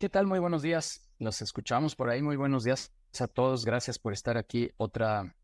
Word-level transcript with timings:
¿Qué 0.00 0.08
tal? 0.08 0.26
Muy 0.26 0.38
buenos 0.38 0.62
días. 0.62 1.12
Los 1.18 1.42
escuchamos 1.42 1.94
por 1.94 2.08
ahí. 2.08 2.22
Muy 2.22 2.36
buenos 2.36 2.64
días 2.64 2.90
a 3.20 3.28
todos. 3.28 3.66
Gracias 3.66 3.98
por 3.98 4.14
estar 4.14 4.38
aquí. 4.38 4.70
Otra, 4.78 5.36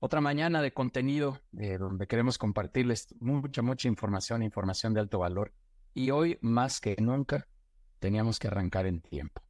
otra 0.00 0.20
mañana 0.20 0.60
de 0.60 0.74
contenido 0.74 1.40
eh, 1.58 1.78
donde 1.78 2.06
queremos 2.06 2.36
compartirles 2.36 3.06
mucha, 3.20 3.62
mucha 3.62 3.88
información, 3.88 4.42
información 4.42 4.92
de 4.92 5.00
alto 5.00 5.18
valor. 5.18 5.54
Y 5.94 6.10
hoy, 6.10 6.36
más 6.42 6.78
que 6.78 6.94
nunca, 7.00 7.48
teníamos 8.00 8.38
que 8.38 8.48
arrancar 8.48 8.84
en 8.84 9.00
tiempo. 9.00 9.40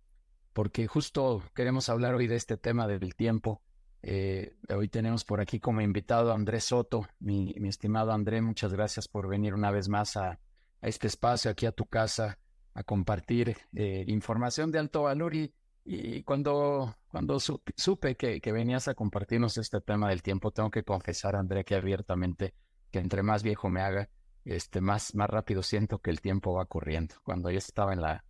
Porque 0.53 0.87
justo 0.87 1.43
queremos 1.57 1.89
hablar 1.89 2.15
hoy 2.15 2.29
de 2.29 2.37
este 2.37 2.57
tema 2.57 2.87
del 2.87 3.17
tiempo. 3.17 3.63
Eh, 4.01 4.55
hoy 4.73 4.87
tenemos 4.87 5.25
por 5.25 5.41
aquí 5.41 5.59
como 5.59 5.81
invitado 5.81 6.31
a 6.31 6.37
Andrés 6.37 6.67
Soto. 6.67 7.09
Mi, 7.19 7.53
mi 7.59 7.69
estimado 7.69 8.13
André, 8.13 8.41
muchas 8.41 8.73
gracias 8.73 9.09
por 9.09 9.27
venir 9.27 9.55
una 9.55 9.73
vez 9.73 9.89
más 9.89 10.17
a, 10.17 10.31
a 10.31 10.39
este 10.83 11.09
espacio, 11.09 11.51
aquí 11.51 11.67
a 11.67 11.73
tu 11.73 11.85
casa 11.87 12.39
a 12.75 12.83
compartir 12.83 13.57
eh, 13.75 14.05
información 14.09 14.71
de 14.71 14.79
alto 14.79 15.03
valor 15.03 15.35
y, 15.35 15.53
y 15.85 16.23
cuando, 16.23 16.97
cuando 17.09 17.39
supe, 17.41 18.17
que, 18.17 18.41
que, 18.41 18.53
venías 18.53 18.89
a 18.89 18.95
compartirnos 18.95 19.59
este 19.59 19.81
tema 19.81 20.09
del 20.09 20.23
tiempo, 20.23 20.53
tengo 20.53 20.71
que 20.71 20.85
confesar, 20.85 21.37
André, 21.37 21.65
que 21.65 21.75
abiertamente, 21.75 22.55
que 22.91 23.01
entre 23.01 23.23
más 23.23 23.43
viejo 23.43 23.69
me 23.69 23.81
haga, 23.81 24.09
este, 24.45 24.81
más, 24.81 25.15
más 25.15 25.29
rápido 25.29 25.63
siento 25.63 25.99
que 25.99 26.11
el 26.11 26.21
tiempo 26.21 26.55
va 26.55 26.67
corriendo. 26.67 27.17
Cuando 27.25 27.51
yo 27.51 27.59
estaba 27.59 27.93
en 27.93 28.01
la, 28.01 28.25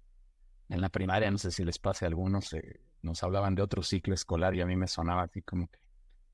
en 0.69 0.81
la 0.81 0.89
primaria, 0.89 1.31
no 1.31 1.39
sé 1.39 1.51
si 1.51 1.65
les 1.65 1.79
pase 1.79 2.05
a 2.05 2.09
algunos, 2.09 2.53
eh, 2.55 2.81
nos 3.03 3.23
hablaban 3.23 3.55
de 3.55 3.63
otro 3.63 3.83
ciclo 3.83 4.15
escolar 4.15 4.55
y 4.55 4.63
a 4.63 4.67
mí 4.67 4.77
me 4.77 4.89
sonaba 4.89 5.23
así 5.23 5.43
como 5.43 5.69
que 5.69 5.79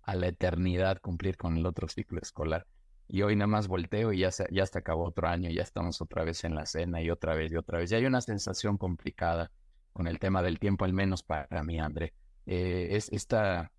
a 0.03 0.15
la 0.15 0.29
eternidad 0.29 1.01
cumplir 1.01 1.37
con 1.37 1.57
el 1.57 1.67
otro 1.67 1.89
ciclo 1.89 2.21
escolar. 2.21 2.67
Y 3.09 3.23
hoy 3.23 3.37
nada 3.37 3.47
más 3.47 3.69
volteo 3.69 4.13
y 4.13 4.21
ya 4.21 4.31
se, 4.31 4.47
ya 4.51 4.67
se 4.67 4.79
acabó 4.79 5.07
otro 5.07 5.29
año, 5.29 5.51
ya 5.51 5.63
estamos 5.63 6.01
otra 6.03 6.25
vez 6.25 6.45
en 6.45 6.55
la 6.55 6.67
cena 6.67 7.01
y 7.01 7.11
otra 7.11 7.35
vez 7.35 7.51
y 7.51 7.57
otra 7.57 7.79
vez. 7.79 7.91
Y 7.91 7.95
hay 7.95 8.05
una 8.05 8.21
sensación 8.21 8.77
complicada 8.77 9.51
con 9.93 10.07
el 10.07 10.19
tema 10.19 10.43
del 10.43 10.59
tiempo, 10.59 10.85
al 10.85 10.93
menos 10.93 11.23
para 11.23 11.63
mí, 11.65 11.81
André. 11.81 12.13
Eh, 12.47 12.89
es 12.93 13.09
esta, 13.11 13.73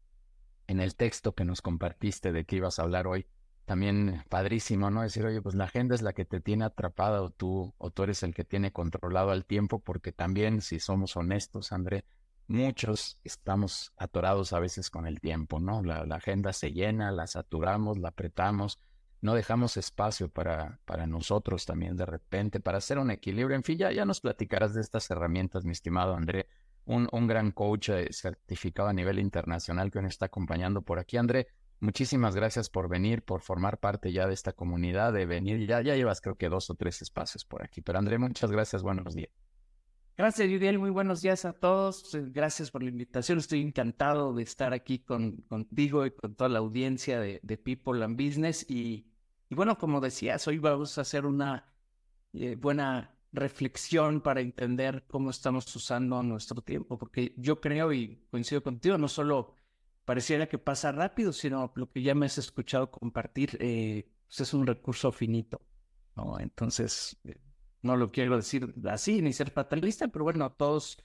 en 0.67 0.79
el 0.79 0.95
texto 0.95 1.33
que 1.33 1.45
nos 1.45 1.61
compartiste 1.61 2.31
de 2.31 2.45
que 2.45 2.57
ibas 2.57 2.79
a 2.79 2.83
hablar 2.83 3.07
hoy, 3.07 3.27
también 3.65 4.23
padrísimo, 4.29 4.89
¿no? 4.89 5.03
Decir, 5.03 5.25
oye, 5.25 5.43
pues 5.43 5.53
la 5.53 5.65
agenda 5.65 5.93
es 5.93 6.01
la 6.01 6.13
que 6.13 6.25
te 6.25 6.41
tiene 6.41 6.65
atrapado 6.65 7.25
o 7.25 7.29
tú, 7.29 7.73
o 7.77 7.91
tú 7.91 8.03
eres 8.03 8.23
el 8.23 8.33
que 8.33 8.43
tiene 8.43 8.71
controlado 8.71 9.29
al 9.29 9.45
tiempo, 9.45 9.79
porque 9.79 10.11
también, 10.11 10.61
si 10.61 10.79
somos 10.79 11.15
honestos, 11.15 11.71
André, 11.71 12.03
muchos 12.47 13.19
estamos 13.23 13.93
atorados 13.95 14.53
a 14.53 14.59
veces 14.59 14.89
con 14.89 15.05
el 15.05 15.19
tiempo, 15.19 15.59
¿no? 15.59 15.83
La 15.83 16.03
agenda 16.15 16.51
se 16.51 16.71
llena, 16.71 17.11
la 17.11 17.27
saturamos, 17.27 17.99
la 17.99 18.09
apretamos, 18.09 18.79
no 19.21 19.33
dejamos 19.33 19.77
espacio 19.77 20.29
para, 20.29 20.79
para 20.85 21.07
nosotros 21.07 21.65
también 21.65 21.95
de 21.97 22.05
repente, 22.05 22.59
para 22.59 22.77
hacer 22.77 22.99
un 22.99 23.11
equilibrio. 23.11 23.55
En 23.55 23.63
fin, 23.63 23.77
ya, 23.77 23.91
ya 23.91 24.05
nos 24.05 24.21
platicarás 24.21 24.73
de 24.73 24.81
estas 24.81 25.09
herramientas, 25.11 25.65
mi 25.65 25.71
estimado 25.71 26.15
André, 26.15 26.47
un, 26.85 27.07
un 27.11 27.27
gran 27.27 27.51
coach 27.51 27.89
eh, 27.89 28.07
certificado 28.11 28.89
a 28.89 28.93
nivel 28.93 29.19
internacional 29.19 29.91
que 29.91 30.01
nos 30.01 30.13
está 30.13 30.27
acompañando 30.27 30.81
por 30.81 30.99
aquí. 30.99 31.17
André, 31.17 31.47
muchísimas 31.79 32.35
gracias 32.35 32.69
por 32.69 32.87
venir, 32.87 33.23
por 33.23 33.41
formar 33.41 33.79
parte 33.79 34.11
ya 34.11 34.27
de 34.27 34.33
esta 34.33 34.53
comunidad, 34.53 35.13
de 35.13 35.25
venir. 35.25 35.67
Ya, 35.67 35.81
ya 35.81 35.95
llevas 35.95 36.21
creo 36.21 36.35
que 36.35 36.49
dos 36.49 36.69
o 36.69 36.75
tres 36.75 37.01
espacios 37.01 37.45
por 37.45 37.63
aquí. 37.63 37.81
Pero 37.81 37.99
André, 37.99 38.17
muchas 38.17 38.51
gracias, 38.51 38.81
buenos 38.83 39.13
días. 39.15 39.48
Gracias, 40.19 40.49
Yudiel. 40.49 40.79
Muy 40.79 40.89
buenos 40.89 41.21
días 41.21 41.45
a 41.45 41.53
todos. 41.53 42.13
Gracias 42.33 42.71
por 42.71 42.83
la 42.83 42.89
invitación. 42.89 43.37
Estoy 43.37 43.61
encantado 43.61 44.33
de 44.33 44.43
estar 44.43 44.73
aquí 44.73 44.99
con, 44.99 45.37
contigo 45.43 46.05
y 46.05 46.11
con 46.11 46.35
toda 46.35 46.49
la 46.49 46.59
audiencia 46.59 47.21
de, 47.21 47.39
People 47.63 48.03
and 48.03 48.21
Business. 48.21 48.69
Y, 48.69 49.07
bueno, 49.49 49.77
como 49.77 50.01
decías, 50.01 50.45
hoy 50.45 50.57
vamos 50.57 50.97
a 50.97 51.01
hacer 51.03 51.25
una 51.25 51.71
eh, 52.33 52.57
buena 52.57 53.17
reflexión 53.31 54.19
para 54.19 54.41
entender 54.41 55.05
cómo 55.07 55.29
estamos 55.29 55.73
usando 55.73 56.21
nuestro 56.21 56.61
tiempo, 56.61 56.97
porque 56.97 57.33
yo 57.37 57.61
creo 57.61 57.93
y 57.93 58.21
coincido 58.29 58.61
contigo, 58.61 58.97
no 58.97 59.07
solo 59.07 59.55
pareciera 60.03 60.49
que 60.49 60.57
pasa 60.57 60.91
rápido, 60.91 61.31
sino 61.31 61.71
lo 61.75 61.89
que 61.89 62.01
ya 62.01 62.13
me 62.13 62.25
has 62.25 62.37
escuchado 62.37 62.91
compartir, 62.91 63.57
eh, 63.61 64.11
pues 64.27 64.41
es 64.41 64.53
un 64.53 64.67
recurso 64.67 65.13
finito, 65.13 65.61
¿no? 66.17 66.37
Entonces, 66.41 67.17
eh, 67.23 67.39
no 67.81 67.97
lo 67.97 68.11
quiero 68.11 68.35
decir 68.35 68.73
así 68.89 69.21
ni 69.21 69.33
ser 69.33 69.51
fatalista, 69.51 70.07
pero 70.07 70.25
bueno, 70.25 70.51
todos, 70.51 70.97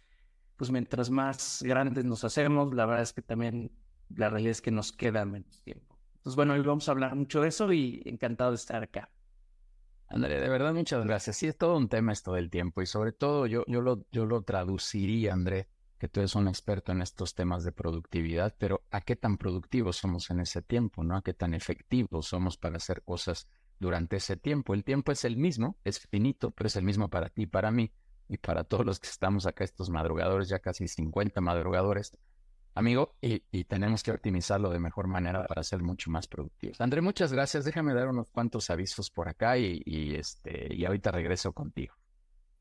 pues 0.57 0.71
mientras 0.71 1.11
más 1.11 1.63
grandes 1.63 2.05
nos 2.05 2.25
hacemos, 2.25 2.75
la 2.75 2.87
verdad 2.87 3.03
es 3.03 3.13
que 3.13 3.23
también 3.23 3.71
la 4.15 4.31
realidad 4.31 4.53
es 4.53 4.63
que 4.63 4.71
nos 4.71 4.93
queda 4.93 5.25
menos 5.25 5.63
tiempo. 5.63 5.99
Entonces, 6.17 6.37
bueno, 6.37 6.55
hoy 6.55 6.61
vamos 6.61 6.89
a 6.89 6.93
hablar 6.93 7.15
mucho 7.15 7.41
de 7.43 7.49
eso 7.49 7.73
y 7.73 8.03
encantado 8.07 8.51
de 8.51 8.57
estar 8.57 8.83
acá. 8.83 9.11
André, 10.09 10.41
de 10.41 10.49
verdad, 10.49 10.73
muchas 10.73 11.05
gracias. 11.05 11.37
Sí, 11.37 11.47
es 11.47 11.57
todo 11.57 11.77
un 11.77 11.89
tema 11.89 12.13
esto 12.13 12.33
del 12.33 12.51
tiempo 12.51 12.83
y 12.83 12.87
sobre 12.87 13.13
todo 13.13 13.47
yo, 13.47 13.65
yo, 13.67 13.81
lo, 13.81 14.07
yo 14.11 14.27
lo 14.27 14.43
traduciría, 14.43 15.33
André, 15.33 15.69
que 15.99 16.09
tú 16.09 16.21
eres 16.21 16.35
un 16.35 16.49
experto 16.49 16.93
en 16.93 17.03
estos 17.03 17.35
temas 17.35 17.65
de 17.65 17.73
productividad, 17.73 18.55
pero 18.59 18.85
¿a 18.91 19.01
qué 19.01 19.17
tan 19.17 19.39
productivos 19.39 19.97
somos 19.97 20.31
en 20.31 20.41
ese 20.41 20.63
tiempo? 20.63 21.03
¿no? 21.03 21.17
¿A 21.17 21.23
qué 21.23 21.35
tan 21.35 21.55
efectivos 21.55 22.27
somos 22.27 22.57
para 22.57 22.77
hacer 22.77 23.03
cosas 23.03 23.49
durante 23.85 24.17
ese 24.17 24.37
tiempo? 24.37 24.75
El 24.75 24.83
tiempo 24.83 25.13
es 25.13 25.25
el 25.25 25.37
mismo, 25.37 25.77
es 25.85 26.01
finito, 26.01 26.51
pero 26.51 26.67
es 26.67 26.77
el 26.77 26.85
mismo 26.85 27.09
para 27.09 27.29
ti, 27.29 27.47
para 27.47 27.71
mí 27.71 27.93
y 28.29 28.39
para 28.39 28.65
todos 28.65 28.85
los 28.85 28.99
que 28.99 29.09
estamos 29.09 29.47
acá, 29.47 29.63
estos 29.63 29.91
madrugadores, 29.91 30.49
ya 30.49 30.59
casi 30.59 30.89
50 30.89 31.41
madrugadores 31.41 32.13
amigo, 32.75 33.15
y, 33.21 33.65
tenemos 33.65 34.03
que 34.03 34.11
optimizarlo 34.11 34.71
de 34.71 34.81
mejor 34.81 35.07
manera 35.07 35.47
para 35.47 35.63
ser 35.63 35.83
mucho 35.83 36.11
más 36.11 36.27
productivos. 36.27 36.81
André, 36.81 37.01
muchas 37.01 37.33
gracias. 37.33 37.65
Déjame 37.65 37.95
dar 37.95 38.09
unos 38.09 38.31
cuantos 38.31 38.69
avisos 38.71 39.11
por 39.11 39.29
acá 39.29 39.57
y, 39.59 40.15
este, 40.17 40.75
y 40.75 40.85
ahorita 40.85 41.13
regreso 41.13 41.53
contigo. 41.53 41.95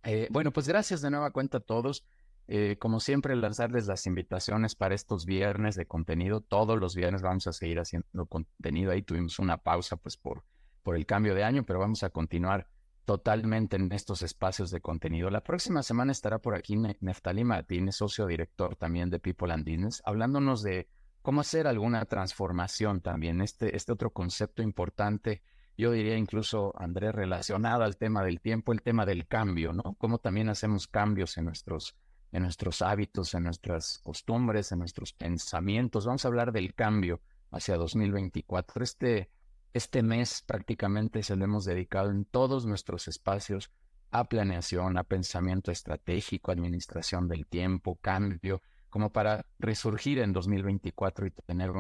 Eh, 0.03 0.27
bueno, 0.31 0.51
pues 0.51 0.67
gracias 0.67 1.01
de 1.01 1.09
nueva 1.09 1.31
cuenta 1.31 1.57
a 1.57 1.61
todos. 1.61 2.05
Eh, 2.47 2.75
como 2.77 2.99
siempre, 2.99 3.35
lanzarles 3.35 3.87
las 3.87 4.05
invitaciones 4.05 4.75
para 4.75 4.95
estos 4.95 5.25
viernes 5.25 5.75
de 5.75 5.85
contenido. 5.85 6.41
Todos 6.41 6.79
los 6.79 6.95
viernes 6.95 7.21
vamos 7.21 7.47
a 7.47 7.53
seguir 7.53 7.79
haciendo 7.79 8.25
contenido. 8.27 8.91
Ahí 8.91 9.01
tuvimos 9.01 9.39
una 9.39 9.57
pausa 9.57 9.95
pues 9.95 10.17
por, 10.17 10.43
por 10.83 10.95
el 10.95 11.05
cambio 11.05 11.33
de 11.33 11.43
año, 11.43 11.63
pero 11.65 11.79
vamos 11.79 12.03
a 12.03 12.09
continuar 12.09 12.67
totalmente 13.05 13.75
en 13.75 13.91
estos 13.91 14.21
espacios 14.21 14.71
de 14.71 14.81
contenido. 14.81 15.29
La 15.29 15.43
próxima 15.43 15.83
semana 15.83 16.11
estará 16.11 16.39
por 16.39 16.55
aquí 16.55 16.77
Neftali 16.77 17.43
Martínez, 17.43 17.95
socio 17.95 18.27
director 18.27 18.75
también 18.75 19.09
de 19.09 19.19
People 19.19 19.51
and 19.51 19.65
Business, 19.65 20.01
hablándonos 20.05 20.61
de 20.63 20.87
cómo 21.21 21.41
hacer 21.41 21.67
alguna 21.67 22.05
transformación 22.05 23.01
también, 23.01 23.41
este, 23.41 23.75
este 23.75 23.91
otro 23.91 24.11
concepto 24.11 24.61
importante, 24.61 25.41
yo 25.77 25.91
diría 25.91 26.17
incluso, 26.17 26.73
Andrés, 26.77 27.15
relacionado 27.15 27.83
al 27.83 27.97
tema 27.97 28.23
del 28.23 28.39
tiempo, 28.39 28.73
el 28.73 28.81
tema 28.81 29.05
del 29.05 29.27
cambio, 29.27 29.73
¿no? 29.73 29.95
Cómo 29.97 30.19
también 30.19 30.49
hacemos 30.49 30.87
cambios 30.87 31.37
en 31.37 31.45
nuestros, 31.45 31.95
en 32.31 32.43
nuestros 32.43 32.81
hábitos, 32.81 33.33
en 33.33 33.43
nuestras 33.43 33.99
costumbres, 34.03 34.71
en 34.71 34.79
nuestros 34.79 35.13
pensamientos. 35.13 36.05
Vamos 36.05 36.25
a 36.25 36.27
hablar 36.27 36.51
del 36.51 36.75
cambio 36.75 37.21
hacia 37.49 37.75
2024. 37.77 38.83
Este 38.83 39.31
este 39.73 40.03
mes 40.03 40.43
prácticamente 40.45 41.23
se 41.23 41.35
lo 41.35 41.45
hemos 41.45 41.65
dedicado 41.65 42.11
en 42.11 42.25
todos 42.25 42.65
nuestros 42.65 43.07
espacios 43.07 43.71
a 44.11 44.25
planeación, 44.25 44.97
a 44.97 45.03
pensamiento 45.03 45.71
estratégico, 45.71 46.51
administración 46.51 47.27
del 47.27 47.47
tiempo, 47.47 47.95
cambio, 47.95 48.61
como 48.89 49.11
para 49.11 49.47
resurgir 49.57 50.19
en 50.19 50.33
2024 50.33 51.25
y 51.25 51.31
tener 51.31 51.71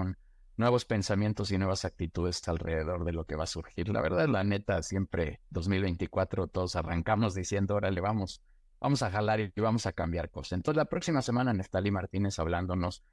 nuevos 0.57 0.85
pensamientos 0.85 1.51
y 1.51 1.59
nuevas 1.59 1.85
actitudes 1.85 2.47
alrededor 2.47 3.05
de 3.05 3.13
lo 3.13 3.25
que 3.25 3.35
va 3.35 3.43
a 3.43 3.47
surgir. 3.47 3.89
La 3.89 4.01
verdad, 4.01 4.27
la 4.27 4.43
neta, 4.43 4.81
siempre 4.81 5.41
2024 5.51 6.47
todos 6.47 6.75
arrancamos 6.75 7.35
diciendo, 7.35 7.75
órale, 7.75 8.01
vamos, 8.01 8.41
vamos 8.79 9.03
a 9.03 9.11
jalar 9.11 9.39
y 9.39 9.51
vamos 9.61 9.85
a 9.85 9.93
cambiar 9.93 10.31
cosas. 10.31 10.53
Entonces, 10.53 10.77
la 10.77 10.85
próxima 10.85 11.21
semana, 11.21 11.53
Neftalí 11.53 11.91
Martínez 11.91 12.39
hablándonos 12.39 13.03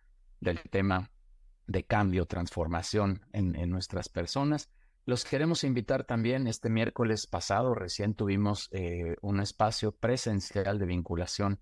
del 0.40 0.60
tema 0.70 1.10
de 1.70 1.84
cambio, 1.84 2.26
transformación 2.26 3.24
en, 3.32 3.70
nuestras 3.70 4.08
personas. 4.08 4.68
Los 5.06 5.24
queremos 5.24 5.62
invitar 5.62 6.02
también. 6.02 6.48
Este 6.48 6.68
miércoles 6.68 7.28
pasado 7.28 7.74
recién 7.74 8.14
tuvimos 8.14 8.68
eh, 8.72 9.14
un 9.22 9.38
espacio 9.38 9.92
presencial 9.92 10.80
de 10.80 10.86
vinculación 10.86 11.60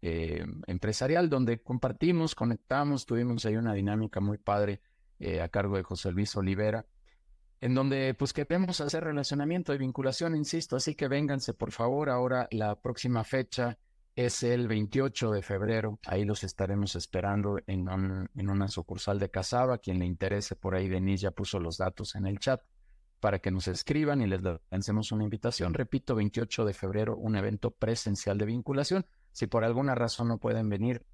eh, 0.00 0.46
empresarial 0.66 1.28
donde 1.28 1.60
compartimos, 1.62 2.34
conectamos, 2.34 3.04
tuvimos 3.04 3.44
ahí 3.44 3.56
una 3.56 3.74
dinámica 3.74 4.20
muy 4.20 4.38
padre 4.38 4.80
eh, 5.18 5.42
a 5.42 5.48
cargo 5.50 5.76
de 5.76 5.82
José 5.82 6.10
Luis 6.10 6.34
Olivera, 6.36 6.86
en 7.60 7.74
donde 7.74 8.14
pues 8.14 8.32
queremos 8.32 8.80
hacer 8.80 9.04
relacionamiento 9.04 9.74
y 9.74 9.78
vinculación, 9.78 10.34
insisto. 10.36 10.76
Así 10.76 10.94
que 10.94 11.06
vénganse 11.06 11.52
por 11.52 11.70
favor. 11.70 12.08
Ahora 12.08 12.48
la 12.50 12.80
próxima 12.80 13.24
fecha 13.24 13.76
es 14.16 14.42
el 14.42 14.68
28 14.68 15.30
de 15.30 15.42
febrero. 15.42 15.98
Ahí 16.06 16.24
los 16.24 16.44
estaremos 16.44 16.96
esperando 16.96 17.58
en, 17.66 17.88
en 17.88 18.50
una 18.50 18.68
sucursal 18.68 19.18
de 19.18 19.30
Casaba. 19.30 19.78
Quien 19.78 19.98
le 19.98 20.06
interese 20.06 20.56
por 20.56 20.74
ahí, 20.74 20.88
Denise 20.88 21.22
ya 21.22 21.30
puso 21.30 21.60
los 21.60 21.78
datos 21.78 22.14
en 22.14 22.26
el 22.26 22.38
chat 22.38 22.60
para 23.20 23.38
que 23.38 23.50
nos 23.50 23.68
escriban 23.68 24.22
y 24.22 24.26
les 24.26 24.40
lancemos 24.70 25.12
una 25.12 25.24
invitación. 25.24 25.74
Repito, 25.74 26.14
28 26.14 26.64
de 26.64 26.72
febrero, 26.72 27.16
un 27.16 27.36
evento 27.36 27.70
presencial 27.70 28.38
de 28.38 28.46
vinculación. 28.46 29.06
Si 29.32 29.46
por 29.46 29.64
alguna 29.64 29.94
razón 29.94 30.28
no 30.28 30.38
pueden 30.38 30.68
venir, 30.68 31.04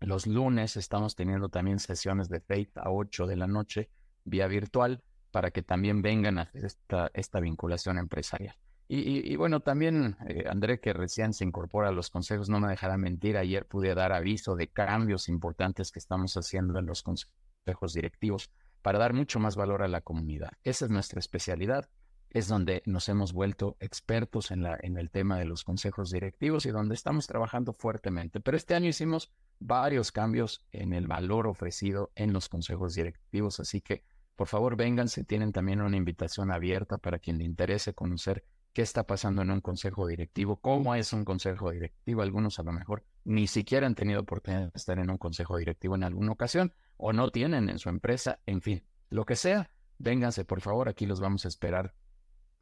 los 0.00 0.26
lunes 0.26 0.76
estamos 0.76 1.14
teniendo 1.14 1.50
también 1.50 1.78
sesiones 1.78 2.28
de 2.28 2.40
Faith 2.40 2.78
a 2.78 2.90
8 2.90 3.26
de 3.26 3.36
la 3.36 3.46
noche 3.46 3.90
vía 4.24 4.46
virtual 4.46 5.02
para 5.30 5.50
que 5.50 5.62
también 5.62 6.02
vengan 6.02 6.38
a 6.38 6.42
hacer 6.42 6.64
esta, 6.64 7.10
esta 7.12 7.40
vinculación 7.40 7.98
empresarial. 7.98 8.56
Y, 8.92 9.36
bueno, 9.36 9.60
también 9.60 10.16
eh, 10.26 10.46
André, 10.50 10.80
que 10.80 10.92
recién 10.92 11.32
se 11.32 11.44
incorpora 11.44 11.90
a 11.90 11.92
los 11.92 12.10
consejos, 12.10 12.48
no 12.48 12.58
me 12.58 12.66
dejará 12.66 12.96
mentir, 12.96 13.36
ayer 13.36 13.64
pude 13.64 13.94
dar 13.94 14.12
aviso 14.12 14.56
de 14.56 14.66
cambios 14.66 15.28
importantes 15.28 15.92
que 15.92 16.00
estamos 16.00 16.36
haciendo 16.36 16.76
en 16.76 16.86
los 16.86 17.04
consejos 17.04 17.94
directivos 17.94 18.50
para 18.82 18.98
dar 18.98 19.12
mucho 19.12 19.38
más 19.38 19.54
valor 19.54 19.84
a 19.84 19.88
la 19.88 20.00
comunidad. 20.00 20.50
Esa 20.64 20.86
es 20.86 20.90
nuestra 20.90 21.20
especialidad, 21.20 21.88
es 22.30 22.48
donde 22.48 22.82
nos 22.84 23.08
hemos 23.08 23.32
vuelto 23.32 23.76
expertos 23.78 24.50
en, 24.50 24.64
la, 24.64 24.76
en 24.82 24.98
el 24.98 25.08
tema 25.10 25.38
de 25.38 25.44
los 25.44 25.62
consejos 25.62 26.10
directivos 26.10 26.66
y 26.66 26.70
donde 26.70 26.96
estamos 26.96 27.28
trabajando 27.28 27.72
fuertemente. 27.72 28.40
Pero 28.40 28.56
este 28.56 28.74
año 28.74 28.88
hicimos 28.88 29.32
varios 29.60 30.10
cambios 30.10 30.66
en 30.72 30.94
el 30.94 31.06
valor 31.06 31.46
ofrecido 31.46 32.10
en 32.16 32.32
los 32.32 32.48
consejos 32.48 32.96
directivos, 32.96 33.60
así 33.60 33.82
que 33.82 34.02
por 34.34 34.48
favor 34.48 34.74
vénganse, 34.74 35.22
tienen 35.22 35.52
también 35.52 35.80
una 35.80 35.96
invitación 35.96 36.50
abierta 36.50 36.98
para 36.98 37.20
quien 37.20 37.38
le 37.38 37.44
interese 37.44 37.94
conocer 37.94 38.42
qué 38.72 38.82
está 38.82 39.04
pasando 39.04 39.42
en 39.42 39.50
un 39.50 39.60
consejo 39.60 40.06
directivo, 40.06 40.56
cómo 40.56 40.94
es 40.94 41.12
un 41.12 41.24
consejo 41.24 41.70
directivo. 41.70 42.22
Algunos 42.22 42.58
a 42.58 42.62
lo 42.62 42.72
mejor 42.72 43.04
ni 43.24 43.46
siquiera 43.46 43.86
han 43.86 43.94
tenido 43.94 44.20
oportunidad 44.20 44.72
de 44.72 44.72
estar 44.74 44.98
en 44.98 45.10
un 45.10 45.18
consejo 45.18 45.56
directivo 45.56 45.94
en 45.94 46.04
alguna 46.04 46.32
ocasión 46.32 46.72
o 46.96 47.12
no 47.12 47.30
tienen 47.30 47.68
en 47.68 47.78
su 47.78 47.88
empresa, 47.88 48.40
en 48.46 48.62
fin, 48.62 48.84
lo 49.08 49.24
que 49.24 49.36
sea, 49.36 49.70
vénganse 49.98 50.44
por 50.44 50.60
favor, 50.60 50.88
aquí 50.88 51.06
los 51.06 51.20
vamos 51.20 51.44
a 51.44 51.48
esperar 51.48 51.94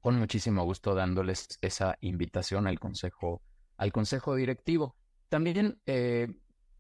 con 0.01 0.19
muchísimo 0.19 0.65
gusto 0.65 0.95
dándoles 0.95 1.59
esa 1.61 1.99
invitación 2.01 2.67
al 2.67 2.79
consejo, 2.79 3.43
al 3.77 3.93
consejo 3.93 4.35
directivo. 4.35 4.97
También 5.29 5.81
eh, 5.87 6.29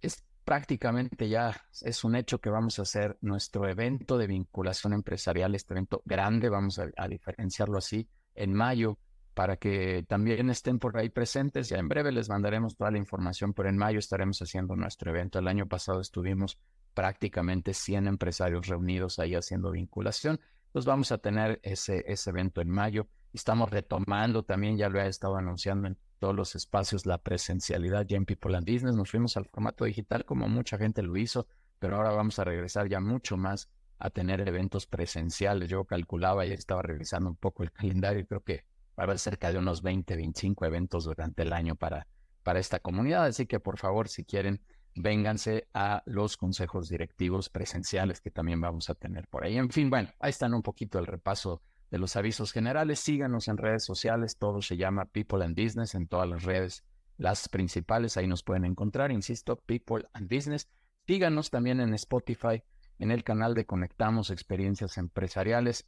es 0.00 0.24
prácticamente 0.44 1.28
ya 1.28 1.54
es 1.82 2.04
un 2.04 2.14
hecho 2.14 2.40
que 2.40 2.48
vamos 2.48 2.78
a 2.78 2.82
hacer 2.82 3.18
nuestro 3.20 3.68
evento 3.68 4.16
de 4.16 4.28
vinculación 4.28 4.94
empresarial, 4.94 5.54
este 5.54 5.74
evento 5.74 6.00
grande, 6.06 6.48
vamos 6.48 6.78
a 6.78 7.08
diferenciarlo 7.08 7.76
así, 7.76 8.08
en 8.34 8.54
mayo 8.54 8.98
para 9.38 9.56
que 9.56 10.04
también 10.08 10.50
estén 10.50 10.80
por 10.80 10.98
ahí 10.98 11.10
presentes. 11.10 11.68
Ya 11.68 11.78
en 11.78 11.86
breve 11.86 12.10
les 12.10 12.28
mandaremos 12.28 12.76
toda 12.76 12.90
la 12.90 12.98
información, 12.98 13.54
pero 13.54 13.68
en 13.68 13.76
mayo 13.76 14.00
estaremos 14.00 14.42
haciendo 14.42 14.74
nuestro 14.74 15.12
evento. 15.12 15.38
El 15.38 15.46
año 15.46 15.68
pasado 15.68 16.00
estuvimos 16.00 16.58
prácticamente 16.92 17.72
100 17.72 18.08
empresarios 18.08 18.66
reunidos 18.66 19.20
ahí 19.20 19.36
haciendo 19.36 19.70
vinculación. 19.70 20.40
Entonces 20.66 20.86
vamos 20.86 21.12
a 21.12 21.18
tener 21.18 21.60
ese, 21.62 22.02
ese 22.08 22.30
evento 22.30 22.60
en 22.60 22.68
mayo. 22.68 23.06
Estamos 23.32 23.70
retomando 23.70 24.42
también, 24.42 24.76
ya 24.76 24.88
lo 24.88 25.00
he 25.00 25.06
estado 25.06 25.36
anunciando 25.36 25.86
en 25.86 25.96
todos 26.18 26.34
los 26.34 26.56
espacios, 26.56 27.06
la 27.06 27.18
presencialidad 27.18 28.06
ya 28.08 28.16
en 28.16 28.24
People 28.24 28.56
and 28.56 28.68
Business. 28.68 28.96
Nos 28.96 29.08
fuimos 29.08 29.36
al 29.36 29.44
formato 29.44 29.84
digital 29.84 30.24
como 30.24 30.48
mucha 30.48 30.78
gente 30.78 31.00
lo 31.00 31.16
hizo, 31.16 31.46
pero 31.78 31.94
ahora 31.94 32.10
vamos 32.10 32.40
a 32.40 32.44
regresar 32.44 32.88
ya 32.88 32.98
mucho 32.98 33.36
más 33.36 33.70
a 34.00 34.10
tener 34.10 34.40
eventos 34.48 34.88
presenciales. 34.88 35.68
Yo 35.68 35.84
calculaba 35.84 36.44
y 36.44 36.50
estaba 36.50 36.82
revisando 36.82 37.30
un 37.30 37.36
poco 37.36 37.62
el 37.62 37.70
calendario 37.70 38.22
y 38.22 38.26
creo 38.26 38.42
que 38.42 38.64
va 38.98 39.02
a 39.02 39.04
haber 39.04 39.18
cerca 39.18 39.52
de 39.52 39.58
unos 39.58 39.82
20, 39.82 40.16
25 40.16 40.64
eventos 40.66 41.04
durante 41.04 41.42
el 41.42 41.52
año 41.52 41.76
para, 41.76 42.06
para 42.42 42.58
esta 42.58 42.80
comunidad. 42.80 43.26
Así 43.26 43.46
que 43.46 43.60
por 43.60 43.78
favor, 43.78 44.08
si 44.08 44.24
quieren, 44.24 44.60
vénganse 44.94 45.68
a 45.72 46.02
los 46.06 46.36
consejos 46.36 46.88
directivos 46.88 47.48
presenciales 47.48 48.20
que 48.20 48.30
también 48.30 48.60
vamos 48.60 48.90
a 48.90 48.94
tener 48.94 49.28
por 49.28 49.44
ahí. 49.44 49.56
En 49.56 49.70
fin, 49.70 49.88
bueno, 49.88 50.10
ahí 50.18 50.30
están 50.30 50.54
un 50.54 50.62
poquito 50.62 50.98
el 50.98 51.06
repaso 51.06 51.62
de 51.90 51.98
los 51.98 52.16
avisos 52.16 52.52
generales. 52.52 52.98
Síganos 52.98 53.46
en 53.48 53.56
redes 53.56 53.84
sociales, 53.84 54.36
todo 54.36 54.60
se 54.60 54.76
llama 54.76 55.04
People 55.06 55.44
and 55.44 55.60
Business 55.60 55.94
en 55.94 56.08
todas 56.08 56.28
las 56.28 56.42
redes, 56.42 56.84
las 57.16 57.48
principales, 57.48 58.16
ahí 58.16 58.26
nos 58.26 58.42
pueden 58.42 58.64
encontrar, 58.64 59.10
insisto, 59.10 59.56
People 59.56 60.08
and 60.12 60.32
Business. 60.32 60.68
Síganos 61.06 61.50
también 61.50 61.80
en 61.80 61.94
Spotify, 61.94 62.62
en 62.98 63.10
el 63.10 63.24
canal 63.24 63.54
de 63.54 63.64
Conectamos 63.64 64.30
Experiencias 64.30 64.98
Empresariales. 64.98 65.86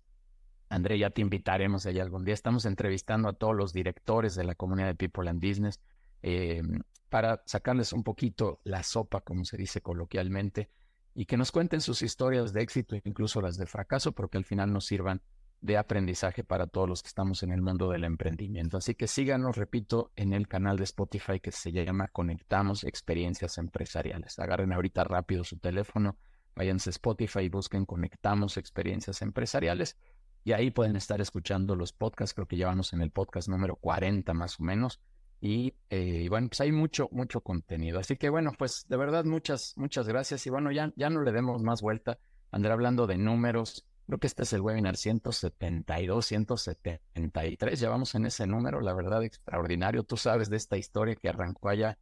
André, 0.71 0.99
ya 0.99 1.11
te 1.11 1.21
invitaremos 1.21 1.85
allá 1.85 2.03
algún 2.03 2.25
día. 2.25 2.33
Estamos 2.33 2.65
entrevistando 2.65 3.29
a 3.29 3.33
todos 3.33 3.57
los 3.57 3.73
directores 3.73 4.37
de 4.37 4.45
la 4.45 4.55
comunidad 4.55 4.87
de 4.87 4.95
People 4.95 5.29
and 5.29 5.45
Business 5.45 5.81
eh, 6.23 6.63
para 7.09 7.43
sacarles 7.45 7.93
un 7.93 8.05
poquito 8.05 8.61
la 8.63 8.85
sopa, 8.85 9.21
como 9.21 9.45
se 9.45 9.57
dice 9.57 9.81
coloquialmente, 9.81 10.71
y 11.13 11.27
que 11.27 11.37
nos 11.37 11.51
cuenten 11.51 11.81
sus 11.81 12.03
historias 12.03 12.53
de 12.53 12.63
éxito, 12.63 12.95
incluso 13.05 13.41
las 13.41 13.57
de 13.57 13.67
fracaso, 13.67 14.13
porque 14.13 14.39
al 14.39 14.45
final 14.45 14.73
nos 14.73 14.87
sirvan 14.87 15.21
de 15.61 15.77
aprendizaje 15.77 16.45
para 16.45 16.69
todos 16.69 16.89
los 16.89 17.03
que 17.03 17.09
estamos 17.09 17.43
en 17.43 17.51
el 17.51 17.63
mundo 17.63 17.91
del 17.91 18.05
emprendimiento. 18.05 18.77
Así 18.77 18.95
que 18.95 19.09
síganos, 19.09 19.57
repito, 19.57 20.13
en 20.15 20.33
el 20.33 20.47
canal 20.47 20.77
de 20.77 20.85
Spotify 20.85 21.41
que 21.41 21.51
se 21.51 21.73
llama 21.73 22.07
Conectamos 22.09 22.85
Experiencias 22.85 23.59
Empresariales. 23.59 24.39
Agarren 24.39 24.73
ahorita 24.73 25.03
rápido 25.03 25.43
su 25.43 25.59
teléfono, 25.59 26.17
váyanse 26.55 26.91
a 26.91 26.93
Spotify 26.93 27.41
y 27.41 27.49
busquen 27.49 27.87
Conectamos 27.87 28.57
Experiencias 28.57 29.21
Empresariales 29.21 29.99
y 30.45 30.53
ahí 30.53 30.71
pueden 30.71 30.97
estar 30.97 31.21
escuchando 31.21 31.77
los 31.77 31.93
podcasts, 31.93 32.35
creo 32.35 32.47
que 32.47 32.57
llevamos 32.57 32.93
en 32.93 33.03
el 33.03 33.11
podcast 33.11 33.49
número 33.49 33.77
40 33.77 34.33
más 34.35 34.59
o 34.59 34.63
menos. 34.63 35.01
Y, 35.41 35.75
eh, 35.89 36.27
bueno, 36.29 36.49
pues 36.49 36.61
hay 36.61 36.73
mucho, 36.73 37.09
mucho 37.13 37.41
contenido. 37.41 37.99
Así 37.99 38.17
que 38.17 38.29
bueno, 38.29 38.53
pues 38.59 38.85
de 38.89 38.97
verdad 38.97 39.25
muchas, 39.25 39.75
muchas 39.77 40.07
gracias. 40.07 40.47
Y 40.47 40.51
bueno, 40.51 40.71
ya, 40.71 40.93
ya 40.97 41.09
no 41.11 41.23
le 41.23 41.33
demos 41.33 41.63
más 41.63 41.81
vuelta. 41.81 42.19
André 42.51 42.73
hablando 42.73 43.07
de 43.07 43.17
números. 43.17 43.87
Creo 44.07 44.19
que 44.19 44.27
este 44.27 44.43
es 44.43 44.53
el 44.53 44.61
webinar 44.61 44.97
172, 44.97 46.27
173. 46.27 47.81
Llevamos 47.81 48.15
en 48.15 48.27
ese 48.27 48.47
número, 48.47 48.81
la 48.81 48.93
verdad, 48.93 49.23
extraordinario. 49.23 50.03
Tú 50.03 50.17
sabes 50.17 50.51
de 50.51 50.57
esta 50.57 50.77
historia 50.77 51.15
que 51.15 51.29
arrancó 51.29 51.69
allá 51.69 51.97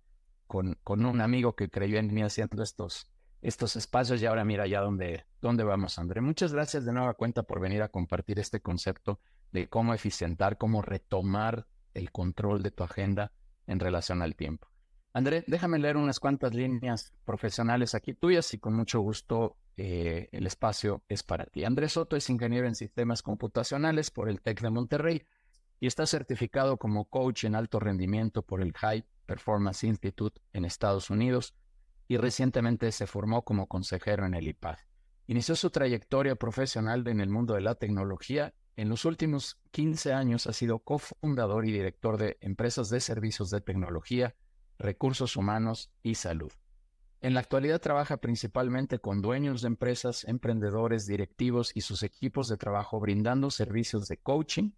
con, 0.46 0.79
con 0.82 1.05
un 1.05 1.20
amigo 1.20 1.55
que 1.55 1.69
creyó 1.69 1.99
en 1.99 2.12
mí 2.12 2.23
haciendo 2.23 2.62
estos, 2.62 3.11
estos 3.40 3.76
espacios 3.76 4.20
y 4.20 4.26
ahora 4.26 4.44
mira 4.44 4.67
ya 4.67 4.81
dónde, 4.81 5.25
dónde 5.40 5.64
vamos, 5.64 5.99
André. 5.99 6.20
Muchas 6.20 6.52
gracias 6.52 6.85
de 6.85 6.93
nueva 6.93 7.14
cuenta 7.14 7.43
por 7.43 7.61
venir 7.61 7.82
a 7.82 7.88
compartir 7.88 8.38
este 8.38 8.61
concepto 8.61 9.20
de 9.52 9.69
cómo 9.69 9.94
eficientar, 9.94 10.58
cómo 10.58 10.82
retomar 10.82 11.67
el 11.94 12.11
control 12.12 12.62
de 12.62 12.70
tu 12.70 12.85
agenda 12.85 13.32
en 13.67 13.81
relación 13.81 14.23
al 14.23 14.35
tiempo. 14.35 14.69
André, 15.12 15.44
déjame 15.46 15.79
leer 15.79 15.96
unas 15.96 16.20
cuantas 16.20 16.55
líneas 16.55 17.12
profesionales 17.25 17.94
aquí 17.94 18.14
tuyas 18.14 18.52
y 18.55 18.58
con 18.58 18.75
mucho 18.75 19.00
gusto 19.00 19.56
eh, 19.76 20.29
el 20.32 20.46
espacio 20.46 21.02
es 21.08 21.23
para 21.23 21.46
ti. 21.46 21.64
Andrés 21.64 21.93
Soto 21.93 22.17
es 22.17 22.29
ingeniero 22.31 22.67
en 22.67 22.75
sistemas 22.75 23.23
computacionales 23.23 24.11
por 24.11 24.29
el 24.29 24.40
TEC 24.40 24.61
de 24.61 24.70
Monterrey 24.70 25.23
y 25.81 25.87
está 25.87 26.06
certificado 26.06 26.76
como 26.76 27.06
coach 27.06 27.44
en 27.44 27.55
alto 27.55 27.81
rendimiento 27.81 28.43
por 28.43 28.61
el 28.61 28.73
High 28.73 29.05
Performance 29.26 29.85
Institute 29.85 30.40
en 30.52 30.64
Estados 30.64 31.11
Unidos 31.11 31.55
y 32.08 32.16
recientemente 32.16 32.90
se 32.90 33.06
formó 33.06 33.44
como 33.44 33.69
consejero 33.69 34.25
en 34.25 34.34
el 34.34 34.49
IPAD. 34.49 34.78
Inició 35.26 35.55
su 35.55 35.69
trayectoria 35.69 36.37
profesional 36.37 37.06
en 37.06 37.21
el 37.21 37.28
mundo 37.28 37.54
de 37.54 37.61
la 37.61 37.75
tecnología. 37.75 38.54
En 38.76 38.88
los 38.88 39.04
últimos 39.04 39.61
15 39.73 40.14
años 40.14 40.47
ha 40.47 40.54
sido 40.54 40.78
cofundador 40.78 41.66
y 41.66 41.73
director 41.73 42.16
de 42.16 42.38
empresas 42.40 42.88
de 42.88 43.00
servicios 43.00 43.50
de 43.50 43.61
tecnología, 43.61 44.35
recursos 44.78 45.37
humanos 45.37 45.92
y 46.02 46.14
salud. 46.14 46.50
En 47.21 47.35
la 47.35 47.40
actualidad 47.40 47.80
trabaja 47.80 48.16
principalmente 48.18 49.00
con 49.00 49.21
dueños 49.21 49.61
de 49.61 49.68
empresas, 49.68 50.25
emprendedores, 50.25 51.06
directivos 51.06 51.73
y 51.75 51.83
sus 51.83 52.02
equipos 52.04 52.49
de 52.49 52.56
trabajo 52.56 52.99
brindando 53.00 53.50
servicios 53.50 54.09
de 54.09 54.16
coaching, 54.16 54.71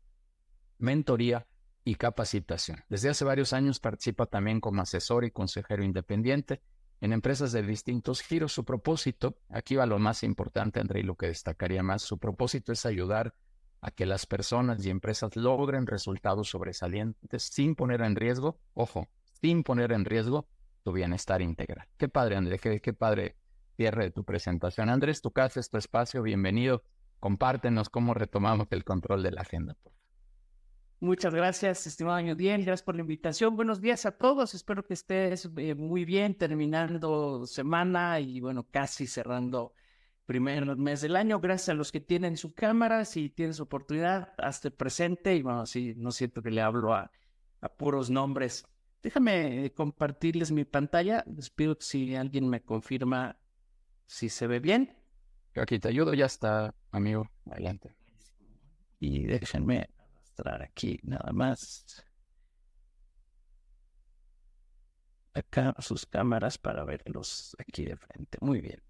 mentoría 0.79 1.47
y 1.85 1.95
capacitación. 1.95 2.83
Desde 2.89 3.11
hace 3.11 3.25
varios 3.25 3.53
años 3.53 3.79
participa 3.79 4.27
también 4.27 4.61
como 4.61 4.83
asesor 4.83 5.25
y 5.25 5.31
consejero 5.31 5.85
independiente 5.85 6.63
en 7.01 7.13
empresas 7.13 7.53
de 7.53 7.63
distintos 7.63 8.23
giros. 8.23 8.53
Su 8.53 8.65
propósito, 8.65 9.39
aquí 9.49 9.77
va 9.77 9.87
lo 9.87 9.99
más 9.99 10.23
importante, 10.23 10.81
André, 10.81 11.01
y 11.01 11.05
lo 11.05 11.17
que 11.17 11.27
destacaría 11.27 11.83
más, 11.83 12.03
su 12.03 12.19
propósito 12.19 12.73
es 12.73 12.87
ayudar 12.87 13.35
a 13.81 13.91
que 13.91 14.07
las 14.07 14.27
personas 14.27 14.85
y 14.85 14.91
empresas 14.91 15.37
logren 15.37 15.87
resultados 15.87 16.51
sobresalientes 16.51 17.43
sin 17.43 17.75
poner 17.75 18.03
en 18.03 18.15
riesgo, 18.15 18.61
ojo, 18.75 19.09
sin 19.41 19.63
poner 19.63 19.93
en 19.93 20.05
riesgo 20.05 20.47
tu 20.83 20.93
bienestar 20.93 21.41
integral. 21.43 21.89
Qué 21.97 22.09
padre, 22.09 22.37
André, 22.37 22.59
qué, 22.59 22.93
padre 22.93 23.37
cierre 23.77 24.05
de 24.05 24.11
tu 24.11 24.25
presentación. 24.25 24.91
Andrés, 24.91 25.23
tu 25.23 25.31
casa 25.31 25.61
es 25.61 25.71
tu 25.71 25.79
espacio, 25.79 26.23
bienvenido. 26.23 26.83
Compártenos 27.19 27.89
cómo 27.89 28.15
retomamos 28.15 28.69
el 28.71 28.85
control 28.85 29.23
de 29.23 29.33
la 29.33 29.43
agenda. 29.43 29.77
Muchas 31.03 31.35
gracias, 31.35 31.87
estimado 31.87 32.17
año 32.17 32.35
10. 32.35 32.67
Gracias 32.67 32.83
por 32.83 32.95
la 32.95 33.01
invitación. 33.01 33.57
Buenos 33.57 33.81
días 33.81 34.05
a 34.05 34.13
todos. 34.13 34.55
Espero 34.55 34.85
que 34.85 34.93
estés 34.93 35.49
eh, 35.57 35.75
muy 35.75 36.05
bien 36.05 36.35
terminando 36.35 37.47
semana 37.47 38.21
y 38.21 38.39
bueno, 38.41 38.67
casi 38.71 39.07
cerrando 39.07 39.73
primer 40.27 40.77
mes 40.77 41.01
del 41.01 41.17
año. 41.17 41.41
Gracias 41.41 41.71
a 41.71 41.75
los 41.75 41.91
que 41.91 42.01
tienen 42.01 42.37
su 42.37 42.53
cámara. 42.53 43.07
Si 43.07 43.31
tienes 43.31 43.61
oportunidad, 43.61 44.35
hazte 44.37 44.71
presente. 44.71 45.35
Y 45.35 45.41
bueno, 45.41 45.65
sí, 45.65 45.95
no 45.97 46.11
siento 46.11 46.43
que 46.43 46.51
le 46.51 46.61
hablo 46.61 46.93
a, 46.93 47.11
a 47.63 47.69
puros 47.71 48.11
nombres. 48.11 48.67
Déjame 49.03 49.65
eh, 49.65 49.73
compartirles 49.73 50.53
mi 50.53 50.67
pantalla. 50.67 51.25
Les 51.35 51.49
pido 51.49 51.79
que 51.79 51.85
si 51.87 52.15
alguien 52.15 52.47
me 52.47 52.61
confirma 52.61 53.39
si 54.05 54.29
se 54.29 54.47
ve 54.47 54.61
bien. 54.61 54.99
Aquí 55.57 55.79
te 55.79 55.89
ayudo, 55.89 56.13
ya 56.13 56.27
está, 56.27 56.75
amigo. 56.91 57.27
Adelante. 57.51 57.95
Y 58.99 59.25
déjenme 59.25 59.89
aquí 60.49 60.99
nada 61.03 61.33
más. 61.33 62.05
Acá 65.33 65.75
sus 65.79 66.07
cámaras 66.07 66.59
para 66.59 66.85
verlos 66.85 67.57
aquí 67.59 67.85
de 67.85 67.97
frente. 67.97 68.39
Muy 68.41 68.61
bien. 68.61 68.83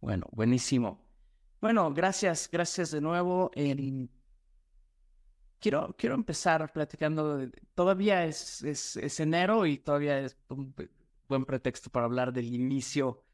Bueno, 0.00 0.26
buenísimo. 0.32 1.00
Bueno, 1.60 1.92
gracias, 1.92 2.48
gracias 2.50 2.90
de 2.90 3.00
nuevo. 3.00 3.50
quiero, 5.58 5.94
quiero 5.98 6.14
empezar 6.14 6.72
platicando, 6.72 7.48
todavía 7.74 8.24
es, 8.24 8.62
es, 8.62 8.96
es, 8.96 9.20
enero 9.20 9.66
y 9.66 9.78
todavía 9.78 10.20
es 10.20 10.36
un 10.48 10.74
buen 11.28 11.44
pretexto 11.44 11.90
para 11.90 12.06
hablar 12.06 12.32
del 12.32 12.46
inicio 12.46 13.24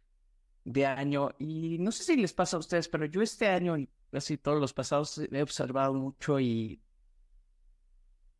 de 0.64 0.87
año. 0.87 1.30
Y 1.38 1.78
no 1.78 1.92
sé 1.92 2.02
si 2.04 2.16
les 2.16 2.33
pasa 2.33 2.56
a 2.56 2.61
ustedes, 2.61 2.88
pero 2.88 3.06
yo 3.06 3.23
este 3.23 3.47
año 3.47 3.78
y 3.78 3.88
casi 4.11 4.39
todos 4.39 4.61
los 4.61 4.73
pasados 4.73 5.19
he 5.19 5.43
observado 5.43 5.95
mucho 5.95 6.41
y 6.41 6.81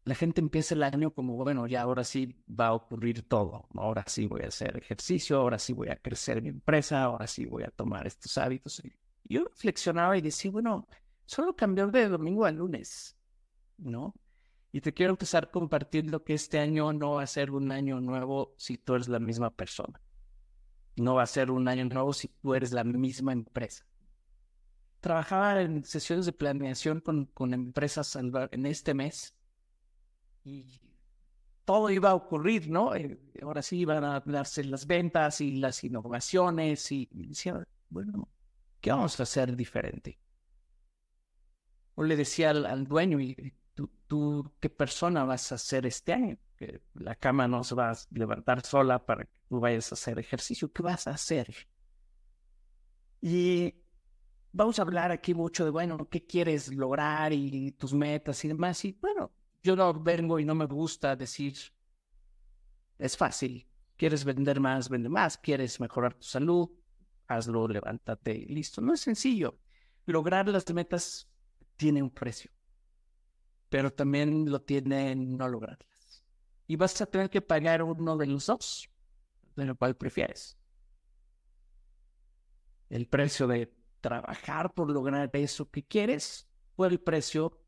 la 0.07 0.15
gente 0.15 0.41
empieza 0.41 0.75
el 0.75 0.85
año 0.85 1.11
como, 1.11 1.35
bueno, 1.35 1.67
ya 1.67 1.83
ahora 1.83 2.05
sí 2.05 2.37
va 2.49 2.69
a 2.69 2.75
ocurrir 2.75 3.27
todo. 3.29 3.67
Ahora 3.75 4.05
sí 4.07 4.27
voy 4.27 4.43
a 4.43 4.49
hacer 4.49 4.77
ejercicio, 4.77 5.39
ahora 5.39 5.59
sí 5.59 5.73
voy 5.73 5.89
a 5.89 5.97
crecer 5.97 6.41
mi 6.41 6.51
empresa, 6.51 7.03
ahora 7.03 7.27
sí 7.27 7.45
voy 7.45 7.65
a 7.65 7.71
tomar 7.71 8.07
estos 8.07 8.39
hábitos. 8.39 8.81
Yo 9.25 9.45
reflexionaba 9.45 10.17
y 10.17 10.21
decía, 10.21 10.53
bueno, 10.53 10.87
solo 11.25 11.57
cambió 11.57 11.89
de 11.89 12.09
domingo 12.09 12.45
a 12.45 12.53
lunes, 12.53 13.17
¿no? 13.79 14.15
Y 14.71 14.81
te 14.81 14.95
quiero 14.95 15.11
empezar 15.11 15.51
compartiendo 15.51 16.23
que 16.23 16.35
este 16.35 16.61
año 16.61 16.93
no 16.93 17.15
va 17.15 17.25
a 17.25 17.27
ser 17.27 17.51
un 17.51 17.73
año 17.73 18.01
nuevo 18.01 18.55
si 18.59 18.79
tú 18.79 18.95
eres 18.95 19.09
la 19.09 19.19
misma 19.19 19.51
persona. 19.51 20.01
No 20.95 21.17
va 21.17 21.25
a 21.25 21.27
ser 21.27 21.51
un 21.51 21.67
año 21.67 21.85
nuevo 21.85 22.13
si 22.13 22.29
tú 22.29 22.55
eres 22.55 22.73
la 22.73 22.85
misma 22.85 23.33
empresa. 23.33 23.85
Trabajaba 25.07 25.63
en 25.63 25.85
sesiones 25.85 26.27
de 26.27 26.33
planeación 26.33 26.99
con, 26.99 27.27
con 27.27 27.55
empresas 27.55 28.17
en 28.17 28.67
este 28.67 28.93
mes 28.93 29.37
y 30.43 30.81
todo 31.65 31.91
iba 31.91 32.11
a 32.11 32.17
ocurrir, 32.17 32.69
¿no? 32.69 32.93
Eh, 32.93 33.17
ahora 33.41 33.63
sí 33.63 33.79
iban 33.79 34.03
a 34.03 34.19
darse 34.27 34.65
las 34.65 34.85
ventas 34.85 35.41
y 35.41 35.59
las 35.59 35.85
innovaciones 35.85 36.91
y, 36.91 37.09
decían, 37.13 37.69
bueno, 37.89 38.29
¿qué 38.81 38.91
vamos 38.91 39.21
a 39.21 39.23
hacer 39.23 39.55
diferente? 39.55 40.19
O 41.95 42.03
le 42.03 42.17
decía 42.17 42.51
al, 42.51 42.89
dueño, 42.89 43.21
¿y 43.21 43.55
tú, 43.75 43.89
tú, 44.09 44.53
qué 44.59 44.71
persona 44.71 45.23
vas 45.23 45.53
a 45.53 45.59
ser 45.59 45.87
este 45.87 46.15
año? 46.15 46.37
Que 46.57 46.81
la 46.95 47.15
cama 47.15 47.47
no 47.47 47.63
se 47.63 47.77
va 47.77 47.93
a 47.93 47.97
levantar 48.11 48.67
sola 48.67 49.07
para 49.07 49.27
que 49.27 49.33
tú 49.49 49.61
vayas 49.61 49.93
a 49.93 49.95
hacer 49.95 50.19
ejercicio. 50.19 50.73
¿Qué 50.73 50.83
vas 50.83 51.07
a 51.07 51.13
hacer? 51.13 51.55
Y 53.21 53.86
vamos 54.57 54.79
a 54.79 54.83
hablar 54.83 55.13
aquí 55.13 55.35
mucho 55.35 55.65
de, 55.65 55.71
bueno, 55.71 56.09
¿qué 56.09 56.25
quieres 56.25 56.73
lograr 56.73 57.33
y 57.33 57.73
tus 57.73 57.93
metas 57.93 58.43
y 58.45 58.49
demás? 58.49 58.83
Y 58.87 58.93
bueno, 58.93 59.31
yo 59.63 59.77
no 59.77 59.93
vengo 59.93 60.39
y 60.41 60.47
no 60.47 60.55
me 60.55 60.65
gusta 60.65 61.15
decir, 61.15 61.55
es 62.99 63.17
fácil, 63.17 63.69
quieres 63.97 64.25
vender 64.25 64.59
más, 64.59 64.89
vende 64.89 65.11
más, 65.11 65.37
quieres 65.37 65.79
mejorar 65.79 66.15
tu 66.15 66.25
salud, 66.27 66.71
hazlo, 67.29 67.69
levántate, 67.69 68.47
listo. 68.49 68.81
No 68.81 68.95
es 68.95 69.01
sencillo. 69.01 69.59
Lograr 70.07 70.49
las 70.49 70.73
metas 70.73 71.29
tiene 71.77 72.03
un 72.03 72.11
precio, 72.11 72.51
pero 73.69 73.93
también 73.93 74.51
lo 74.51 74.63
tiene 74.63 75.15
no 75.15 75.49
lograrlas. 75.49 76.25
Y 76.67 76.77
vas 76.77 76.99
a 77.03 77.07
tener 77.07 77.29
que 77.29 77.43
pagar 77.43 77.83
uno 77.83 78.17
de 78.17 78.27
los 78.27 78.47
dos, 78.47 78.89
de 79.55 79.67
lo 79.67 79.77
cual 79.77 79.97
prefieres. 79.97 80.57
El 82.89 83.07
precio 83.07 83.47
de 83.49 83.76
trabajar 84.07 84.73
por 84.73 84.89
lograr 84.89 85.31
eso 85.33 85.69
que 85.69 85.83
quieres 85.83 86.49
o 86.77 86.87
el 86.87 87.01
precio 87.01 87.59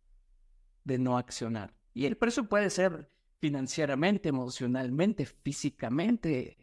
de 0.85 0.97
no 0.97 1.19
accionar. 1.19 1.75
Y 1.95 2.07
el 2.07 2.17
precio 2.17 2.49
puede 2.49 2.71
ser 2.71 3.11
financieramente, 3.41 4.29
emocionalmente, 4.29 5.27
físicamente, 5.27 6.57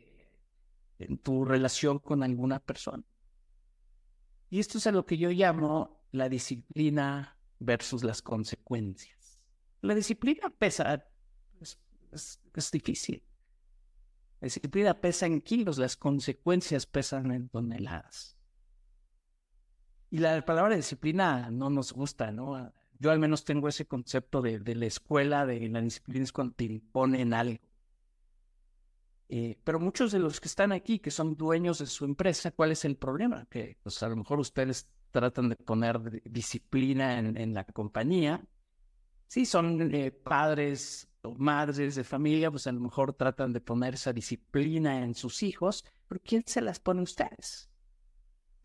en 0.97 1.17
tu 1.17 1.43
relación 1.43 1.99
con 1.99 2.23
alguna 2.23 2.59
persona. 2.59 3.03
Y 4.49 4.59
esto 4.59 4.77
es 4.77 4.87
a 4.87 4.93
lo 4.93 5.05
que 5.05 5.17
yo 5.17 5.29
llamo 5.29 6.05
la 6.11 6.29
disciplina 6.29 7.37
versus 7.59 8.05
las 8.05 8.21
consecuencias. 8.21 9.41
La 9.81 9.93
disciplina 9.93 10.49
pesa, 10.57 11.05
es, 12.13 12.71
difícil. 12.71 13.21
La 14.39 14.45
disciplina 14.45 14.93
pesa 15.01 15.25
en 15.25 15.41
kilos, 15.41 15.77
las 15.77 15.97
consecuencias 15.97 16.85
pesan 16.85 17.33
en 17.33 17.49
toneladas. 17.49 18.34
Y 20.15 20.19
la 20.19 20.45
palabra 20.45 20.77
disciplina 20.77 21.49
no 21.51 21.69
nos 21.69 21.91
gusta, 21.91 22.31
¿no? 22.31 22.71
Yo 22.99 23.11
al 23.11 23.19
menos 23.19 23.43
tengo 23.43 23.67
ese 23.67 23.85
concepto 23.85 24.41
de, 24.41 24.73
la 24.73 24.85
escuela, 24.85 25.45
de 25.45 25.67
la 25.67 25.81
disciplina 25.81 26.23
es 26.23 26.31
cuando 26.31 26.53
te 26.55 26.63
imponen 26.63 27.33
algo. 27.33 27.59
Eh, 29.27 29.59
pero 29.65 29.77
muchos 29.77 30.13
de 30.13 30.19
los 30.19 30.39
que 30.39 30.47
están 30.47 30.71
aquí, 30.71 30.99
que 30.99 31.11
son 31.11 31.35
dueños 31.35 31.79
de 31.79 31.85
su 31.87 32.05
empresa, 32.05 32.51
¿cuál 32.51 32.71
es 32.71 32.85
el 32.85 32.95
problema? 32.95 33.45
Que 33.49 33.77
pues, 33.83 34.01
a 34.03 34.07
lo 34.07 34.15
mejor 34.15 34.39
ustedes 34.39 34.87
tratan 35.11 35.49
de 35.49 35.57
poner 35.57 35.99
disciplina 36.23 37.19
en, 37.19 37.53
la 37.53 37.65
compañía. 37.65 38.41
Sí, 39.27 39.45
son 39.45 39.93
eh, 39.93 40.11
padres 40.11 41.09
o 41.23 41.35
madres 41.35 41.95
de 41.95 42.05
familia, 42.05 42.49
pues 42.49 42.67
a 42.67 42.71
lo 42.71 42.79
mejor 42.79 43.11
tratan 43.11 43.51
de 43.51 43.59
poner 43.59 43.95
esa 43.95 44.13
disciplina 44.13 45.03
en 45.03 45.13
sus 45.13 45.43
hijos, 45.43 45.83
pero 46.07 46.21
¿quién 46.23 46.43
se 46.45 46.61
las 46.61 46.79
pone 46.79 47.01
ustedes? 47.01 47.69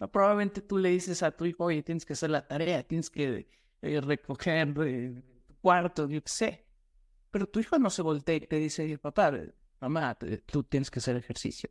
Probablemente 0.09 0.63
tú 0.63 0.79
le 0.79 0.91
dices 0.91 1.23
a 1.23 1.31
tu 1.31 1.45
hijo, 1.45 1.65
oye, 1.65 1.83
tienes 1.83 2.07
que 2.07 2.15
hacer 2.15 2.31
la 2.31 2.47
tarea, 2.47 2.83
tienes 2.83 3.11
que 3.11 3.49
eh, 3.83 4.01
recoger 4.01 4.73
tu 4.73 5.57
cuarto, 5.61 6.09
yo 6.09 6.23
qué 6.23 6.29
sé. 6.31 6.67
Pero 7.31 7.47
tu 7.47 7.61
hijo 7.61 7.79
no 7.79 7.91
se 7.91 8.03
voltea 8.03 8.37
y 8.37 8.41
te 8.41 8.57
dice, 8.57 8.99
papá, 8.99 9.33
mamá, 9.81 10.17
tú 10.47 10.65
tienes 10.65 10.91
que 10.91 10.99
hacer 10.99 11.17
ejercicio. 11.17 11.71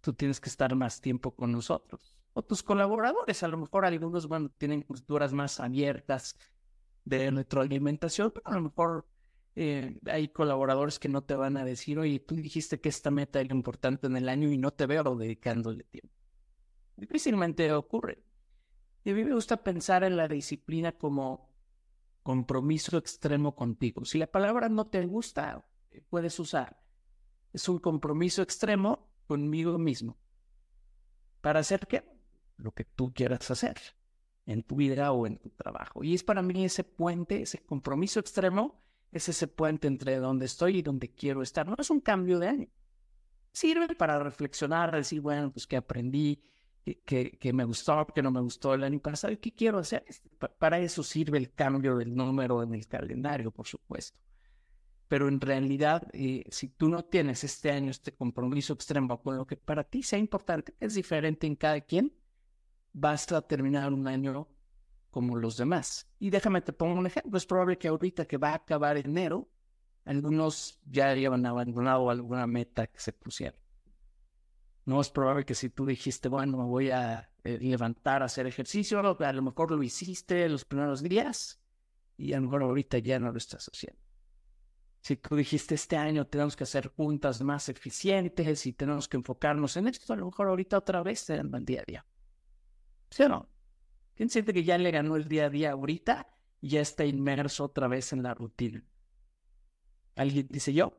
Tú 0.00 0.12
tienes 0.12 0.40
que 0.40 0.48
estar 0.48 0.74
más 0.74 1.00
tiempo 1.00 1.34
con 1.34 1.52
nosotros. 1.52 2.16
O 2.34 2.42
tus 2.42 2.62
colaboradores, 2.62 3.42
a 3.42 3.48
lo 3.48 3.58
mejor 3.58 3.84
algunos, 3.84 4.26
bueno, 4.26 4.50
tienen 4.58 4.82
culturas 4.82 5.32
más 5.32 5.60
abiertas 5.60 6.36
de 7.04 7.30
retroalimentación, 7.30 8.32
pero 8.32 8.48
a 8.48 8.54
lo 8.54 8.62
mejor 8.62 9.06
eh, 9.54 9.98
hay 10.06 10.28
colaboradores 10.28 10.98
que 10.98 11.08
no 11.08 11.22
te 11.22 11.34
van 11.34 11.56
a 11.56 11.64
decir, 11.64 11.98
oye, 11.98 12.20
tú 12.20 12.34
dijiste 12.34 12.80
que 12.80 12.88
esta 12.88 13.10
meta 13.10 13.40
era 13.40 13.54
importante 13.54 14.06
en 14.06 14.16
el 14.16 14.28
año 14.28 14.50
y 14.50 14.58
no 14.58 14.72
te 14.72 14.86
veo 14.86 15.14
dedicándole 15.16 15.84
tiempo. 15.84 16.21
Difícilmente 16.96 17.72
ocurre. 17.72 18.22
Y 19.04 19.10
a 19.10 19.14
mí 19.14 19.24
me 19.24 19.34
gusta 19.34 19.62
pensar 19.62 20.04
en 20.04 20.16
la 20.16 20.28
disciplina 20.28 20.92
como 20.92 21.50
compromiso 22.22 22.96
extremo 22.98 23.54
contigo. 23.54 24.04
Si 24.04 24.18
la 24.18 24.28
palabra 24.28 24.68
no 24.68 24.86
te 24.86 25.04
gusta, 25.06 25.64
puedes 26.08 26.38
usar. 26.38 26.80
Es 27.52 27.68
un 27.68 27.78
compromiso 27.78 28.42
extremo 28.42 29.10
conmigo 29.26 29.78
mismo. 29.78 30.18
¿Para 31.40 31.60
hacer 31.60 31.86
qué? 31.86 32.04
Lo 32.56 32.72
que 32.72 32.84
tú 32.84 33.12
quieras 33.12 33.50
hacer 33.50 33.76
en 34.46 34.62
tu 34.62 34.76
vida 34.76 35.12
o 35.12 35.26
en 35.26 35.38
tu 35.38 35.50
trabajo. 35.50 36.04
Y 36.04 36.14
es 36.14 36.22
para 36.22 36.42
mí 36.42 36.64
ese 36.64 36.84
puente, 36.84 37.42
ese 37.42 37.64
compromiso 37.64 38.20
extremo, 38.20 38.80
es 39.10 39.28
ese 39.28 39.48
puente 39.48 39.88
entre 39.88 40.16
donde 40.16 40.46
estoy 40.46 40.78
y 40.78 40.82
donde 40.82 41.12
quiero 41.12 41.42
estar. 41.42 41.66
No 41.66 41.76
es 41.78 41.90
un 41.90 42.00
cambio 42.00 42.38
de 42.38 42.48
año. 42.48 42.68
Sirve 43.52 43.94
para 43.94 44.18
reflexionar, 44.18 44.94
decir, 44.94 45.20
bueno, 45.20 45.52
pues 45.52 45.66
que 45.66 45.76
aprendí, 45.76 46.42
que, 46.84 47.52
me 47.52 47.64
gustó, 47.64 48.06
que 48.08 48.22
no 48.22 48.30
me 48.30 48.40
gustó 48.40 48.74
el 48.74 48.84
año 48.84 48.98
pasado 49.00 49.32
y 49.32 49.36
qué 49.36 49.52
quiero 49.54 49.78
hacer. 49.78 50.04
Para 50.58 50.78
eso 50.80 51.02
sirve 51.02 51.38
el 51.38 51.52
cambio 51.52 51.96
del 51.96 52.14
número 52.14 52.62
en 52.62 52.74
el 52.74 52.86
calendario, 52.86 53.50
por 53.50 53.66
supuesto. 53.66 54.18
Pero 55.08 55.28
en 55.28 55.40
realidad, 55.40 56.08
eh, 56.12 56.44
si 56.50 56.68
tú 56.68 56.88
no 56.88 57.04
tienes 57.04 57.44
este 57.44 57.70
año 57.70 57.90
este 57.90 58.12
compromiso 58.14 58.72
extremo 58.72 59.22
con 59.22 59.36
lo 59.36 59.46
que 59.46 59.56
para 59.56 59.84
ti 59.84 60.02
sea 60.02 60.18
importante, 60.18 60.74
es 60.80 60.94
diferente 60.94 61.46
en 61.46 61.54
cada 61.54 61.80
quien, 61.82 62.12
vas 62.92 63.30
a 63.30 63.42
terminar 63.42 63.92
un 63.92 64.08
año 64.08 64.48
como 65.10 65.36
los 65.36 65.56
demás. 65.56 66.08
Y 66.18 66.30
déjame 66.30 66.62
te 66.62 66.72
pongo 66.72 66.98
un 66.98 67.06
ejemplo. 67.06 67.36
Es 67.36 67.46
probable 67.46 67.78
que 67.78 67.88
ahorita 67.88 68.24
que 68.26 68.38
va 68.38 68.50
a 68.50 68.54
acabar 68.56 68.96
enero, 68.96 69.48
algunos 70.04 70.80
ya 70.86 71.10
hayan 71.10 71.46
abandonado 71.46 72.10
alguna 72.10 72.46
meta 72.46 72.86
que 72.86 72.98
se 72.98 73.12
pusieron. 73.12 73.61
No 74.84 75.00
es 75.00 75.10
probable 75.10 75.44
que 75.44 75.54
si 75.54 75.70
tú 75.70 75.86
dijiste, 75.86 76.28
bueno, 76.28 76.58
me 76.58 76.64
voy 76.64 76.90
a 76.90 77.30
eh, 77.44 77.58
levantar 77.60 78.22
a 78.22 78.26
hacer 78.26 78.46
ejercicio, 78.46 78.98
a 78.98 79.32
lo 79.32 79.42
mejor 79.42 79.70
lo 79.70 79.82
hiciste 79.82 80.48
los 80.48 80.64
primeros 80.64 81.02
días 81.02 81.60
y 82.16 82.32
a 82.32 82.36
lo 82.36 82.42
mejor 82.42 82.62
ahorita 82.62 82.98
ya 82.98 83.20
no 83.20 83.30
lo 83.30 83.38
estás 83.38 83.68
haciendo. 83.72 84.00
Si 85.00 85.16
tú 85.16 85.36
dijiste 85.36 85.74
este 85.74 85.96
año 85.96 86.26
tenemos 86.26 86.56
que 86.56 86.64
hacer 86.64 86.88
juntas 86.88 87.42
más 87.42 87.68
eficientes 87.68 88.66
y 88.66 88.72
tenemos 88.72 89.08
que 89.08 89.16
enfocarnos 89.16 89.76
en 89.76 89.88
esto, 89.88 90.12
a 90.12 90.16
lo 90.16 90.26
mejor 90.26 90.48
ahorita 90.48 90.78
otra 90.78 91.02
vez 91.02 91.26
te 91.26 91.34
el 91.34 91.64
día 91.64 91.80
a 91.80 91.84
día. 91.84 92.06
¿Sí 93.10 93.22
o 93.24 93.28
no? 93.28 93.48
¿Quién 94.14 94.30
siente 94.30 94.52
que 94.52 94.64
ya 94.64 94.78
le 94.78 94.90
ganó 94.90 95.16
el 95.16 95.28
día 95.28 95.46
a 95.46 95.50
día 95.50 95.72
ahorita 95.72 96.26
y 96.60 96.70
ya 96.70 96.80
está 96.80 97.04
inmerso 97.04 97.64
otra 97.64 97.88
vez 97.88 98.12
en 98.12 98.22
la 98.22 98.34
rutina? 98.34 98.84
¿Alguien 100.16 100.46
dice 100.50 100.72
yo? 100.72 100.92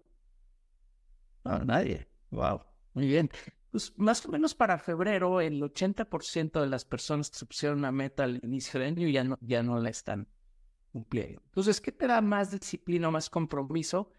No, 1.44 1.60
nadie. 1.60 2.08
Wow. 2.32 2.62
Muy 2.94 3.08
bien 3.08 3.30
pues 3.74 3.92
más 3.98 4.24
o 4.24 4.30
menos 4.30 4.54
para 4.54 4.78
febrero, 4.78 5.42
el 5.42 5.60
80% 5.60 6.62
de 6.62 6.68
las 6.68 6.86
personas 6.86 7.32
que 7.32 7.40
se 7.40 7.48
pusieron 7.48 7.80
una 7.80 7.92
meta 7.92 8.24
al 8.24 8.40
inicio 8.44 8.80
del 8.80 8.90
año 8.90 9.08
ya 9.08 9.24
no, 9.24 9.36
ya 9.42 9.64
no 9.64 9.80
la 9.80 9.90
están 9.90 10.28
cumpliendo. 10.92 11.42
Entonces, 11.46 11.82
¿qué 11.82 11.92
te 11.92 12.06
da 12.06 12.22
más 12.22 12.52
disciplina, 12.52 13.10
más 13.10 13.32
compromiso? 13.32 14.12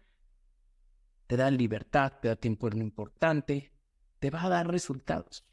Te 1.27 1.37
da 1.37 1.49
libertad, 1.49 2.11
te 2.21 2.27
da 2.27 2.35
tiempo 2.35 2.67
en 2.67 2.79
lo 2.79 2.83
importante, 2.83 3.71
te 4.19 4.29
va 4.29 4.43
a 4.43 4.49
dar 4.49 4.67
resultados, 4.69 5.45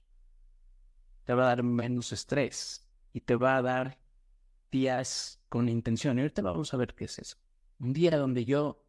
te 1.23 1.33
va 1.33 1.45
a 1.45 1.47
dar 1.47 1.63
menos 1.63 2.11
estrés 2.11 2.91
y 3.13 3.21
te 3.21 3.37
va 3.37 3.57
a 3.57 3.63
dar 3.63 4.01
días 4.73 5.41
con 5.49 5.69
intención. 5.69 6.19
Y 6.19 6.23
ahorita 6.23 6.43
vamos 6.43 6.75
a 6.75 6.77
ver 6.77 6.97
qué 6.97 7.05
es 7.05 7.21
eso. 7.21 7.37
Un 7.79 7.93
día 7.93 8.19
donde 8.19 8.45
yo 8.45 8.85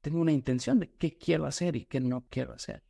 tengo 0.00 0.20
una 0.20 0.30
intención 0.30 0.78
de 0.78 0.92
qué 0.92 1.18
quiero 1.18 1.44
hacer 1.44 1.74
y 1.74 1.86
qué 1.86 1.98
no 1.98 2.28
quiero 2.30 2.52
hacer. 2.52 2.84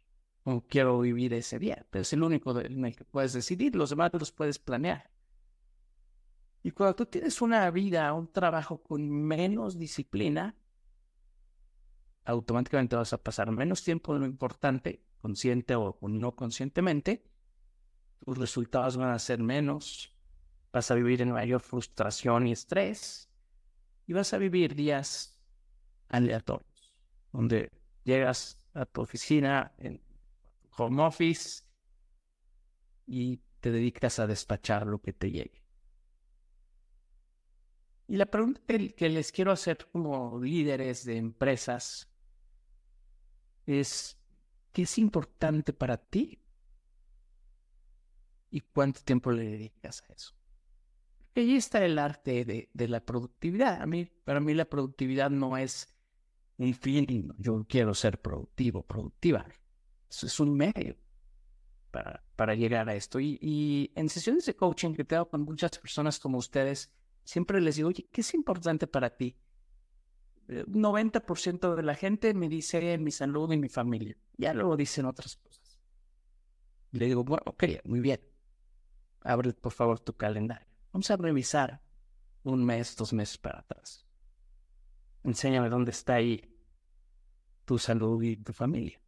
O 0.45 0.63
quiero 0.63 1.01
vivir 1.01 1.35
ese 1.35 1.59
día. 1.59 1.87
Pero 1.91 2.03
es 2.03 2.13
el 2.13 2.23
único 2.23 2.59
en 2.61 2.85
el 2.85 2.95
que 2.95 3.05
puedes 3.05 3.33
decidir. 3.33 3.75
Los 3.75 3.91
demás 3.91 4.11
los 4.13 4.33
puedes 4.33 4.59
planear. 4.59 5.11
Y 6.63 6.71
cuando 6.71 6.97
tú 6.97 7.07
tienes 7.07 7.43
una 7.43 7.71
vida, 7.71 8.13
un 8.15 8.31
trabajo 8.33 8.83
con 8.83 9.11
menos 9.11 9.79
disciplina, 9.79 10.57
automáticamente 12.25 12.97
vas 12.97 13.13
a 13.13 13.23
pasar 13.23 13.51
menos 13.51 13.83
tiempo 13.83 14.15
en 14.15 14.21
lo 14.21 14.27
importante, 14.27 15.05
consciente 15.21 15.75
o 15.75 15.99
no 16.03 16.35
conscientemente, 16.35 17.23
tus 18.25 18.39
resultados 18.39 18.97
van 18.97 19.11
a 19.11 19.19
ser 19.19 19.43
menos, 19.43 20.15
vas 20.73 20.91
a 20.91 20.95
vivir 20.95 21.21
en 21.21 21.33
mayor 21.33 21.61
frustración 21.61 22.47
y 22.47 22.53
estrés, 22.53 23.31
y 24.07 24.13
vas 24.13 24.33
a 24.33 24.39
vivir 24.39 24.75
días 24.75 25.39
aleatorios, 26.09 26.99
donde 27.33 27.71
llegas 28.05 28.67
a 28.73 28.87
tu 28.87 29.03
oficina 29.03 29.73
en 29.79 30.01
home 30.77 31.03
office 31.03 31.65
y 33.07 33.41
te 33.61 33.71
dedicas 33.71 34.19
a 34.19 34.27
despachar 34.27 34.87
lo 34.87 35.01
que 35.01 35.13
te 35.13 35.31
llegue. 35.31 35.63
Y 38.07 38.17
la 38.17 38.27
pregunta 38.27 38.61
que 38.67 39.09
les 39.09 39.33
quiero 39.33 39.53
hacer 39.53 39.89
como 39.91 40.41
líderes 40.41 41.05
de 41.05 41.17
empresas 41.17 42.11
es, 43.67 44.19
¿qué 44.73 44.83
es 44.83 44.99
importante 44.99 45.73
para 45.73 45.97
ti? 45.97 46.43
¿Y 48.51 48.61
cuánto 48.61 49.01
tiempo 49.01 49.33
le 49.33 49.45
dedicas 49.45 50.05
a 50.09 50.13
eso? 50.13 50.35
Y 51.35 51.41
ahí 51.41 51.57
está 51.57 51.85
el 51.85 51.99
arte 51.99 52.45
de, 52.45 52.71
de, 52.73 52.89
la 52.89 53.05
productividad. 53.05 53.83
A 53.83 53.87
mí, 53.87 54.05
para 54.05 54.39
mí 54.39 54.55
la 54.55 54.67
productividad 54.67 55.31
no 55.31 55.57
es 55.57 55.93
un 56.59 56.75
fin, 56.75 57.35
yo 57.39 57.65
quiero 57.69 57.95
ser 57.95 58.21
productivo, 58.21 58.83
productiva. 58.83 59.45
Es 60.23 60.41
un 60.41 60.55
medio 60.55 60.97
para, 61.91 62.25
para 62.37 62.55
llegar 62.55 62.89
a 62.89 62.95
esto. 62.95 63.21
Y, 63.21 63.93
en 63.95 64.09
sesiones 64.09 64.47
de 64.47 64.55
coaching 64.55 64.95
que 64.95 65.05
tengo 65.05 65.29
con 65.29 65.43
muchas 65.43 65.79
personas 65.79 66.19
como 66.19 66.39
ustedes, 66.39 66.93
siempre 67.25 67.61
les 67.61 67.77
digo, 67.77 67.89
oye, 67.89 68.09
¿qué 68.11 68.21
es 68.21 68.35
importante 68.35 68.87
para 68.87 69.17
ti? 69.17 69.37
Un 70.49 70.83
90% 70.83 71.75
de 71.75 71.83
la 71.83 71.95
gente 71.95 72.35
me 72.35 72.49
dice 72.49 72.99
mi 72.99 73.11
salud 73.11 73.51
y 73.53 73.57
mi 73.57 73.69
familia. 73.69 74.17
Ya 74.37 74.53
luego 74.53 74.77
dicen 74.77 75.07
otras 75.07 75.37
cosas. 75.37 75.81
Le 76.91 77.07
digo, 77.07 77.25
bueno, 77.25 77.43
ok, 77.47 77.65
muy 77.85 78.01
bien. 78.01 78.21
Abre 79.21 79.53
por 79.55 79.73
favor 79.73 80.01
tu 80.01 80.15
calendario. 80.17 80.69
Vamos 80.93 81.11
a 81.11 81.17
revisar 81.17 81.81
un 82.43 82.65
mes, 82.65 82.95
dos 82.97 83.13
meses 83.13 83.39
para 83.39 83.61
atrás. 83.61 84.07
Enséñame 85.25 85.71
dónde 85.71 85.93
está 85.93 86.15
ahí 86.15 86.43
tu 87.65 87.79
salud 87.79 88.23
y 88.23 88.37
tu 88.37 88.53
familia. 88.53 89.01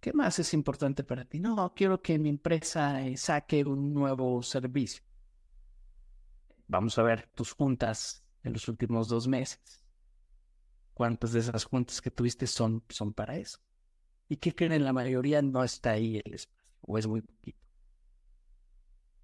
¿Qué 0.00 0.14
más 0.14 0.38
es 0.38 0.54
importante 0.54 1.04
para 1.04 1.26
ti? 1.26 1.38
No, 1.40 1.74
quiero 1.74 2.00
que 2.00 2.18
mi 2.18 2.30
empresa 2.30 3.06
eh, 3.06 3.18
saque 3.18 3.64
un 3.64 3.92
nuevo 3.92 4.42
servicio. 4.42 5.02
Vamos 6.68 6.98
a 6.98 7.02
ver 7.02 7.28
tus 7.34 7.52
juntas 7.52 8.24
en 8.42 8.54
los 8.54 8.66
últimos 8.68 9.08
dos 9.08 9.28
meses. 9.28 9.84
¿Cuántas 10.94 11.32
de 11.32 11.40
esas 11.40 11.64
juntas 11.64 12.00
que 12.00 12.10
tuviste 12.10 12.46
son, 12.46 12.82
son 12.88 13.12
para 13.12 13.36
eso? 13.36 13.58
¿Y 14.28 14.36
qué 14.36 14.54
creen? 14.54 14.84
La 14.84 14.92
mayoría 14.92 15.42
no 15.42 15.62
está 15.62 15.90
ahí 15.90 16.20
el 16.24 16.34
espacio, 16.34 16.78
o 16.80 16.96
es 16.96 17.06
muy 17.06 17.20
poquito. 17.20 17.58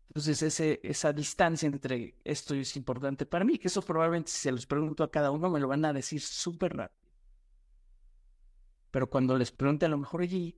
Entonces, 0.08 0.60
esa 0.82 1.12
distancia 1.12 1.66
entre 1.66 2.16
esto 2.24 2.54
es 2.54 2.76
importante 2.76 3.26
para 3.26 3.44
mí, 3.44 3.58
que 3.58 3.68
eso 3.68 3.82
probablemente 3.82 4.30
si 4.30 4.38
se 4.38 4.52
los 4.52 4.66
pregunto 4.66 5.04
a 5.04 5.10
cada 5.10 5.30
uno 5.30 5.48
me 5.50 5.60
lo 5.60 5.68
van 5.68 5.84
a 5.84 5.92
decir 5.92 6.20
súper 6.20 6.76
rápido. 6.76 7.05
Pero 8.96 9.10
cuando 9.10 9.36
les 9.36 9.52
pregunte 9.52 9.84
a 9.84 9.90
lo 9.90 9.98
mejor, 9.98 10.22
oye, 10.22 10.56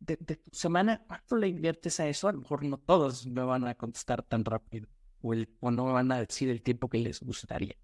de, 0.00 0.16
tu 0.18 0.50
semana, 0.52 1.02
¿cuánto 1.08 1.36
le 1.36 1.48
inviertes 1.48 1.98
a 1.98 2.06
eso? 2.08 2.28
A 2.28 2.32
lo 2.32 2.40
mejor 2.40 2.62
no 2.62 2.76
todos 2.76 3.26
me 3.26 3.42
van 3.42 3.66
a 3.66 3.74
contestar 3.74 4.22
tan 4.22 4.44
rápido 4.44 4.86
o, 5.22 5.32
o 5.60 5.70
no 5.70 5.86
me 5.86 5.92
van 5.92 6.12
a 6.12 6.20
decir 6.20 6.50
el 6.50 6.60
tiempo 6.60 6.90
que 6.90 6.98
les 6.98 7.22
gustaría. 7.22 7.74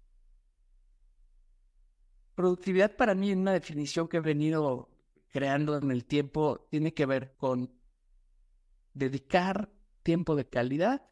Productividad 2.35 2.95
para 2.95 3.15
mí, 3.15 3.31
una 3.31 3.53
definición 3.53 4.07
que 4.07 4.17
he 4.17 4.19
venido 4.19 4.87
creando 5.29 5.75
en 5.75 5.89
el 5.89 6.05
tiempo, 6.05 6.67
tiene 6.69 6.93
que 6.93 7.07
ver 7.07 7.33
con 7.35 7.73
dedicar 8.93 9.73
tiempo 10.03 10.35
de 10.35 10.47
calidad 10.47 11.09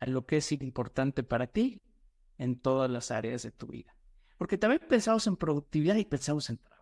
a 0.00 0.06
lo 0.06 0.26
que 0.26 0.36
es 0.36 0.52
importante 0.52 1.22
para 1.22 1.46
ti 1.46 1.80
en 2.36 2.60
todas 2.60 2.90
las 2.90 3.10
áreas 3.10 3.42
de 3.42 3.52
tu 3.52 3.68
vida. 3.68 3.96
Porque 4.36 4.58
también 4.58 4.82
pensamos 4.86 5.26
en 5.26 5.38
productividad 5.38 5.96
y 5.96 6.04
pensamos 6.04 6.50
en 6.50 6.58
trabajo 6.58 6.75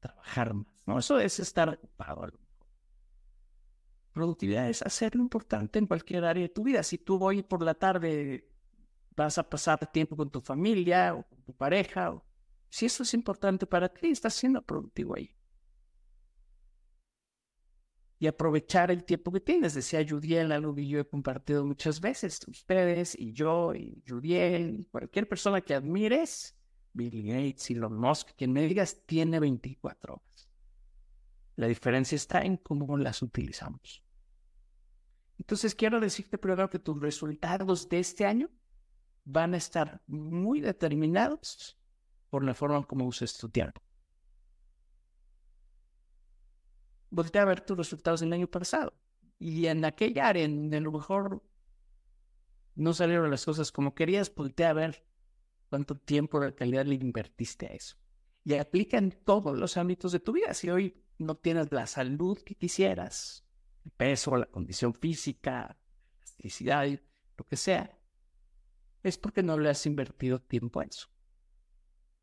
trabajar 0.00 0.54
más, 0.54 0.66
¿no? 0.86 0.98
Eso 0.98 1.18
es 1.18 1.38
estar 1.40 1.68
ocupado. 1.68 2.28
Productividad 4.12 4.68
es 4.68 4.82
hacer 4.82 5.14
lo 5.14 5.22
importante 5.22 5.78
en 5.78 5.86
cualquier 5.86 6.24
área 6.24 6.42
de 6.42 6.48
tu 6.48 6.64
vida. 6.64 6.82
Si 6.82 6.98
tú 6.98 7.22
hoy 7.22 7.42
por 7.42 7.62
la 7.62 7.74
tarde 7.74 8.48
vas 9.14 9.38
a 9.38 9.48
pasar 9.48 9.86
tiempo 9.92 10.16
con 10.16 10.30
tu 10.30 10.40
familia 10.40 11.14
o 11.14 11.22
con 11.22 11.42
tu 11.42 11.54
pareja, 11.54 12.12
o, 12.12 12.24
si 12.68 12.86
eso 12.86 13.02
es 13.02 13.14
importante 13.14 13.66
para 13.66 13.88
ti, 13.88 14.08
estás 14.08 14.34
siendo 14.34 14.62
productivo 14.62 15.16
ahí. 15.16 15.34
Y 18.20 18.26
aprovechar 18.26 18.90
el 18.90 19.04
tiempo 19.04 19.30
que 19.30 19.40
tienes. 19.40 19.74
Decía 19.74 20.04
Judiel, 20.08 20.50
algo 20.50 20.74
que 20.74 20.86
yo 20.86 20.98
he 20.98 21.08
compartido 21.08 21.64
muchas 21.64 22.00
veces. 22.00 22.40
Ustedes 22.48 23.16
y 23.16 23.32
yo 23.32 23.72
y 23.74 24.02
Judiel, 24.08 24.88
cualquier 24.90 25.28
persona 25.28 25.60
que 25.60 25.74
admires, 25.74 26.57
Bill 26.92 27.22
Gates, 27.22 27.70
Elon 27.70 27.96
Musk, 27.96 28.30
quien 28.36 28.52
me 28.52 28.62
digas, 28.62 29.02
tiene 29.06 29.40
24 29.40 30.14
horas. 30.14 30.48
La 31.56 31.66
diferencia 31.66 32.16
está 32.16 32.42
en 32.42 32.56
cómo 32.56 32.96
las 32.96 33.22
utilizamos. 33.22 34.02
Entonces, 35.38 35.74
quiero 35.74 36.00
decirte 36.00 36.38
primero 36.38 36.68
que 36.68 36.78
tus 36.78 37.00
resultados 37.00 37.88
de 37.88 38.00
este 38.00 38.26
año 38.26 38.50
van 39.24 39.54
a 39.54 39.56
estar 39.56 40.02
muy 40.06 40.60
determinados 40.60 41.78
por 42.30 42.44
la 42.44 42.54
forma 42.54 42.84
como 42.84 43.06
uses 43.06 43.36
tu 43.36 43.48
tiempo. 43.48 43.80
Voltea 47.10 47.42
a 47.42 47.46
ver 47.46 47.60
tus 47.60 47.76
resultados 47.76 48.20
del 48.20 48.32
año 48.32 48.48
pasado. 48.48 48.94
Y 49.38 49.66
en 49.66 49.84
aquella 49.84 50.28
área 50.28 50.44
en 50.44 50.74
a 50.74 50.80
lo 50.80 50.92
mejor 50.92 51.42
no 52.74 52.92
salieron 52.92 53.30
las 53.30 53.44
cosas 53.44 53.72
como 53.72 53.94
querías, 53.94 54.34
voltea 54.34 54.70
a 54.70 54.74
ver 54.74 55.04
cuánto 55.68 55.96
tiempo 55.96 56.40
de 56.40 56.54
calidad 56.54 56.86
le 56.86 56.94
invertiste 56.94 57.66
a 57.66 57.70
eso. 57.70 57.96
Y 58.44 58.54
aplica 58.54 58.98
en 58.98 59.10
todos 59.10 59.58
los 59.58 59.76
ámbitos 59.76 60.12
de 60.12 60.20
tu 60.20 60.32
vida. 60.32 60.54
Si 60.54 60.70
hoy 60.70 61.04
no 61.18 61.36
tienes 61.36 61.70
la 61.72 61.86
salud 61.86 62.38
que 62.38 62.54
quisieras, 62.54 63.44
el 63.84 63.90
peso, 63.90 64.36
la 64.36 64.46
condición 64.46 64.94
física, 64.94 65.50
la 65.50 65.76
elasticidad, 66.20 66.86
lo 67.36 67.44
que 67.44 67.56
sea, 67.56 67.98
es 69.02 69.18
porque 69.18 69.42
no 69.42 69.58
le 69.58 69.70
has 69.70 69.84
invertido 69.86 70.40
tiempo 70.40 70.80
a 70.80 70.84
eso. 70.84 71.08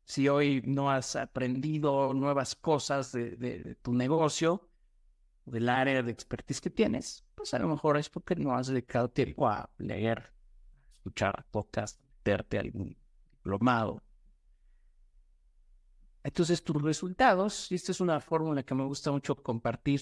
Si 0.04 0.28
hoy 0.28 0.62
no 0.64 0.90
has 0.90 1.16
aprendido 1.16 2.14
nuevas 2.14 2.54
cosas 2.54 3.12
de, 3.12 3.76
tu 3.82 3.92
negocio, 3.92 4.70
del 5.44 5.68
área 5.68 6.02
de 6.02 6.12
expertise 6.12 6.60
que 6.60 6.70
tienes, 6.70 7.24
pues 7.34 7.54
a 7.54 7.58
lo 7.58 7.68
mejor 7.68 7.96
es 7.96 8.08
porque 8.08 8.36
no 8.36 8.54
has 8.54 8.68
dedicado 8.68 9.10
tiempo 9.10 9.48
a 9.48 9.70
leer, 9.78 10.32
escuchar 10.92 11.46
podcast, 11.50 12.00
meterte 12.02 12.58
algún 12.58 12.96
Entonces 16.22 16.62
tus 16.62 16.82
resultados, 16.82 17.70
y 17.70 17.76
esta 17.76 17.92
es 17.92 18.00
una 18.00 18.20
fórmula 18.20 18.64
que 18.64 18.74
me 18.74 18.84
gusta 18.84 19.12
mucho 19.12 19.36
compartir, 19.36 20.00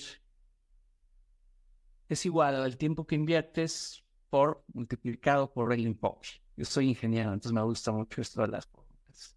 es 2.09 2.27
igual 2.27 2.57
al 2.57 2.77
tiempo 2.77 3.07
que 3.07 3.15
inviertes 3.15 4.05
por 4.31 4.65
multiplicado 4.73 5.53
por 5.53 5.73
el 5.73 5.87
enfoque. 5.87 6.29
Yo 6.57 6.65
soy 6.65 6.89
ingeniero, 6.89 7.33
entonces 7.33 7.53
me 7.53 7.63
gusta 7.63 7.93
mucho 7.93 8.21
esto 8.21 8.43
de 8.43 8.49
las 8.49 8.67
fórmulas. 8.67 9.37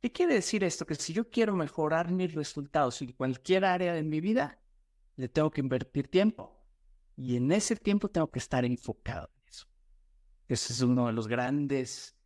¿Qué 0.00 0.12
quiere 0.12 0.34
decir 0.34 0.64
esto? 0.64 0.84
Que 0.84 0.94
si 0.96 1.12
yo 1.12 1.30
quiero 1.30 1.54
mejorar 1.54 2.10
mis 2.10 2.34
resultados 2.34 3.00
en 3.02 3.12
cualquier 3.12 3.64
área 3.64 3.94
de 3.94 4.02
mi 4.02 4.20
vida, 4.20 4.60
le 5.16 5.28
tengo 5.28 5.50
que 5.50 5.60
invertir 5.60 6.08
tiempo. 6.08 6.60
Y 7.16 7.36
en 7.36 7.52
ese 7.52 7.76
tiempo 7.76 8.08
tengo 8.08 8.30
que 8.30 8.38
estar 8.38 8.64
enfocado 8.64 9.30
en 9.36 9.48
eso. 9.48 9.66
Ese 10.48 10.72
es 10.72 10.80
uno 10.80 11.06
de 11.06 11.12
los 11.12 11.28
grandes 11.28 12.16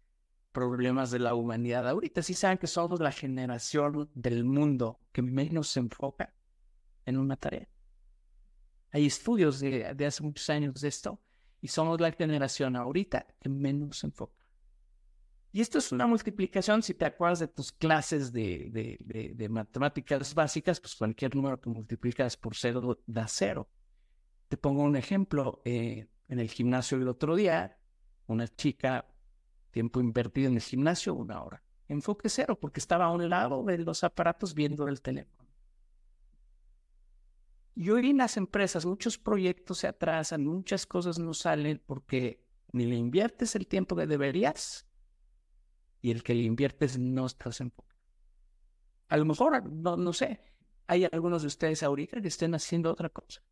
problemas 0.53 1.11
de 1.11 1.19
la 1.19 1.35
humanidad. 1.35 1.89
Ahorita 1.89 2.23
sí 2.23 2.35
saben 2.35 2.59
que 2.59 2.67
somos 2.67 3.01
la 3.01 3.13
generación 3.13 4.11
del 4.15 4.45
mundo 4.45 5.01
que 5.13 5.23
menos 5.23 5.69
se 5.69 5.81
enfoca 5.81 6.35
en 7.05 7.17
una 7.19 7.37
tarea. 7.37 7.69
Hay 8.91 9.07
estudios 9.07 9.61
de, 9.61 9.87
hace 10.07 10.23
muchos 10.23 10.49
años 10.51 10.81
de 10.81 10.89
esto 10.89 11.21
y 11.61 11.69
somos 11.69 12.01
la 12.01 12.13
generación 12.13 12.77
ahorita 12.77 13.27
que 13.41 13.49
menos 13.49 13.99
se 13.99 14.07
enfoca. 14.07 14.35
Y 15.51 15.61
esto 15.61 15.79
es 15.79 15.93
una 15.93 16.07
multiplicación, 16.07 16.83
si 16.83 16.95
te 16.95 17.07
acuerdas 17.07 17.41
de 17.41 17.49
tus 17.49 17.73
clases 17.73 18.33
de, 18.33 18.99
de, 19.01 19.49
matemáticas 19.49 20.35
básicas, 20.35 20.79
pues 20.79 20.95
cualquier 20.95 21.35
número 21.35 21.59
que 21.61 21.71
multiplicas 21.71 22.37
por 22.37 22.55
cero 22.55 22.99
da 23.07 23.27
cero. 23.27 23.69
Te 24.49 24.57
pongo 24.57 24.83
un 24.83 24.97
ejemplo. 24.97 25.63
Eh, 25.65 26.07
en 26.29 26.39
el 26.39 26.51
gimnasio 26.51 26.99
el 26.99 27.09
otro 27.09 27.35
día, 27.35 27.79
una 28.27 28.47
chica, 28.49 29.07
tiempo 29.79 30.01
invertido 30.01 30.49
en 30.49 30.57
el 30.57 30.61
gimnasio, 30.61 31.15
una 31.15 31.41
hora. 31.41 31.63
Enfoque 31.87 32.29
cero, 32.29 32.59
porque 32.59 32.81
estaba 32.81 33.05
a 33.05 33.13
un 33.13 33.29
lado 33.29 33.63
de 33.63 33.79
los 33.79 34.03
aparatos 34.03 34.53
viendo 34.53 34.89
el 34.89 35.01
teléfono. 35.01 35.49
Y 37.77 37.89
hoy 37.91 38.11
en 38.11 38.17
las 38.17 38.37
empresas 38.37 38.85
muchos 38.85 39.19
proyectos 39.19 39.79
se 39.79 39.87
atrasan, 39.87 40.45
muchas 40.45 40.85
cosas 40.85 41.21
no 41.21 41.33
salen 41.33 41.81
porque 41.87 42.45
ni 42.73 42.87
le 42.87 42.97
inviertes 42.97 43.55
el 43.55 43.69
tiempo 43.69 43.95
que 43.95 44.09
deberías 44.09 44.85
y 46.03 46.11
el 46.11 46.25
que 46.25 46.35
le 46.35 46.43
inviertes 46.43 46.99
no 46.99 47.27
estás 47.27 47.61
enfocado. 47.61 48.03
A 49.07 49.17
lo 49.17 49.27
mejor, 49.27 49.65
no, 49.71 49.97
no 49.97 50.13
sé, 50.13 50.41
hay 50.89 51.05
algunos 51.05 51.43
de 51.43 51.49
ustedes 51.49 51.85
ahorita 51.85 52.21
que 52.21 52.27
estén 52.27 52.53
haciendo 52.53 52.91
otra 52.91 53.11
cosa. 53.11 53.43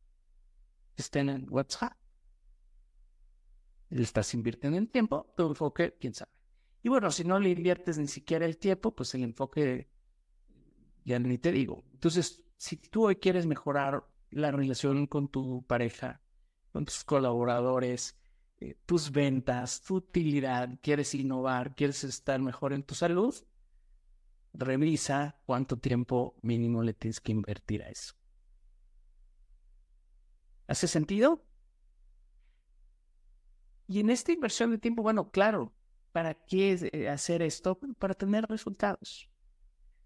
Estén 0.97 1.29
en 1.29 1.47
WhatsApp. 1.49 1.97
Le 3.91 4.03
estás 4.03 4.35
invirtiendo 4.35 4.79
el 4.79 4.89
tiempo, 4.89 5.33
tu 5.37 5.47
enfoque, 5.49 5.97
quién 6.01 6.15
sabe. 6.15 6.33
Y 6.83 6.89
bueno, 6.89 7.11
si 7.11 7.25
no 7.25 7.39
le 7.39 7.51
inviertes 7.51 7.99
ni 7.99 8.09
siquiera 8.09 8.47
el 8.47 8.59
tiempo, 8.59 8.95
pues 8.95 9.15
el 9.15 9.23
enfoque, 9.23 9.91
ya 11.05 11.19
ni 11.19 11.39
te 11.39 11.53
digo. 11.53 11.85
Entonces, 11.93 12.45
si 12.57 12.77
tú 12.77 13.07
hoy 13.07 13.17
quieres 13.17 13.47
mejorar 13.47 14.07
la 14.31 14.51
relación 14.51 15.07
con 15.07 15.29
tu 15.29 15.65
pareja, 15.67 16.21
con 16.73 16.85
tus 16.85 17.05
colaboradores, 17.05 18.19
eh, 18.59 18.77
tus 18.87 19.11
ventas, 19.11 19.83
tu 19.83 19.97
utilidad, 19.97 20.79
quieres 20.83 21.15
innovar, 21.15 21.75
quieres 21.75 22.05
estar 22.05 22.41
mejor 22.41 22.73
en 22.73 22.83
tu 22.83 22.95
salud, 22.95 23.35
revisa 24.53 25.39
cuánto 25.45 25.79
tiempo 25.79 26.37
mínimo 26.43 26.83
le 26.83 26.95
tienes 26.95 27.21
que 27.21 27.33
invertir 27.33 27.83
a 27.83 27.89
eso. 27.89 28.15
¿Hace 30.67 30.89
sentido? 30.89 31.46
Y 33.87 34.01
en 34.01 34.11
esta 34.11 34.33
inversión 34.33 34.71
de 34.71 34.79
tiempo, 34.79 35.03
bueno, 35.03 35.31
claro, 35.31 35.73
¿para 36.13 36.35
qué 36.35 36.91
eh, 36.93 37.09
hacer 37.09 37.43
esto? 37.43 37.79
Para 37.99 38.15
tener 38.15 38.47
resultados. 38.47 39.31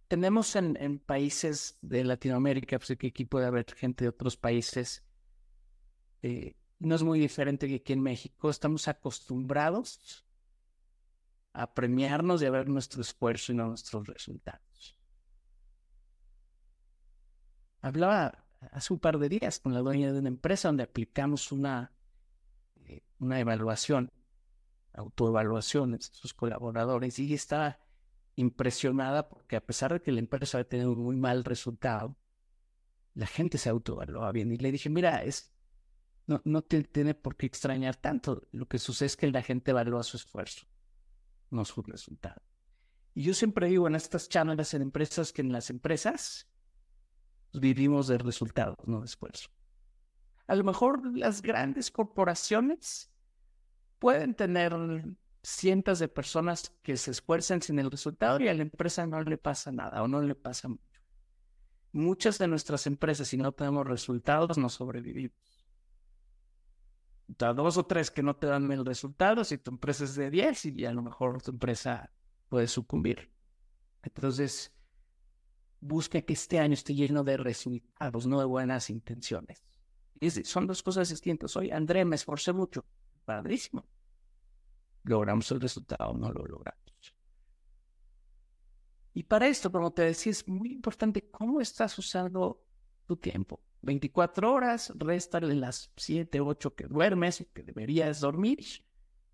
Tenemos 0.09 0.57
en, 0.57 0.99
países 0.99 1.79
de 1.83 2.05
Latinoamérica, 2.05 2.79
pues 2.79 2.99
que 2.99 3.07
aquí 3.07 3.25
puede 3.25 3.47
haber 3.47 3.65
gente 3.75 4.05
de 4.05 4.09
otros 4.09 4.37
países, 4.37 5.05
eh, 6.23 6.57
no 6.81 6.95
es 6.95 7.03
muy 7.03 7.21
diferente 7.21 7.69
que 7.69 7.77
aquí 7.77 7.93
en 7.93 8.01
México, 8.01 8.51
estamos 8.51 8.89
acostumbrados 8.89 10.27
a 11.53 11.73
premiarnos 11.75 12.43
y 12.43 12.47
a 12.47 12.51
ver 12.51 12.69
nuestro 12.69 13.03
esfuerzo 13.03 13.53
y 13.53 13.55
no 13.55 13.69
nuestros 13.69 14.07
resultados. 14.07 14.97
Hablaba 17.83 18.45
hace 18.73 18.93
un 18.93 18.99
par 18.99 19.19
de 19.19 19.29
días 19.29 19.61
con 19.61 19.75
la 19.75 19.81
dueña 19.81 20.13
de 20.13 20.19
una 20.19 20.29
empresa 20.29 20.69
donde 20.69 20.83
aplicamos 20.83 21.53
una, 21.53 21.93
una 23.21 23.39
evaluación, 23.39 24.11
autoevaluación 24.93 25.93
de 25.93 26.03
sus 26.03 26.35
colaboradores 26.35 27.19
y 27.19 27.33
estaba 27.33 27.79
impresionada 28.35 29.29
porque 29.29 29.57
a 29.57 29.65
pesar 29.65 29.93
de 29.93 30.03
que 30.03 30.13
la 30.13 30.21
empresa 30.21 30.59
había 30.59 30.69
tenido 30.69 30.93
un 30.93 31.05
muy 31.05 31.17
mal 31.17 31.45
resultado, 31.45 32.17
la 33.15 33.27
gente 33.27 33.59
se 33.59 33.69
autoevaluaba 33.69 34.33
bien. 34.33 34.51
Y 34.53 34.57
le 34.57 34.73
dije, 34.73 34.91
mira, 34.91 35.23
es, 35.23 35.53
no, 36.27 36.41
no 36.45 36.63
tiene 36.63 37.15
por 37.15 37.37
qué 37.37 37.47
extrañar 37.47 37.97
tanto. 37.97 38.49
Lo 38.51 38.67
que 38.67 38.79
sucede 38.79 39.07
es 39.07 39.17
que 39.17 39.31
la 39.31 39.43
gente 39.43 39.71
evalúa 39.71 40.03
su 40.03 40.17
esfuerzo 40.17 40.67
no 41.51 41.65
su 41.65 41.83
resultado. 41.83 42.41
Y 43.15 43.23
yo 43.23 43.35
siempre 43.35 43.69
digo 43.69 43.87
en 43.87 43.97
estas 43.97 44.29
charlas 44.29 44.73
en 44.75 44.83
empresas 44.83 45.33
que 45.33 45.43
en 45.43 45.53
las 45.53 45.71
empresas 45.71 46.49
vivimos 47.53 48.07
de 48.07 48.19
resultados, 48.19 48.77
no 48.87 49.01
de 49.01 49.07
esfuerzo. 49.07 49.51
A 50.47 50.55
lo 50.55 50.65
mejor 50.65 51.17
las 51.17 51.43
grandes 51.43 51.91
corporaciones 51.91 53.10
pueden 54.01 54.35
tener 54.35 54.75
cientos 55.45 56.01
de 56.01 56.09
personas 56.09 56.75
que 56.83 56.97
se 56.97 57.13
esfuerzan 57.13 57.63
sin 57.63 57.79
el 57.79 57.91
resultado 57.91 58.41
y 58.41 58.49
a 58.49 58.55
la 58.55 58.63
empresa 58.63 59.07
no 59.07 59.23
le 59.23 59.39
pasa 59.39 59.71
nada 59.71 60.03
o 60.03 60.09
no 60.09 60.21
le 60.21 60.35
pasa 60.35 60.67
mucho. 60.67 60.83
Muchas 61.93 62.39
de 62.39 62.49
nuestras 62.49 62.89
empresas, 62.89 63.29
si 63.29 63.37
no 63.37 63.53
tenemos 63.53 63.87
resultados, 63.87 64.59
no 64.59 64.69
sobrevivimos 64.69 65.61
dos 67.39 67.77
o 67.77 67.87
tres 67.87 68.11
que 68.11 68.23
no 68.23 68.37
te 68.37 68.47
dan 68.47 68.71
el 68.73 68.85
resultado, 68.85 69.45
si 69.45 69.59
tu 69.59 69.71
empresa 69.71 70.05
es 70.05 70.15
de 70.15 70.31
10 70.31 70.67
y 70.67 70.85
a 70.85 70.93
lo 70.93 71.03
mejor 71.03 71.43
tu 71.43 71.53
empresa 71.53 72.11
puede 72.49 72.67
sucumbir. 72.67 73.31
Entonces, 74.03 74.73
busca 75.81 76.21
que 76.23 76.33
este 76.33 76.59
año 76.59 76.75
esté 76.75 76.95
lleno 76.95 77.23
de 77.23 77.37
resultados, 77.37 78.27
no 78.27 78.39
de 78.39 78.47
buenas 78.47 78.91
intenciones. 78.91 79.63
Son 80.45 80.67
dos 80.67 80.83
cosas 80.83 81.09
distintas. 81.09 81.57
Hoy, 81.57 81.71
André, 81.71 82.05
me 82.05 82.17
esforcé 82.17 82.53
mucho. 82.53 82.85
Padrísimo. 83.31 83.87
Logramos 85.05 85.49
el 85.53 85.61
resultado, 85.61 86.13
no 86.15 86.33
lo 86.33 86.45
logramos. 86.47 87.15
Y 89.15 89.23
para 89.23 89.47
esto, 89.47 89.71
como 89.71 89.93
te 89.93 90.03
decía, 90.03 90.33
es 90.33 90.49
muy 90.49 90.73
importante 90.73 91.31
cómo 91.31 91.61
estás 91.61 91.97
usando 91.97 92.65
tu 93.07 93.17
tiempo. 93.17 93.61
24 93.83 94.53
horas, 94.53 94.93
réstale 94.97 95.55
las 95.55 95.93
7, 95.97 96.41
8 96.41 96.75
que 96.75 96.87
duermes 96.89 97.47
que 97.55 97.63
deberías 97.63 98.19
dormir, 98.19 98.59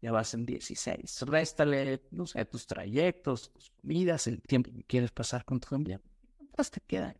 ya 0.02 0.12
vas 0.12 0.34
en 0.34 0.44
16. 0.44 1.22
Réstale, 1.22 2.02
no 2.10 2.26
sé, 2.26 2.44
tus 2.44 2.66
trayectos, 2.66 3.50
tus 3.50 3.70
comidas, 3.70 4.26
el 4.26 4.42
tiempo 4.42 4.70
que 4.72 4.84
quieres 4.84 5.10
pasar 5.10 5.46
con 5.46 5.58
tu 5.58 5.68
familia. 5.68 6.02
¿Cuántas 6.36 6.70
te 6.70 6.80
quedan? 6.82 7.16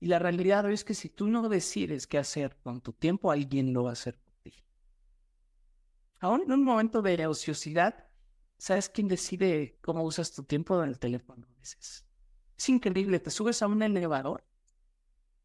Y 0.00 0.08
la 0.08 0.18
realidad 0.18 0.68
es 0.68 0.84
que 0.84 0.94
si 0.94 1.08
tú 1.08 1.28
no 1.28 1.48
decides 1.48 2.08
qué 2.08 2.18
hacer 2.18 2.56
con 2.64 2.80
tu 2.80 2.92
tiempo, 2.92 3.30
alguien 3.30 3.72
lo 3.72 3.84
va 3.84 3.90
a 3.90 3.92
hacer. 3.92 4.18
Aún 6.24 6.40
en 6.40 6.52
un 6.52 6.64
momento 6.64 7.02
de 7.02 7.26
ociosidad, 7.26 8.06
¿sabes 8.56 8.88
quién 8.88 9.08
decide 9.08 9.76
cómo 9.82 10.02
usas 10.04 10.32
tu 10.32 10.42
tiempo 10.42 10.82
en 10.82 10.88
el 10.88 10.98
teléfono? 10.98 11.46
Es 11.60 12.02
increíble, 12.66 13.20
te 13.20 13.28
subes 13.28 13.60
a 13.60 13.66
un 13.66 13.82
elevador 13.82 14.42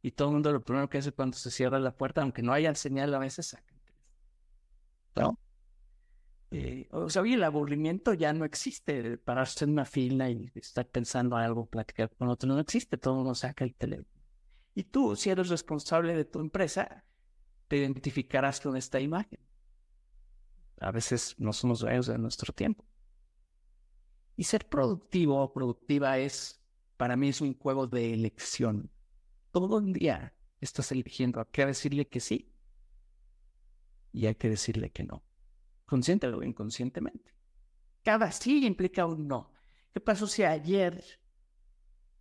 y 0.01 0.11
todo 0.11 0.29
el 0.29 0.35
mundo 0.35 0.53
lo 0.53 0.61
primero 0.63 0.89
que 0.89 0.99
hace 0.99 1.11
cuando 1.11 1.35
se 1.35 1.51
cierra 1.51 1.81
la 1.81 1.97
puerta, 1.97 2.21
aunque 2.21 2.41
no 2.41 2.53
haya 2.53 2.73
señal 2.75 3.13
a 3.13 3.19
veces, 3.19 3.47
saca 3.47 3.73
¿No? 5.17 5.37
Eh, 6.51 6.87
o 6.91 7.09
sea, 7.09 7.23
el 7.23 7.43
aburrimiento 7.43 8.13
ya 8.13 8.31
no 8.31 8.45
existe. 8.45 9.17
Pararse 9.17 9.65
en 9.65 9.71
una 9.71 9.83
fila 9.83 10.29
y 10.29 10.49
estar 10.55 10.87
pensando 10.87 11.35
algo, 11.35 11.65
platicar 11.65 12.09
con 12.17 12.29
otro, 12.29 12.47
no 12.47 12.57
existe. 12.57 12.97
Todo 12.97 13.15
el 13.15 13.17
mundo 13.17 13.35
saca 13.35 13.65
el 13.65 13.75
teléfono. 13.75 14.07
Y 14.75 14.85
tú, 14.85 15.17
si 15.17 15.29
eres 15.29 15.49
responsable 15.49 16.15
de 16.15 16.23
tu 16.23 16.39
empresa, 16.39 17.03
te 17.67 17.75
identificarás 17.75 18.61
con 18.61 18.77
esta 18.77 19.01
imagen. 19.01 19.48
A 20.79 20.91
veces 20.91 21.35
no 21.37 21.53
somos 21.53 21.79
dueños 21.79 22.07
de 22.07 22.17
nuestro 22.17 22.53
tiempo. 22.53 22.85
Y 24.35 24.43
ser 24.43 24.67
productivo 24.67 25.41
o 25.41 25.53
productiva 25.53 26.17
es, 26.17 26.61
para 26.97 27.15
mí, 27.15 27.29
es 27.29 27.41
un 27.41 27.57
juego 27.57 27.87
de 27.87 28.13
elección 28.13 28.89
todo 29.51 29.79
el 29.79 29.93
día 29.93 30.33
estás 30.59 30.91
eligiendo 30.91 31.39
a 31.39 31.49
qué 31.49 31.65
decirle 31.65 32.07
que 32.07 32.19
sí 32.19 32.53
y 34.11 34.27
a 34.27 34.33
qué 34.33 34.49
decirle 34.49 34.91
que 34.91 35.03
no, 35.03 35.23
consciente 35.85 36.27
o 36.27 36.43
inconscientemente. 36.43 37.33
Cada 38.03 38.31
sí 38.31 38.65
implica 38.65 39.05
un 39.05 39.27
no. 39.27 39.51
¿Qué 39.93 39.99
pasó 39.99 40.27
si 40.27 40.43
ayer 40.43 41.03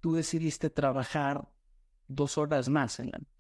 tú 0.01 0.15
decidiste 0.15 0.71
trabajar 0.71 1.49
dos 2.07 2.39
horas 2.39 2.69
más 2.69 2.99
en 3.01 3.11
la 3.11 3.19
noche? 3.19 3.38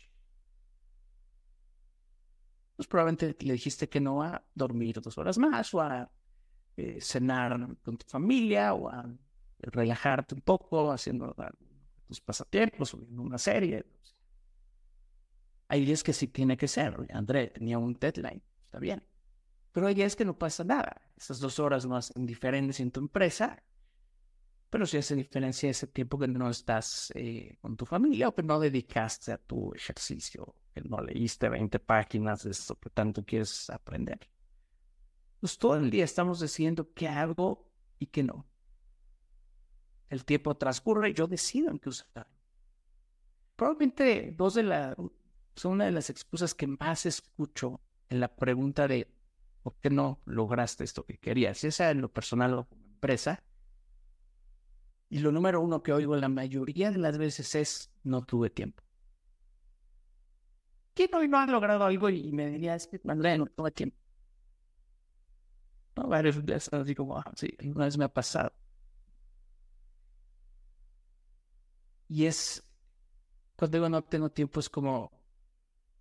Pues 2.78 2.86
probablemente 2.86 3.34
le 3.44 3.54
dijiste 3.54 3.88
que 3.88 3.98
no 3.98 4.22
a 4.22 4.40
dormir 4.54 5.00
dos 5.00 5.18
horas 5.18 5.36
más 5.36 5.74
o 5.74 5.80
a 5.80 6.08
eh, 6.76 7.00
cenar 7.00 7.58
con 7.82 7.96
tu 7.96 8.06
familia 8.06 8.72
o 8.72 8.88
a 8.88 9.04
relajarte 9.58 10.36
un 10.36 10.42
poco 10.42 10.92
haciendo 10.92 11.34
tus 12.06 12.20
pasatiempos 12.20 12.94
o 12.94 12.98
viendo 12.98 13.20
una 13.20 13.36
serie. 13.36 13.84
Hay 15.66 15.84
días 15.84 16.04
que 16.04 16.12
sí 16.12 16.28
tiene 16.28 16.56
que 16.56 16.68
ser. 16.68 16.96
André 17.12 17.48
tenía 17.48 17.78
un 17.78 17.94
deadline, 17.94 18.44
está 18.66 18.78
bien. 18.78 19.02
Pero 19.72 19.88
hay 19.88 19.96
días 19.96 20.14
que 20.14 20.24
no 20.24 20.38
pasa 20.38 20.62
nada. 20.62 21.02
Esas 21.16 21.40
dos 21.40 21.58
horas 21.58 21.84
más 21.84 22.12
indiferentes 22.14 22.78
en 22.78 22.92
tu 22.92 23.00
empresa, 23.00 23.60
pero 24.70 24.86
si 24.86 24.98
hace 24.98 25.16
diferencia 25.16 25.68
ese 25.68 25.88
tiempo 25.88 26.16
que 26.16 26.28
no 26.28 26.48
estás 26.48 27.10
eh, 27.16 27.56
con 27.60 27.76
tu 27.76 27.86
familia 27.86 28.28
o 28.28 28.34
que 28.36 28.44
no 28.44 28.60
dedicaste 28.60 29.32
a 29.32 29.38
tu 29.38 29.74
ejercicio, 29.74 30.54
no 30.82 31.00
leíste 31.00 31.48
20 31.48 31.78
páginas 31.78 32.44
de 32.44 32.50
eso 32.50 32.78
que 32.78 32.90
tanto 32.90 33.24
quieres 33.24 33.70
aprender. 33.70 34.18
Pues 35.40 35.58
todo 35.58 35.76
el 35.76 35.90
día 35.90 36.04
estamos 36.04 36.40
decidiendo 36.40 36.92
qué 36.92 37.08
hago 37.08 37.70
y 37.98 38.06
qué 38.06 38.22
no. 38.22 38.46
El 40.08 40.24
tiempo 40.24 40.56
transcurre 40.56 41.10
y 41.10 41.14
yo 41.14 41.26
decido 41.26 41.70
en 41.70 41.78
qué 41.78 41.90
usar. 41.90 42.26
Probablemente 43.56 44.32
dos 44.36 44.54
de 44.54 44.62
la, 44.62 44.96
son 45.54 45.72
una 45.72 45.84
de 45.84 45.92
las 45.92 46.10
excusas 46.10 46.54
que 46.54 46.66
más 46.66 47.06
escucho 47.06 47.80
en 48.08 48.20
la 48.20 48.34
pregunta 48.34 48.88
de 48.88 49.12
¿por 49.62 49.74
qué 49.80 49.90
no 49.90 50.20
lograste 50.24 50.84
esto 50.84 51.04
que 51.04 51.18
querías? 51.18 51.60
Ya 51.60 51.70
sea 51.70 51.90
en 51.90 52.00
lo 52.00 52.12
personal 52.12 52.54
o 52.54 52.68
como 52.68 52.84
empresa. 52.84 53.42
Y 55.10 55.20
lo 55.20 55.32
número 55.32 55.60
uno 55.60 55.82
que 55.82 55.92
oigo 55.92 56.16
la 56.16 56.28
mayoría 56.28 56.90
de 56.90 56.98
las 56.98 57.18
veces 57.18 57.54
es 57.54 57.90
no 58.02 58.22
tuve 58.22 58.50
tiempo. 58.50 58.82
¿Quién 60.98 61.14
hoy 61.14 61.28
no 61.28 61.38
ha 61.38 61.46
logrado 61.46 61.84
algo? 61.84 62.10
Y 62.10 62.32
me 62.32 62.48
diría, 62.48 62.74
es 62.74 62.88
que 62.88 63.00
Andrea 63.06 63.38
no 63.38 63.46
toma 63.46 63.70
tiempo. 63.70 63.96
¿No? 65.96 66.08
Varios 66.08 66.44
días 66.44 66.68
así 66.72 66.94
como, 66.94 67.16
ah, 67.18 67.32
sí, 67.36 67.48
una 67.64 67.84
vez 67.84 67.96
me 67.96 68.04
ha 68.04 68.08
pasado. 68.08 68.52
Y 72.08 72.26
es, 72.26 72.64
cuando 73.56 73.76
digo 73.76 73.88
no 73.88 74.02
tengo 74.02 74.30
tiempo, 74.30 74.58
es 74.58 74.68
como 74.68 75.12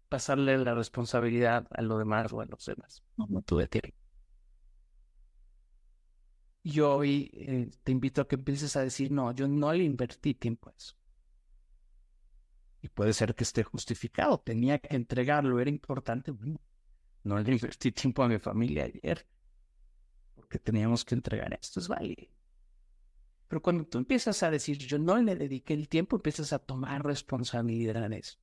pasarle 0.10 0.58
la 0.58 0.74
responsabilidad 0.74 1.68
a 1.70 1.82
lo 1.84 2.00
demás 2.00 2.34
o 2.34 2.42
a 2.42 2.46
los 2.46 2.66
demás. 2.66 3.04
No, 3.18 3.28
no 3.30 3.42
tuve 3.44 3.68
tiempo. 3.68 3.96
Yo 6.64 6.96
hoy 6.96 7.30
eh, 7.34 7.70
te 7.84 7.92
invito 7.92 8.22
a 8.22 8.28
que 8.28 8.36
empieces 8.36 8.76
a 8.76 8.82
decir, 8.82 9.12
no, 9.12 9.32
yo 9.32 9.48
no 9.48 9.72
le 9.74 9.84
invertí 9.84 10.34
tiempo 10.34 10.70
a 10.70 10.74
eso. 10.76 10.97
Y 12.82 12.90
puede 12.90 13.14
ser 13.14 13.34
que 13.36 13.44
esté 13.44 13.64
justificado, 13.64 14.40
tenía 14.40 14.80
que 14.80 14.96
entregarlo, 14.96 15.60
era 15.60 15.70
importante. 15.70 16.32
no 17.24 17.40
le 17.40 17.52
invertí 17.52 17.92
tiempo 17.92 18.24
a 18.24 18.28
mi 18.28 18.40
familia 18.40 18.86
ayer, 18.86 19.26
porque 20.36 20.60
teníamos 20.60 21.04
que 21.04 21.16
entregar 21.16 21.54
esto, 21.54 21.80
es 21.80 21.88
válido. 21.88 22.28
Pero 23.48 23.62
cuando 23.62 23.86
tú 23.86 23.98
empiezas 23.98 24.44
a 24.44 24.52
decir, 24.52 24.78
yo 24.78 25.00
no 25.00 25.18
le 25.18 25.36
dediqué 25.36 25.74
el 25.74 25.88
tiempo, 25.88 26.18
empiezas 26.18 26.54
a 26.54 26.60
tomar 26.60 27.06
responsabilidad 27.06 28.04
en 28.06 28.14
eso. 28.14 28.38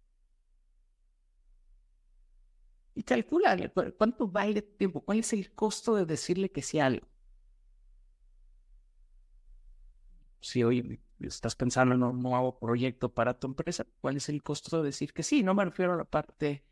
Y 2.94 3.02
calcula 3.02 3.56
cuánto 3.98 4.28
vale 4.28 4.62
tiempo, 4.62 5.04
cuál 5.04 5.18
es 5.18 5.32
el 5.32 5.52
costo 5.52 5.96
de 5.96 6.06
decirle 6.06 6.50
que 6.50 6.62
sí 6.62 6.78
a 6.78 6.86
algo. 6.86 7.06
Si 10.40 10.62
hoy 10.62 11.00
estás 11.28 11.56
pensando 11.56 11.94
en 11.94 12.02
un 12.02 12.20
nuevo 12.20 12.58
proyecto 12.58 13.12
para 13.12 13.38
tu 13.38 13.46
empresa, 13.46 13.86
¿cuál 14.00 14.16
es 14.16 14.28
el 14.28 14.42
costo 14.42 14.78
de 14.78 14.84
decir 14.84 15.12
que 15.12 15.22
sí? 15.22 15.42
No 15.42 15.54
me 15.54 15.64
refiero 15.64 15.94
a 15.94 15.96
la 15.96 16.04
parte 16.04 16.64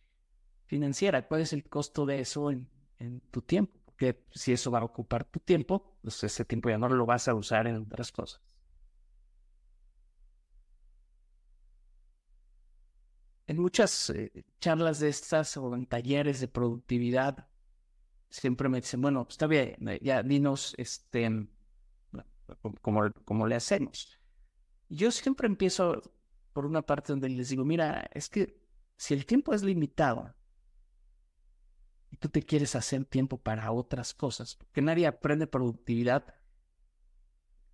financiera, 0.67 1.27
¿cuál 1.27 1.43
es 1.43 1.53
el 1.53 1.65
costo 1.65 2.07
de 2.07 2.21
eso 2.21 2.51
en, 2.51 2.69
tu 3.31 3.43
tiempo? 3.43 3.79
Porque 3.85 4.25
si 4.33 4.53
eso 4.53 4.71
va 4.71 4.81
a 4.81 4.85
ocupar 4.85 5.25
tu 5.25 5.41
tiempo, 5.41 5.97
pues 6.03 6.23
ese 6.25 6.45
tiempo 6.45 6.71
ya 6.71 6.79
no 6.79 6.89
lo 6.89 7.07
vas 7.07 7.29
a 7.29 7.35
usar 7.35 7.67
en 7.67 7.77
otras 7.77 8.13
cosas. 8.13 8.41
en 13.47 13.59
muchas 13.59 14.11
eh, 14.11 14.45
charlas 14.61 14.99
de 15.01 15.09
estas 15.09 15.57
o 15.57 15.75
en 15.75 15.87
talleres 15.87 16.41
de 16.41 16.49
productividad, 16.49 17.49
siempre 18.31 18.69
me 18.69 18.81
dicen, 18.81 19.01
bueno, 19.03 19.27
está 19.29 19.47
bien, 19.47 19.89
eh, 19.89 19.99
ya 20.03 20.23
dinos 20.23 20.75
este, 20.79 21.49
cómo, 22.81 23.47
le 23.47 23.55
hacemos. 23.55 24.19
Yo 24.95 25.11
siempre 25.11 25.47
empiezo 25.47 26.03
por 26.53 26.67
una 26.67 26.83
parte 26.83 27.13
donde 27.13 27.29
les 27.29 27.49
digo, 27.49 27.65
mira, 27.65 28.09
es 28.13 28.29
que 28.29 28.61
si 28.97 29.15
el 29.15 29.27
tiempo 29.27 29.55
es 29.55 29.63
limitado 29.63 30.35
y 32.11 32.17
tú 32.17 32.29
te 32.29 32.43
quieres 32.43 32.77
hacer 32.77 33.05
tiempo 33.05 33.39
para 33.39 33.73
otras 33.73 34.15
cosas, 34.15 34.57
porque 34.57 34.83
nadie 34.83 35.07
aprende 35.07 35.47
productividad 35.47 36.35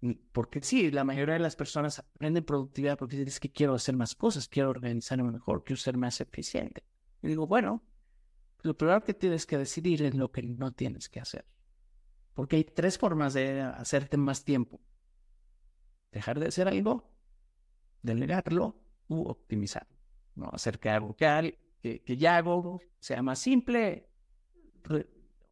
Mm, 0.00 0.12
porque 0.32 0.60
sí, 0.62 0.90
la 0.90 1.04
mayoría 1.04 1.34
de 1.34 1.40
las 1.40 1.56
personas 1.56 1.98
aprenden 1.98 2.44
productividad 2.44 2.96
porque 2.98 3.16
dicen 3.16 3.28
es 3.28 3.40
que 3.40 3.50
quiero 3.50 3.74
hacer 3.74 3.96
más 3.96 4.14
cosas, 4.14 4.48
quiero 4.48 4.70
organizarme 4.70 5.30
mejor, 5.32 5.64
quiero 5.64 5.80
ser 5.80 5.96
más 5.96 6.20
eficiente. 6.20 6.84
Y 7.22 7.28
digo, 7.28 7.46
bueno, 7.46 7.82
lo 8.62 8.76
primero 8.76 9.02
que 9.02 9.14
tienes 9.14 9.46
que 9.46 9.58
decidir 9.58 10.02
es 10.02 10.14
lo 10.14 10.30
que 10.30 10.42
no 10.42 10.72
tienes 10.72 11.08
que 11.08 11.20
hacer. 11.20 11.46
Porque 12.34 12.56
hay 12.56 12.64
tres 12.64 12.98
formas 12.98 13.34
de 13.34 13.60
hacerte 13.62 14.16
más 14.16 14.44
tiempo. 14.44 14.80
Dejar 16.10 16.38
de 16.40 16.48
hacer 16.48 16.68
algo, 16.68 17.10
delegarlo 18.02 18.80
u 19.08 19.28
optimizar. 19.28 19.86
¿no? 20.34 20.48
Hacer 20.52 20.78
que 20.78 20.90
algo 20.90 21.16
que, 21.16 21.58
que, 21.82 22.16
ya 22.16 22.36
hago 22.36 22.80
sea 22.98 23.22
más 23.22 23.38
simple, 23.38 24.08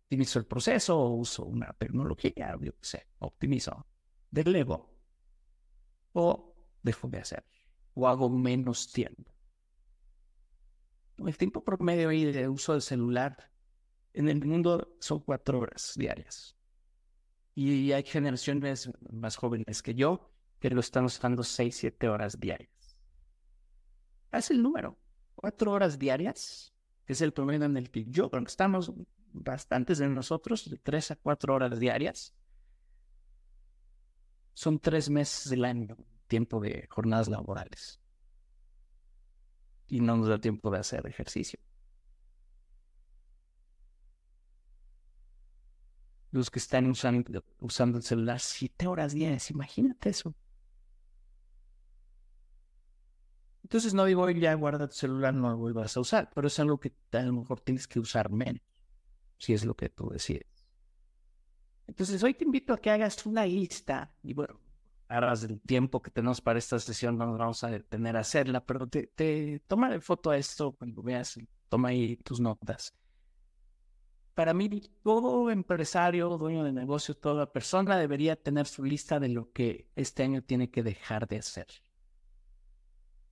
optimizo 0.07 0.39
el 0.39 0.47
proceso, 0.47 1.09
uso 1.11 1.45
una 1.45 1.73
tecnología, 1.73 2.57
yo 2.61 2.73
qué 2.73 2.85
sé, 2.85 3.07
optimizo 3.19 3.87
delego 4.31 4.95
o 6.13 6.55
dejo 6.83 7.09
de 7.09 7.19
hacer 7.19 7.45
o 7.95 8.07
hago 8.07 8.29
menos 8.29 8.93
tiempo. 8.93 9.33
El 11.19 11.37
tiempo 11.37 11.65
promedio 11.65 12.09
de 12.11 12.49
uso 12.49 12.73
del 12.73 12.83
celular 12.83 13.51
en 14.13 14.29
el 14.29 14.45
mundo 14.45 14.97
son 15.01 15.21
cuatro 15.21 15.61
horas 15.61 15.95
diarias. 15.97 16.55
Y 17.55 17.93
hay 17.93 18.03
generaciones 18.03 18.91
más 19.11 19.37
jóvenes 19.37 19.83
que 19.83 19.95
yo 19.95 20.31
que 20.59 20.71
lo 20.71 20.81
están 20.81 21.05
usando 21.05 21.43
seis, 21.43 21.77
siete 21.77 22.09
horas 22.09 22.39
diarias. 22.39 22.71
Haz 24.31 24.51
el 24.51 24.63
número. 24.63 24.99
Cuatro 25.35 25.73
horas 25.73 25.99
diarias, 25.99 26.73
que 27.05 27.13
es 27.13 27.21
el 27.21 27.33
promedio 27.33 27.67
en 27.67 27.77
el 27.77 27.91
que 27.91 28.05
yo 28.07 28.31
creo 28.31 28.43
que 28.43 28.51
estamos 28.51 28.93
bastantes 29.33 29.99
de 29.99 30.09
nosotros, 30.09 30.69
de 30.71 30.79
tres 30.79 31.11
a 31.11 31.17
cuatro 31.17 31.55
horas 31.55 31.79
diarias 31.79 32.35
son 34.57 34.79
tres 34.79 35.11
meses 35.11 35.51
del 35.51 35.67
año, 35.67 35.99
tiempo 36.29 36.61
de 36.61 36.89
jornadas 36.91 37.29
laborales. 37.29 38.01
Y 39.87 40.01
no 40.01 40.17
nos 40.17 40.29
da 40.29 40.39
tiempo 40.39 40.71
de 40.71 40.79
hacer 40.79 41.07
ejercicio. 41.07 41.61
Los 46.31 46.51
que 46.51 46.59
están 46.59 46.87
usando, 46.87 47.45
usando 47.61 47.99
el 47.99 48.03
celular 48.03 48.41
siete 48.41 48.87
horas 48.87 49.13
diarias, 49.13 49.51
imagínate 49.51 50.09
eso. 50.09 50.35
Entonces 53.67 53.95
no 53.95 54.05
digo, 54.05 54.31
ya 54.31 54.55
guarda 54.55 54.87
tu 54.87 54.95
celular, 54.95 55.35
no 55.35 55.51
lo 55.51 55.57
vuelvas 55.57 55.97
a 55.97 56.01
usar, 56.01 56.31
pero 56.33 56.47
es 56.47 56.57
algo 56.61 56.79
que 56.79 56.93
a 57.11 57.23
lo 57.23 57.33
mejor 57.33 57.61
tienes 57.61 57.89
que 57.89 57.99
usar 57.99 58.31
menos, 58.31 58.63
si 59.39 59.55
es 59.55 59.65
lo 59.65 59.75
que 59.75 59.89
tú 59.89 60.09
decides. 60.09 60.47
Entonces, 61.89 62.23
hoy 62.23 62.35
te 62.35 62.45
invito 62.45 62.73
a 62.73 62.79
que 62.79 62.91
hagas 62.91 63.27
una 63.27 63.45
lista 63.45 64.15
y 64.23 64.35
bueno, 64.35 64.61
harás 65.09 65.43
el 65.43 65.61
tiempo 65.61 66.01
que 66.01 66.13
tenemos 66.13 66.41
para 66.41 66.61
esta 66.61 66.79
sesión, 66.79 67.19
no 67.19 67.27
nos 67.27 67.39
vamos 67.39 67.65
a 67.65 67.71
detener 67.71 68.17
a 68.17 68.21
hacerla, 68.21 68.65
pero 68.65 68.87
te, 68.87 69.09
te 69.09 69.61
toma 69.67 70.01
foto 70.01 70.31
a 70.31 70.37
esto 70.37 70.71
cuando 70.71 71.03
veas, 71.03 71.37
toma 71.69 71.89
ahí 71.89 72.19
tus 72.19 72.39
notas. 72.39 72.95
Para 74.35 74.55
mí, 74.55 74.81
todo 75.03 75.51
empresario, 75.51 76.29
dueño 76.39 76.63
de 76.63 76.71
negocio, 76.71 77.17
toda 77.17 77.51
persona 77.53 77.99
debería 77.99 78.37
tener 78.37 78.69
su 78.69 78.85
lista 78.85 79.19
de 79.19 79.31
lo 79.31 79.51
que 79.51 79.89
este 79.97 80.23
año 80.23 80.41
tiene 80.41 80.71
que 80.71 80.85
dejar 80.85 81.27
de 81.27 81.39
hacer. 81.39 81.67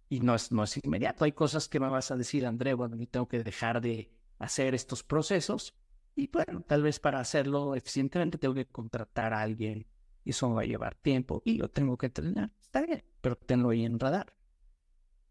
Y 0.08 0.20
no 0.20 0.34
es, 0.34 0.52
no 0.52 0.64
es 0.64 0.78
inmediato. 0.84 1.24
Hay 1.24 1.32
cosas 1.32 1.68
que 1.68 1.80
me 1.80 1.88
vas 1.88 2.10
a 2.10 2.16
decir, 2.16 2.46
André, 2.46 2.74
bueno, 2.74 2.96
yo 2.96 3.08
tengo 3.08 3.26
que 3.26 3.42
dejar 3.42 3.80
de 3.80 4.10
hacer 4.38 4.74
estos 4.74 5.02
procesos, 5.02 5.74
y 6.16 6.28
bueno, 6.28 6.62
tal 6.62 6.82
vez 6.82 7.00
para 7.00 7.20
hacerlo 7.20 7.74
eficientemente 7.74 8.38
tengo 8.38 8.54
que 8.54 8.66
contratar 8.66 9.32
a 9.32 9.40
alguien 9.40 9.86
y 10.24 10.30
eso 10.30 10.48
me 10.48 10.54
va 10.54 10.62
a 10.62 10.66
llevar 10.66 10.94
tiempo 10.94 11.42
y 11.44 11.58
lo 11.58 11.68
tengo 11.68 11.96
que 11.98 12.06
entrenar. 12.06 12.52
Está 12.62 12.82
bien, 12.82 13.04
pero 13.20 13.36
tenlo 13.36 13.70
ahí 13.70 13.84
en 13.84 13.98
radar. 13.98 14.32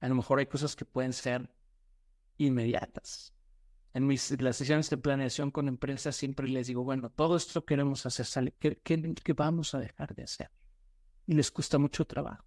A 0.02 0.10
lo 0.10 0.16
mejor 0.16 0.40
hay 0.40 0.46
cosas 0.46 0.76
que 0.76 0.86
pueden 0.86 1.14
ser 1.14 1.50
inmediatas. 2.38 3.34
En 3.94 4.08
mis 4.08 4.42
las 4.42 4.58
sesiones 4.58 4.90
de 4.90 4.98
planeación 4.98 5.52
con 5.52 5.68
empresas 5.68 6.16
siempre 6.16 6.48
les 6.48 6.68
digo, 6.68 6.84
bueno, 6.84 7.10
todo 7.10 7.38
esto 7.38 7.64
queremos 7.64 8.06
hacer, 8.06 8.26
sale, 8.26 8.54
¿qué, 8.60 8.78
qué, 8.84 9.14
qué 9.14 9.34
vamos 9.34 9.74
a 9.76 9.80
dejar 9.80 10.14
de 10.16 10.24
hacer? 10.24 10.52
Y 11.26 11.36
les 11.36 11.52
cuesta 11.52 11.78
mucho 11.78 12.06
trabajo. 12.06 12.44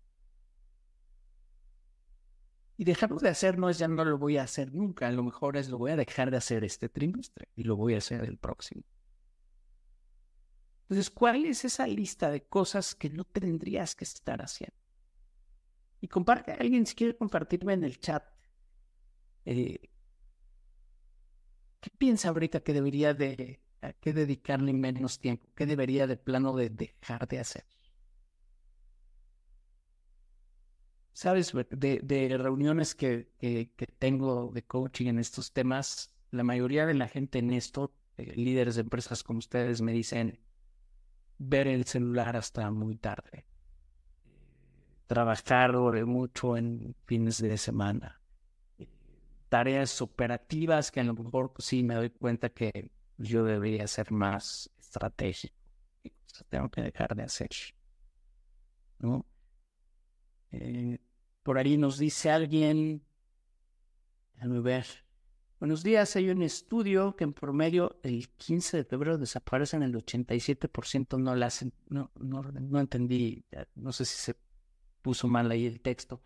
Y 2.77 2.85
dejarlo 2.85 3.19
de 3.19 3.31
hacer 3.31 3.59
no 3.59 3.71
es 3.71 3.79
ya 3.79 3.89
no 3.89 4.05
lo 4.05 4.19
voy 4.19 4.37
a 4.37 4.43
hacer 4.43 4.75
nunca, 4.75 5.09
a 5.09 5.13
lo 5.13 5.23
mejor 5.23 5.57
es 5.57 5.69
lo 5.71 5.79
voy 5.79 5.93
a 5.93 5.97
dejar 5.97 6.31
de 6.31 6.37
hacer 6.37 6.63
este 6.63 6.89
trimestre 6.89 7.49
y 7.57 7.65
lo 7.65 7.77
voy 7.77 7.95
a 7.95 7.99
hacer 7.99 8.23
el 8.25 8.37
próximo. 8.37 8.83
Entonces, 10.83 11.11
¿cuál 11.11 11.47
es 11.47 11.65
esa 11.65 11.87
lista 11.87 12.31
de 12.31 12.45
cosas 12.45 12.95
que 12.95 13.11
no 13.11 13.25
tendrías 13.25 13.97
que 13.97 14.05
estar 14.05 14.41
haciendo? 14.41 14.77
Y 16.01 16.09
comparte, 16.09 16.53
alguien 16.53 16.87
si 16.87 16.95
quiere 16.95 17.17
compartirme 17.17 17.73
en 17.73 17.83
el 17.83 17.99
chat, 17.99 18.23
eh, 19.47 19.81
¿qué 21.81 21.91
piensa 21.99 22.29
ahorita 22.29 22.61
que 22.61 22.73
debería 22.73 23.15
de, 23.15 23.61
a 23.81 23.95
qué 23.95 24.13
dedicarle 24.13 24.73
menos 24.73 25.19
tiempo? 25.19 25.49
¿Qué 25.57 25.67
debería 25.67 26.07
de 26.07 26.17
plano 26.17 26.55
de 26.55 26.71
dejar 26.71 27.27
de 27.27 27.41
hacer? 27.41 27.65
Sabes, 31.17 31.55
de, 31.71 32.37
reuniones 32.39 32.95
que, 32.95 33.31
que, 33.39 33.71
tengo 33.99 34.51
de 34.53 34.63
coaching 34.63 35.07
en 35.07 35.19
estos 35.19 35.51
temas, 35.51 36.13
la 36.31 36.45
mayoría 36.45 36.85
de 36.85 36.93
la 36.93 37.09
gente 37.09 37.39
en 37.39 37.53
esto, 37.53 37.95
eh, 38.19 38.35
líderes 38.37 38.75
de 38.75 38.83
empresas 38.83 39.23
como 39.23 39.39
ustedes, 39.39 39.81
me 39.81 39.93
dicen 39.93 40.39
ver 41.39 41.69
el 41.69 41.87
celular 41.87 42.37
hasta 42.37 42.71
muy 42.71 42.97
tarde, 42.97 43.47
trabajar 45.07 45.73
mucho 46.05 46.59
en 46.59 46.95
fines 47.07 47.41
de 47.41 47.57
semana, 47.57 48.21
tareas 49.49 50.03
operativas 50.03 50.91
que 50.91 51.01
a 51.01 51.05
lo 51.05 51.15
mejor 51.15 51.55
sí 51.59 51.83
me 51.83 51.95
doy 51.95 52.11
cuenta 52.11 52.51
que 52.51 52.91
yo 53.17 53.43
debería 53.43 53.87
ser 53.87 54.13
más 54.13 54.71
estratégico, 54.79 55.57
tengo 56.51 56.69
que 56.69 56.83
dejar 56.83 57.17
de 57.17 57.23
hacer, 57.23 57.49
¿no? 58.99 59.25
Eh, 60.53 60.99
por 61.47 61.59
ahí 61.59 61.79
nos 61.79 61.97
dice 61.97 62.29
alguien, 62.29 63.05
déjame 64.35 64.59
ver, 64.59 64.85
Buenos 65.61 65.85
días, 65.85 66.17
hay 66.17 66.29
un 66.29 66.43
estudio 66.43 67.15
que 67.15 67.23
en 67.23 67.33
promedio 67.33 68.01
el 68.03 68.29
15 68.31 68.79
de 68.79 68.85
febrero 68.85 69.17
desaparecen 69.17 69.85
el 69.85 69.95
87%, 69.95 71.19
no 71.19 71.37
la 71.37 71.49
no, 71.89 72.11
no, 72.17 72.43
no 72.43 72.81
entendí, 72.81 73.47
no 73.77 73.93
sé 73.93 74.05
si 74.07 74.17
se 74.17 74.37
puso 75.03 75.29
mal 75.29 75.49
ahí 75.53 75.67
el 75.67 75.81
texto. 75.81 76.21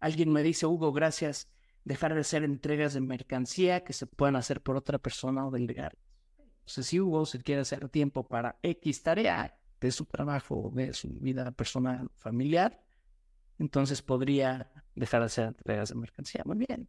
Alguien 0.00 0.30
me 0.30 0.42
dice, 0.42 0.66
Hugo, 0.66 0.92
gracias, 0.92 1.48
dejar 1.84 2.12
de 2.12 2.20
hacer 2.20 2.44
entregas 2.44 2.92
de 2.92 3.00
mercancía 3.00 3.82
que 3.82 3.94
se 3.94 4.06
puedan 4.06 4.36
hacer 4.36 4.60
por 4.60 4.76
otra 4.76 4.98
persona 4.98 5.46
o 5.46 5.50
delegar. 5.50 5.96
Entonces, 6.58 6.86
si 6.86 7.00
Hugo 7.00 7.24
se 7.24 7.42
quiere 7.42 7.62
hacer 7.62 7.88
tiempo 7.88 8.28
para 8.28 8.58
X 8.62 9.02
tarea 9.02 9.58
de 9.80 9.90
su 9.90 10.04
trabajo, 10.04 10.70
de 10.74 10.92
su 10.92 11.08
vida 11.08 11.50
personal, 11.52 12.10
familiar, 12.18 12.81
entonces 13.62 14.02
podría 14.02 14.72
dejar 14.96 15.20
de 15.20 15.26
hacer 15.26 15.46
entregas 15.46 15.90
de 15.90 15.94
mercancía. 15.94 16.42
Muy 16.44 16.58
bien. 16.58 16.88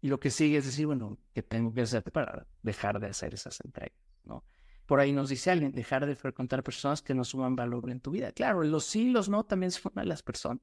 Y 0.00 0.08
lo 0.08 0.18
que 0.18 0.30
sigue 0.30 0.56
es 0.56 0.64
decir, 0.64 0.86
bueno, 0.86 1.18
¿qué 1.34 1.42
tengo 1.42 1.72
que 1.74 1.82
hacer 1.82 2.02
para 2.10 2.46
dejar 2.62 2.98
de 3.00 3.08
hacer 3.08 3.34
esas 3.34 3.60
entregas? 3.62 3.98
¿no? 4.24 4.44
Por 4.86 5.00
ahí 5.00 5.12
nos 5.12 5.28
dice 5.28 5.50
alguien, 5.50 5.72
dejar 5.72 6.06
de 6.06 6.16
frecuentar 6.16 6.62
personas 6.62 7.02
que 7.02 7.14
no 7.14 7.22
suman 7.22 7.54
valor 7.54 7.90
en 7.90 8.00
tu 8.00 8.10
vida. 8.10 8.32
Claro, 8.32 8.62
los 8.64 8.84
sí, 8.84 9.10
los 9.10 9.28
no 9.28 9.44
también 9.44 9.70
son 9.72 9.92
a 9.96 10.04
las 10.04 10.22
personas. 10.22 10.62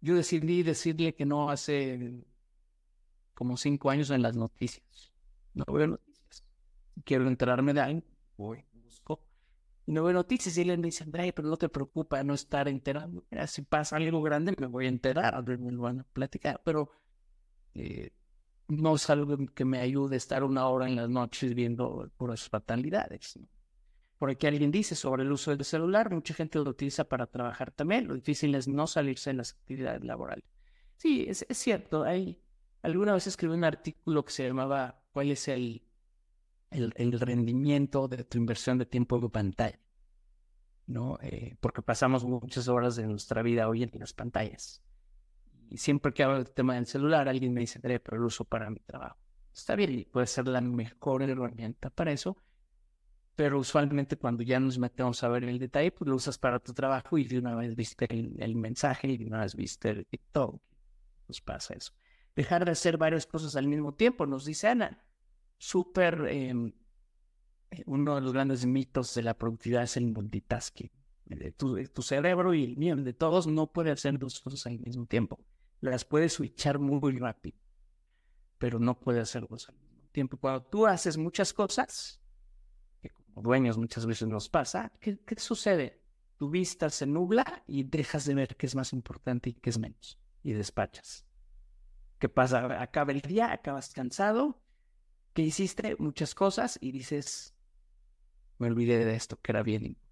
Yo 0.00 0.14
decidí 0.14 0.62
decirle 0.62 1.14
que 1.14 1.26
no 1.26 1.50
hace 1.50 2.24
como 3.34 3.58
cinco 3.58 3.90
años 3.90 4.08
en 4.08 4.22
las 4.22 4.36
noticias. 4.36 5.12
No 5.52 5.64
veo 5.66 5.86
noticias. 5.86 6.44
Quiero 7.04 7.28
enterarme 7.28 7.74
de 7.74 7.80
alguien, 7.80 8.04
voy. 8.38 8.64
Y 9.86 9.92
no 9.92 10.04
veo 10.04 10.12
noticias. 10.12 10.56
Y 10.56 10.62
él 10.62 10.78
me 10.78 10.86
dice, 10.86 11.04
André, 11.04 11.32
pero 11.32 11.48
no 11.48 11.56
te 11.56 11.68
preocupa 11.68 12.22
no 12.22 12.34
estar 12.34 12.68
enterado. 12.68 13.24
Mira, 13.30 13.46
si 13.46 13.62
pasa 13.62 13.96
algo 13.96 14.22
grande, 14.22 14.54
me 14.58 14.66
voy 14.66 14.86
a 14.86 14.88
enterar. 14.88 15.42
Me 15.58 15.72
lo 15.72 15.82
van 15.82 16.00
a 16.00 16.04
platicar. 16.04 16.60
Pero 16.64 16.90
eh, 17.74 18.10
no 18.68 18.94
es 18.94 19.10
algo 19.10 19.36
que 19.54 19.64
me 19.64 19.80
ayude 19.80 20.14
a 20.14 20.18
estar 20.18 20.44
una 20.44 20.66
hora 20.68 20.86
en 20.86 20.96
las 20.96 21.08
noches 21.08 21.54
viendo 21.54 22.10
puras 22.16 22.48
fatalidades. 22.48 23.38
Por 24.18 24.30
aquí 24.30 24.46
alguien 24.46 24.70
dice 24.70 24.94
sobre 24.94 25.22
el 25.22 25.32
uso 25.32 25.50
del 25.50 25.64
celular, 25.64 26.10
mucha 26.10 26.34
gente 26.34 26.58
lo 26.58 26.70
utiliza 26.70 27.04
para 27.04 27.26
trabajar 27.26 27.70
también, 27.72 28.06
lo 28.08 28.14
difícil 28.14 28.54
es 28.54 28.68
no 28.68 28.86
salirse 28.86 29.30
en 29.30 29.38
las 29.38 29.52
actividades 29.52 30.04
laborales. 30.04 30.44
Sí, 30.96 31.26
es, 31.28 31.44
cierto, 31.50 32.04
hay, 32.04 32.40
alguna 32.82 33.12
vez 33.12 33.26
escribí 33.26 33.54
un 33.54 33.64
artículo 33.64 34.24
que 34.24 34.32
se 34.32 34.46
llamaba 34.46 35.02
¿Cuál 35.12 35.30
es 35.30 35.48
el, 35.48 35.82
el, 36.74 37.20
rendimiento 37.20 38.08
de 38.08 38.24
tu 38.24 38.38
inversión 38.38 38.78
de 38.78 38.86
tiempo 38.86 39.16
en 39.16 39.30
pantalla? 39.30 39.78
¿No? 40.86 41.18
Eh, 41.22 41.56
porque 41.60 41.82
pasamos 41.82 42.24
muchas 42.24 42.68
horas 42.68 42.96
de 42.96 43.06
nuestra 43.06 43.42
vida 43.42 43.68
hoy 43.68 43.82
en 43.82 43.90
las 43.94 44.12
pantallas. 44.12 44.82
Y 45.70 45.78
siempre 45.78 46.12
que 46.12 46.22
hablo 46.22 46.36
del 46.36 46.52
tema 46.52 46.74
del 46.74 46.86
celular, 46.86 47.28
alguien 47.28 47.54
me 47.54 47.60
dice, 47.60 47.80
pero 47.80 48.18
lo 48.18 48.26
uso 48.26 48.44
para 48.44 48.70
mi 48.70 48.80
trabajo. 48.80 49.18
Está 49.54 49.76
bien, 49.76 50.06
puede 50.12 50.26
ser 50.26 50.48
la 50.48 50.60
mejor 50.60 51.22
herramienta 51.22 51.88
para 51.88 52.12
eso, 52.12 52.36
pero 53.36 53.58
usualmente 53.58 54.16
cuando 54.16 54.42
ya 54.42 54.60
nos 54.60 54.78
metemos 54.78 55.22
a 55.22 55.28
ver 55.28 55.44
el 55.44 55.58
detalle, 55.58 55.90
pues 55.92 56.08
lo 56.08 56.16
usas 56.16 56.38
para 56.38 56.58
tu 56.58 56.72
trabajo 56.72 57.18
y 57.18 57.24
de 57.24 57.38
una 57.38 57.54
vez 57.54 57.74
viste 57.74 58.06
el, 58.10 58.56
mensaje 58.56 59.08
y 59.08 59.18
de 59.18 59.26
una 59.26 59.40
vez 59.40 59.54
viste 59.54 59.90
el 59.90 60.06
TikTok. 60.06 60.60
Pues 61.26 61.40
pasa 61.40 61.74
eso. 61.74 61.92
Dejar 62.36 62.64
de 62.64 62.72
hacer 62.72 62.98
varias 62.98 63.26
cosas 63.26 63.56
al 63.56 63.66
mismo 63.66 63.94
tiempo, 63.94 64.26
nos 64.26 64.44
dice 64.44 64.68
Ana. 64.68 65.04
Súper, 65.58 66.26
em, 66.28 66.72
uno 67.86 68.14
de 68.14 68.20
los 68.20 68.32
grandes 68.32 68.66
mitos 68.66 69.14
de 69.14 69.22
la 69.22 69.36
productividad 69.36 69.84
es 69.84 69.96
el 69.96 70.06
multitasking. 70.06 70.90
Tu, 71.56 72.02
cerebro 72.02 72.54
y 72.54 72.64
el 72.64 72.76
mío, 72.76 72.96
de 72.96 73.12
todos, 73.12 73.46
no 73.46 73.72
puede 73.72 73.90
hacer 73.90 74.18
dos 74.18 74.40
cosas 74.40 74.66
al 74.66 74.78
mismo 74.78 75.06
tiempo 75.06 75.40
las 75.90 76.04
puede 76.04 76.28
switchar 76.28 76.78
muy 76.78 77.18
rápido, 77.18 77.58
pero 78.58 78.78
no 78.78 78.98
puede 78.98 79.20
hacerlos 79.20 79.68
al 79.68 79.76
mismo 79.76 80.08
tiempo. 80.12 80.36
Cuando 80.36 80.62
tú 80.62 80.86
haces 80.86 81.16
muchas 81.16 81.52
cosas, 81.52 82.20
que 83.02 83.10
como 83.10 83.42
dueños 83.42 83.78
muchas 83.78 84.06
veces 84.06 84.28
nos 84.28 84.48
pasa, 84.48 84.92
¿qué, 85.00 85.18
qué 85.24 85.36
sucede? 85.38 86.02
Tu 86.36 86.50
vista 86.50 86.90
se 86.90 87.06
nubla 87.06 87.62
y 87.66 87.84
dejas 87.84 88.24
de 88.24 88.34
ver 88.34 88.56
qué 88.56 88.66
es 88.66 88.74
más 88.74 88.92
importante 88.92 89.50
y 89.50 89.54
qué 89.54 89.70
es 89.70 89.78
menos, 89.78 90.18
y 90.42 90.52
despachas. 90.52 91.26
¿Qué 92.18 92.28
pasa? 92.28 92.80
Acaba 92.82 93.12
el 93.12 93.20
día, 93.20 93.52
acabas 93.52 93.92
cansado, 93.92 94.63
que 95.34 95.42
hiciste 95.42 95.96
muchas 95.98 96.34
cosas 96.34 96.78
y 96.80 96.92
dices, 96.92 97.54
me 98.58 98.68
olvidé 98.68 99.04
de 99.04 99.16
esto 99.16 99.38
que 99.40 99.52
era 99.52 99.62
bien 99.62 99.84
importante. 99.84 100.04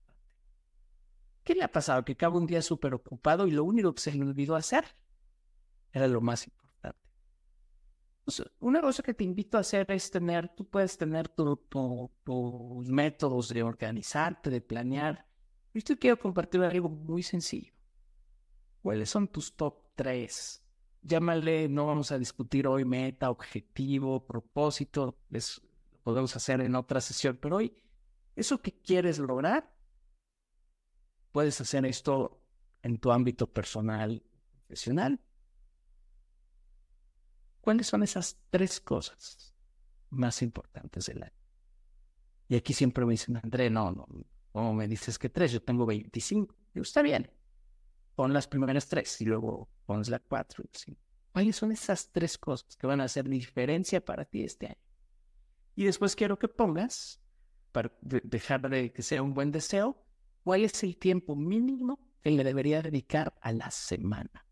¿Qué 1.44 1.54
le 1.54 1.62
ha 1.62 1.70
pasado? 1.72 2.04
Que 2.04 2.12
acaba 2.12 2.38
un 2.38 2.46
día 2.46 2.60
súper 2.60 2.94
ocupado 2.94 3.46
y 3.46 3.52
lo 3.52 3.64
único 3.64 3.94
que 3.94 4.00
se 4.00 4.12
le 4.12 4.22
olvidó 4.22 4.56
hacer 4.56 4.84
era 5.92 6.08
lo 6.08 6.20
más 6.20 6.46
importante. 6.46 6.98
una 8.60 8.80
cosa 8.80 9.02
que 9.02 9.14
te 9.14 9.24
invito 9.24 9.56
a 9.56 9.60
hacer 9.60 9.90
es 9.90 10.10
tener, 10.10 10.48
tú 10.54 10.68
puedes 10.68 10.96
tener 10.98 11.28
tus 11.28 12.88
métodos 12.88 13.48
de 13.48 13.62
organizarte, 13.62 14.50
de 14.50 14.60
planear. 14.60 15.26
Yo 15.74 15.82
te 15.82 15.98
quiero 15.98 16.18
compartir 16.18 16.62
algo 16.62 16.88
muy 16.88 17.22
sencillo. 17.22 17.72
¿Cuáles 18.82 19.10
son 19.10 19.28
tus 19.28 19.54
top 19.54 19.94
3? 19.94 20.61
Llámale, 21.02 21.68
no 21.68 21.86
vamos 21.86 22.12
a 22.12 22.18
discutir 22.18 22.66
hoy 22.66 22.84
meta, 22.84 23.30
objetivo, 23.30 24.24
propósito, 24.24 25.18
les 25.30 25.60
podemos 26.02 26.34
hacer 26.36 26.60
en 26.60 26.74
otra 26.74 27.00
sesión, 27.00 27.38
pero 27.40 27.56
hoy, 27.56 27.76
eso 28.36 28.62
que 28.62 28.72
quieres 28.72 29.18
lograr, 29.18 29.74
puedes 31.32 31.60
hacer 31.60 31.84
esto 31.86 32.40
en 32.82 32.98
tu 32.98 33.10
ámbito 33.10 33.52
personal, 33.52 34.22
profesional, 34.54 35.20
¿Cuáles 37.62 37.86
son 37.86 38.02
esas 38.02 38.40
tres 38.50 38.80
cosas 38.80 39.54
más 40.10 40.42
importantes 40.42 41.06
del 41.06 41.22
año? 41.22 41.32
Y 42.48 42.56
aquí 42.56 42.74
siempre 42.74 43.06
me 43.06 43.12
dicen, 43.12 43.36
André, 43.36 43.70
no, 43.70 43.92
no, 43.92 44.06
¿cómo 44.50 44.74
me 44.74 44.88
dices 44.88 45.16
que 45.16 45.28
tres? 45.28 45.52
Yo 45.52 45.62
tengo 45.62 45.86
25. 45.86 46.54
Digo, 46.74 46.82
está 46.82 47.02
bien. 47.02 47.30
Pon 48.22 48.32
las 48.32 48.46
primeras 48.46 48.86
tres 48.86 49.20
y 49.20 49.24
luego 49.24 49.68
pones 49.84 50.08
la 50.08 50.20
cuatro 50.20 50.62
cinco. 50.72 51.00
¿Cuáles 51.32 51.56
son 51.56 51.72
esas 51.72 52.12
tres 52.12 52.38
cosas 52.38 52.76
que 52.76 52.86
van 52.86 53.00
a 53.00 53.04
hacer 53.04 53.28
diferencia 53.28 54.00
para 54.00 54.24
ti 54.24 54.44
este 54.44 54.66
año? 54.66 54.86
Y 55.74 55.86
después 55.86 56.14
quiero 56.14 56.38
que 56.38 56.46
pongas, 56.46 57.20
para 57.72 57.92
dejar 58.00 58.70
de 58.70 58.92
que 58.92 59.02
sea 59.02 59.24
un 59.24 59.34
buen 59.34 59.50
deseo, 59.50 60.06
cuál 60.44 60.62
es 60.64 60.84
el 60.84 60.96
tiempo 60.98 61.34
mínimo 61.34 61.98
que 62.20 62.30
le 62.30 62.44
debería 62.44 62.80
dedicar 62.80 63.34
a 63.40 63.50
la 63.50 63.72
semana 63.72 64.46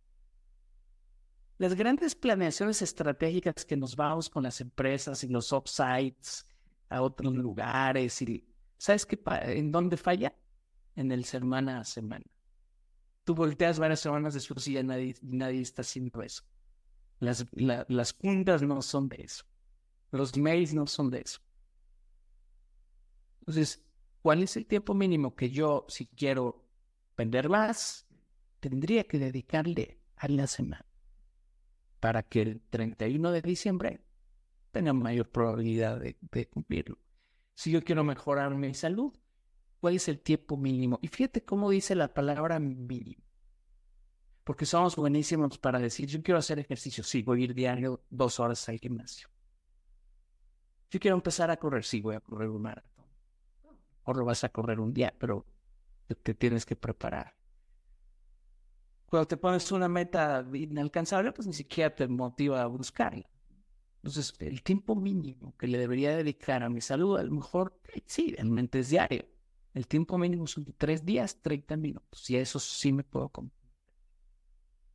las 1.59 1.75
grandes 1.77 2.17
planeaciones 2.17 2.83
estratégicas 2.83 3.65
que 3.65 3.77
nos 3.77 3.95
vamos 3.95 4.29
con 4.29 4.43
las 4.43 4.61
empresas 4.61 5.23
y 5.23 5.29
los 5.29 5.53
offsites 5.53 6.45
a 6.89 7.03
otros 7.03 7.37
lugares 7.37 8.21
y 8.21 8.45
¿sabes 8.79 9.07
qué? 9.07 9.17
¿En 9.43 9.71
dónde 9.71 9.97
falla? 9.97 10.35
En 10.97 11.13
el 11.13 11.25
semana 11.25 11.79
a 11.79 11.85
semana. 11.85 12.25
Tú 13.31 13.35
volteas 13.37 13.79
varias 13.79 14.01
semanas 14.01 14.35
después 14.35 14.67
y 14.67 14.73
ya 14.73 14.83
nadie, 14.83 15.15
nadie 15.23 15.61
está 15.61 15.83
haciendo 15.83 16.21
eso. 16.21 16.43
Las, 17.21 17.47
las 17.53 18.13
juntas 18.13 18.63
no 18.63 18.83
son 18.83 19.09
de 19.09 19.23
eso. 19.23 19.45
Los 20.11 20.37
mails 20.37 20.75
no 20.75 20.89
son 20.89 21.11
de 21.11 21.21
eso. 21.21 21.41
Entonces, 23.41 23.85
¿cuál 24.21 24.43
es 24.43 24.57
el 24.57 24.67
tiempo 24.67 24.95
mínimo 24.95 25.37
que 25.37 25.51
yo, 25.51 25.87
si 25.89 26.07
quiero 26.07 26.67
vender 27.17 27.49
más, 27.49 28.09
tendría 28.59 29.05
que 29.05 29.21
dedicarle 29.21 30.01
a 30.17 30.27
la 30.27 30.49
semana? 30.49 30.91
para 32.01 32.23
que 32.23 32.43
el 32.43 32.61
31 32.71 33.31
de 33.31 33.43
diciembre 33.43 34.01
tenga 34.73 34.93
mayor 34.93 35.31
probabilidad 35.31 36.01
de, 36.01 36.49
cumplirlo. 36.49 36.99
Si 37.55 37.71
yo 37.71 37.85
quiero 37.85 38.03
mejorar 38.03 38.55
mi 38.55 38.73
salud, 38.75 39.13
¿cuál 39.81 39.97
es 39.97 40.09
el 40.09 40.21
tiempo 40.21 40.57
mínimo? 40.57 40.99
Y 41.03 41.09
fíjate 41.09 41.45
cómo 41.45 41.71
dice 41.71 41.95
la 41.95 42.13
palabra 42.13 42.59
mínimo. 42.59 43.23
Porque 44.45 44.67
somos 44.67 44.97
buenísimos 44.97 45.59
para 45.59 45.79
decir, 45.79 46.09
yo 46.09 46.23
quiero 46.23 46.39
hacer 46.39 46.59
ejercicio, 46.59 47.05
sí, 47.05 47.23
voy 47.23 47.43
a 47.43 47.45
ir 47.45 47.55
diario 47.55 48.05
dos 48.11 48.41
horas 48.41 48.69
al 48.69 48.79
gimnasio. 48.79 49.29
Yo 50.91 50.99
quiero 50.99 51.17
empezar 51.17 51.51
a 51.51 51.57
correr, 51.57 51.85
sí, 51.85 52.01
voy 52.01 52.17
a 52.17 52.21
correr 52.21 52.49
un 52.49 52.63
maratón. 52.63 53.07
O 54.05 54.15
lo 54.15 54.25
vas 54.25 54.43
a 54.45 54.49
correr 54.49 54.81
un 54.81 54.93
día, 54.93 55.15
pero 55.19 55.47
te 56.23 56.35
tienes 56.35 56.67
que 56.67 56.75
preparar 56.75 57.41
cuando 59.11 59.27
te 59.27 59.37
pones 59.37 59.71
una 59.73 59.89
meta 59.89 60.47
inalcanzable, 60.55 61.33
pues 61.33 61.47
ni 61.49 61.53
siquiera 61.53 61.93
te 61.93 62.07
motiva 62.07 62.63
a 62.63 62.67
buscarla. 62.67 63.29
Entonces, 63.97 64.33
el 64.39 64.63
tiempo 64.63 64.95
mínimo 64.95 65.55
que 65.59 65.67
le 65.67 65.79
debería 65.79 66.17
dedicar 66.17 66.63
a 66.63 66.71
mi 66.71 66.81
salud, 66.81 67.19
a 67.19 67.25
lo 67.25 67.33
mejor, 67.33 67.77
sí, 68.07 68.33
realmente 68.37 68.79
es 68.79 68.89
diario. 68.89 69.27
El 69.75 69.87
tiempo 69.87 70.19
mínimo 70.19 70.47
son 70.47 70.65
tres 70.77 71.05
días, 71.05 71.41
30 71.43 71.77
minutos. 71.77 72.29
Y 72.31 72.37
eso 72.37 72.59
sí 72.59 72.93
me 72.93 73.05
puedo 73.05 73.29
comer. 73.29 73.53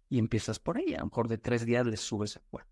Y 0.09 0.19
empiezas 0.19 0.59
por 0.59 0.77
ahí. 0.77 0.93
A 0.93 0.99
lo 0.99 1.05
mejor 1.05 1.27
de 1.27 1.37
tres 1.37 1.65
días 1.65 1.85
le 1.85 1.97
subes 1.97 2.37
a 2.37 2.41
cuatro. 2.49 2.71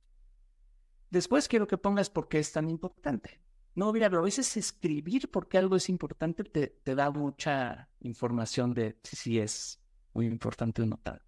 Después 1.09 1.47
quiero 1.47 1.67
que 1.67 1.77
pongas 1.77 2.09
por 2.09 2.27
qué 2.27 2.39
es 2.39 2.51
tan 2.51 2.69
importante. 2.69 3.39
No, 3.75 3.91
mira, 3.91 4.09
pero 4.09 4.21
a 4.21 4.25
veces 4.25 4.55
escribir 4.57 5.31
por 5.31 5.47
qué 5.47 5.57
algo 5.57 5.75
es 5.75 5.89
importante 5.89 6.43
te, 6.43 6.67
te 6.67 6.95
da 6.95 7.09
mucha 7.09 7.89
información 8.01 8.73
de 8.73 8.99
si 9.03 9.39
es 9.39 9.81
muy 10.13 10.27
importante 10.27 10.81
o 10.81 10.85
no 10.85 10.97
tal. 10.97 11.21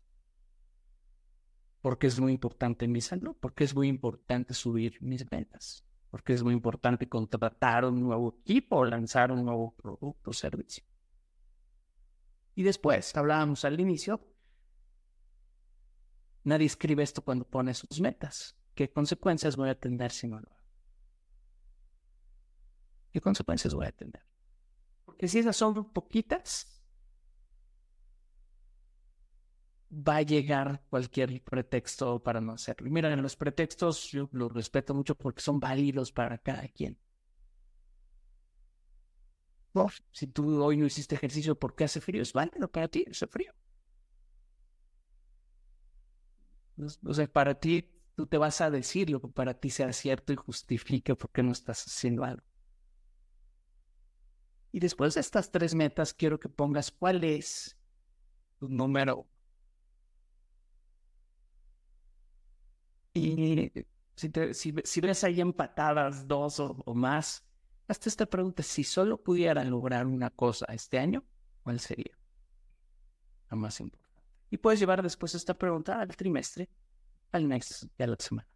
porque 1.82 2.08
es 2.08 2.20
muy 2.20 2.34
importante 2.34 2.88
mi 2.88 3.00
salud, 3.00 3.36
porque 3.40 3.64
es 3.64 3.76
muy 3.76 3.88
importante 3.88 4.56
subir 4.56 4.98
mis 5.02 5.24
ventas, 5.30 5.85
porque 6.16 6.32
es 6.32 6.44
muy 6.44 6.54
importante 6.54 7.10
contratar 7.10 7.84
un 7.84 8.00
nuevo 8.00 8.38
equipo 8.40 8.86
lanzar 8.86 9.34
un 9.34 9.44
nuevo 9.44 9.76
producto 9.76 10.30
o 10.30 10.34
servicio. 10.34 10.86
Y 12.54 12.64
después, 12.64 13.14
hablábamos 13.18 13.66
al 13.66 13.78
inicio, 13.82 14.26
nadie 16.46 16.68
escribe 16.68 17.04
esto 17.04 17.22
cuando 17.22 17.44
pone 17.44 17.74
sus 17.74 18.00
metas. 18.00 18.58
¿Qué 18.76 18.90
consecuencias 18.90 19.58
voy 19.58 19.68
a 19.68 19.78
tener 19.78 20.10
si 20.10 20.30
no 20.30 20.40
lo 20.40 20.50
hago? 20.50 20.64
¿Qué 23.12 23.20
consecuencias 23.20 23.74
voy 23.74 23.88
a 23.88 23.92
tener? 23.92 24.26
Porque 25.04 25.28
si 25.28 25.40
esas 25.40 25.58
son 25.58 25.92
poquitas, 25.92 26.75
va 29.96 30.18
a 30.18 30.22
llegar 30.22 30.84
cualquier 30.90 31.42
pretexto 31.44 32.22
para 32.22 32.42
no 32.42 32.54
hacerlo. 32.54 32.90
Mira, 32.90 33.16
los 33.16 33.36
pretextos 33.36 34.12
yo 34.12 34.30
los 34.32 34.52
respeto 34.54 34.94
mucho 34.94 35.16
porque 35.16 35.42
son 35.42 35.60
válidos 35.60 36.12
para 36.12 36.38
cada 36.38 36.68
quien. 36.68 36.98
si 40.12 40.28
tú 40.28 40.64
hoy 40.64 40.78
no 40.78 40.86
hiciste 40.86 41.16
ejercicio 41.16 41.58
porque 41.58 41.84
hace 41.84 42.02
frío, 42.02 42.22
es 42.22 42.34
válido 42.34 42.70
para 42.72 42.88
ti, 42.88 43.06
hace 43.10 43.28
frío. 43.28 43.54
O 47.06 47.14
sea, 47.14 47.28
para 47.28 47.56
ti, 47.60 47.90
tú 48.16 48.28
te 48.28 48.38
vas 48.38 48.60
a 48.62 48.70
decir 48.70 49.10
lo 49.10 49.22
que 49.22 49.28
para 49.30 49.54
ti 49.54 49.70
sea 49.70 49.94
cierto 49.94 50.34
y 50.34 50.36
justifique 50.36 51.16
por 51.16 51.32
qué 51.32 51.44
no 51.44 51.52
estás 51.52 51.86
haciendo 51.86 52.24
algo. 52.24 52.44
Y 54.72 54.80
después 54.80 55.14
de 55.14 55.22
estas 55.22 55.52
tres 55.52 55.74
metas, 55.74 56.14
quiero 56.14 56.38
que 56.38 56.50
pongas 56.50 56.92
cuál 56.92 57.24
es 57.24 57.78
tu 58.60 58.68
número. 58.68 59.26
Y 63.16 63.72
si, 64.16 65.02
ves 65.02 65.24
ahí 65.24 65.40
empatadas 65.40 66.28
dos 66.28 66.60
o, 66.60 66.76
o 66.86 66.94
más, 66.94 67.46
hasta 67.88 68.10
esta 68.10 68.26
pregunta, 68.26 68.62
si 68.62 68.84
solo 68.84 69.18
pudiera 69.24 69.64
lograr 69.64 70.06
una 70.06 70.30
cosa 70.30 70.66
este 70.70 71.00
año, 71.00 71.24
¿cuál 71.64 71.80
sería? 71.80 72.18
La 73.50 73.56
más 73.56 73.80
importante. 73.80 74.22
Y 74.50 74.58
puedes 74.58 74.82
llevar 74.82 75.02
después 75.02 75.34
esta 75.34 75.54
pregunta 75.54 76.02
al 76.02 76.16
trimestre, 76.16 76.70
al 77.32 77.46
mes 77.46 77.88
y 77.98 78.04
a 78.04 78.08
la 78.08 78.18
semana. 78.20 78.50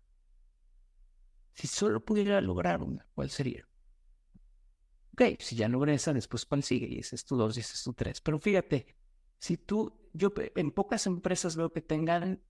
Si 1.53 1.68
solo 1.68 2.03
pudiera 2.03 2.41
lograr 2.41 2.84
una, 2.84 3.07
¿cuál 3.16 3.30
sería? 3.30 3.66
Ok, 5.14 5.39
si 5.39 5.55
ya 5.55 5.70
logré 5.70 5.93
esa, 5.93 6.14
después 6.14 6.45
cuál 6.45 6.64
sigue, 6.64 6.88
y 6.88 6.99
ese 6.99 7.16
es 7.16 7.24
tu 7.24 7.38
dos 7.38 7.55
y 7.55 7.62
ese 7.62 7.76
es 7.76 7.84
tu 7.84 7.93
tres. 7.93 8.20
Pero 8.20 8.39
fíjate, 8.39 8.95
si 9.38 9.55
tú, 9.57 10.10
yo 10.14 10.34
en 10.36 10.72
pocas 10.72 11.05
empresas 11.07 11.55
veo 11.55 11.72
que 11.72 11.82
tengan 11.82 12.41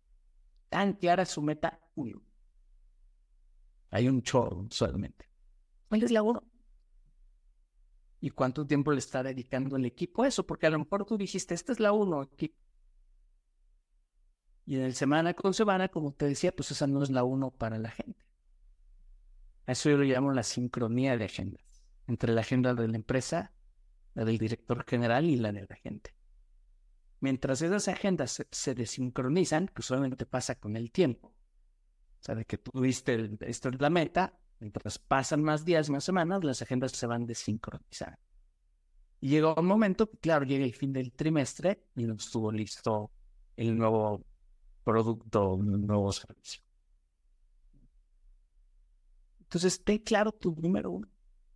tan 0.69 0.93
clara 0.93 1.25
su 1.25 1.41
meta 1.41 1.79
uno. 1.95 2.21
Hay 3.91 4.07
un 4.07 4.21
chorro 4.21 4.67
solamente. 4.69 5.29
¿Cuál 5.87 6.03
es 6.03 6.11
la 6.11 6.21
uno? 6.21 6.43
¿Y 8.21 8.29
cuánto 8.31 8.67
tiempo 8.67 8.91
le 8.91 8.99
está 8.99 9.23
dedicando 9.23 9.77
el 9.77 9.85
equipo 9.85 10.23
a 10.23 10.27
eso? 10.27 10.45
Porque 10.45 10.67
a 10.67 10.69
lo 10.69 10.79
mejor 10.79 11.05
tú 11.05 11.17
dijiste, 11.17 11.53
esta 11.53 11.71
es 11.71 11.79
la 11.79 11.91
uno, 11.91 12.29
Y 14.65 14.75
en 14.75 14.81
el 14.81 14.93
semana 14.93 15.33
con 15.33 15.53
semana, 15.53 15.87
como 15.87 16.13
te 16.13 16.25
decía, 16.25 16.55
pues 16.55 16.71
esa 16.71 16.85
no 16.85 17.01
es 17.01 17.09
la 17.09 17.23
uno 17.23 17.49
para 17.51 17.79
la 17.79 17.89
gente. 17.89 18.25
A 19.65 19.71
eso 19.71 19.89
yo 19.89 19.97
lo 19.97 20.03
llamo 20.03 20.31
la 20.33 20.43
sincronía 20.43 21.17
de 21.17 21.25
agendas 21.25 21.83
entre 22.07 22.33
la 22.33 22.41
agenda 22.41 22.73
de 22.73 22.87
la 22.87 22.95
empresa, 22.95 23.53
la 24.15 24.25
del 24.25 24.37
director 24.37 24.83
general 24.85 25.25
y 25.25 25.37
la 25.37 25.51
de 25.51 25.65
la 25.69 25.75
gente. 25.75 26.15
Mientras 27.21 27.61
esas 27.61 27.87
agendas 27.87 28.45
se, 28.49 28.73
desincronizan, 28.75 29.67
que 29.67 29.81
usualmente 29.81 30.25
pasa 30.25 30.55
con 30.55 30.75
el 30.77 30.91
tiempo, 30.91 31.27
o 31.27 32.23
sea, 32.23 32.35
de 32.35 32.45
que 32.45 32.57
tuviste 32.57 33.37
esto 33.41 33.69
es 33.69 33.81
la 33.81 33.89
meta, 33.89 34.39
mientras 34.59 34.99
pasan 34.99 35.43
más 35.43 35.65
días, 35.65 35.89
más 35.89 36.03
semanas, 36.03 36.43
las 36.43 36.61
agendas 36.61 36.91
se 36.93 37.07
van 37.07 37.25
desincronizando. 37.25 38.19
Y 39.21 39.29
llega 39.29 39.53
un 39.53 39.65
momento, 39.65 40.09
claro, 40.21 40.45
llega 40.45 40.63
el 40.63 40.73
fin 40.73 40.93
del 40.93 41.11
trimestre 41.11 41.83
y 41.95 42.03
no 42.03 42.13
estuvo 42.13 42.51
listo 42.51 43.11
el 43.57 43.77
nuevo 43.77 44.23
producto, 44.83 45.55
el 45.55 45.85
nuevo 45.85 46.11
servicio. 46.13 46.61
Entonces, 49.41 49.83
ten 49.83 49.97
claro 49.97 50.31
tu 50.31 50.55
número 50.55 50.91
uno. 50.91 51.07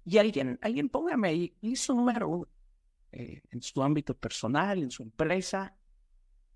Y 0.03 0.17
alguien, 0.17 0.59
alguien 0.61 0.89
póngame 0.89 1.29
ahí, 1.29 1.75
su 1.75 1.95
número 1.95 2.27
uno, 2.27 2.47
eh, 3.13 3.41
en 3.51 3.61
su 3.61 3.81
ámbito 3.83 4.17
personal, 4.17 4.81
en 4.81 4.91
su 4.91 5.03
empresa, 5.03 5.77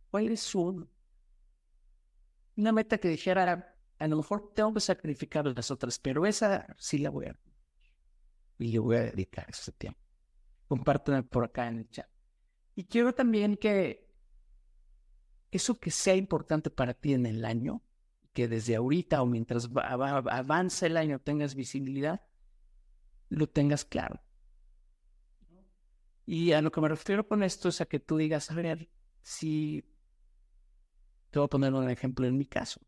¿cuál 0.09 0.29
es 0.29 0.41
su 0.41 0.87
Una 2.55 2.71
meta 2.71 2.97
que 2.97 3.09
dijera, 3.09 3.75
a 3.99 4.07
lo 4.07 4.17
mejor 4.17 4.53
tengo 4.53 4.73
que 4.73 4.79
sacrificar 4.79 5.45
las 5.45 5.71
otras, 5.71 5.99
pero 5.99 6.25
esa 6.25 6.75
sí 6.77 6.97
la 6.97 7.09
voy 7.09 7.27
a 7.27 7.39
y 8.59 8.71
le 8.71 8.79
voy 8.79 8.95
a 8.95 9.03
dedicar 9.03 9.45
ese 9.49 9.71
tiempo. 9.71 9.99
Compártanme 10.67 11.23
por 11.23 11.43
acá 11.43 11.67
en 11.67 11.79
el 11.79 11.89
chat. 11.89 12.09
Y 12.75 12.85
quiero 12.85 13.13
también 13.13 13.55
que 13.55 14.07
eso 15.51 15.79
que 15.79 15.91
sea 15.91 16.15
importante 16.15 16.69
para 16.69 16.93
ti 16.93 17.13
en 17.13 17.25
el 17.25 17.45
año, 17.45 17.83
que 18.33 18.47
desde 18.47 18.75
ahorita 18.75 19.21
o 19.21 19.25
mientras 19.25 19.69
avanza 19.75 20.85
el 20.85 20.97
año 20.97 21.19
tengas 21.19 21.55
visibilidad, 21.55 22.21
lo 23.29 23.47
tengas 23.47 23.85
claro. 23.85 24.21
Y 26.28 26.51
a 26.51 26.61
lo 26.61 26.71
que 26.73 26.82
me 26.82 26.89
refiero 26.89 27.25
con 27.25 27.41
esto 27.41 27.69
es 27.69 27.80
a 27.80 27.86
que 27.86 28.01
tú 28.01 28.17
digas, 28.17 28.51
a 28.51 28.53
ver, 28.53 28.89
si 29.21 29.82
te 31.32 31.39
voy 31.39 31.45
a 31.45 31.49
poner 31.49 31.73
un 31.73 31.89
ejemplo 31.89 32.28
en 32.28 32.38
mi 32.38 32.45
caso. 32.45 32.82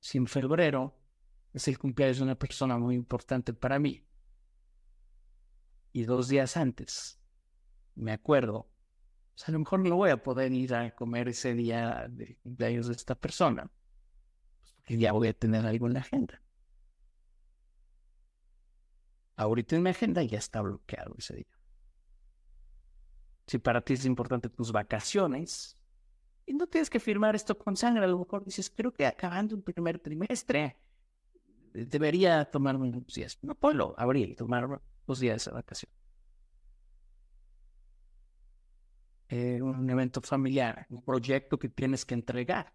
Si 0.00 0.16
en 0.16 0.26
febrero 0.26 0.98
es 1.52 1.68
el 1.68 1.78
cumpleaños 1.78 2.16
de 2.16 2.24
una 2.24 2.38
persona 2.38 2.78
muy 2.78 2.94
importante 2.94 3.52
para 3.52 3.78
mí 3.78 4.02
y 5.92 6.04
dos 6.04 6.28
días 6.28 6.56
antes 6.56 7.20
me 7.94 8.12
acuerdo, 8.12 8.70
pues 9.34 9.46
a 9.46 9.52
lo 9.52 9.58
mejor 9.58 9.80
no 9.80 9.96
voy 9.96 10.08
a 10.08 10.22
poder 10.22 10.52
ir 10.52 10.74
a 10.74 10.94
comer 10.94 11.28
ese 11.28 11.52
día 11.52 12.06
de 12.08 12.38
cumpleaños 12.38 12.86
de 12.86 12.94
esta 12.94 13.14
persona, 13.14 13.70
pues 14.60 14.72
porque 14.72 14.96
ya 14.96 15.12
voy 15.12 15.28
a 15.28 15.34
tener 15.34 15.66
algo 15.66 15.88
en 15.88 15.92
la 15.92 16.00
agenda. 16.00 16.40
Ahorita 19.36 19.76
en 19.76 19.82
mi 19.82 19.90
agenda 19.90 20.22
ya 20.22 20.38
está 20.38 20.62
bloqueado 20.62 21.14
ese 21.18 21.36
día. 21.36 21.55
Si 23.46 23.58
para 23.58 23.80
ti 23.80 23.94
es 23.94 24.04
importante 24.04 24.48
tus 24.48 24.72
vacaciones, 24.72 25.76
y 26.46 26.54
no 26.54 26.66
tienes 26.66 26.90
que 26.90 27.00
firmar 27.00 27.34
esto 27.34 27.58
con 27.58 27.76
sangre, 27.76 28.04
a 28.04 28.08
lo 28.08 28.18
mejor 28.18 28.44
dices, 28.44 28.70
creo 28.70 28.92
que 28.92 29.06
acabando 29.06 29.56
el 29.56 29.62
primer 29.62 29.98
trimestre, 29.98 30.76
debería 31.72 32.44
tomarme 32.44 32.88
unos 32.88 33.12
días. 33.14 33.38
No 33.42 33.54
puedo 33.54 33.98
abrir 33.98 34.30
y 34.30 34.36
tomar 34.36 34.80
dos 35.06 35.20
días 35.20 35.44
de 35.44 35.50
vacación. 35.50 35.90
Eh, 39.28 39.60
un 39.60 39.90
evento 39.90 40.20
familiar, 40.20 40.86
un 40.88 41.02
proyecto 41.02 41.58
que 41.58 41.68
tienes 41.68 42.04
que 42.04 42.14
entregar. 42.14 42.72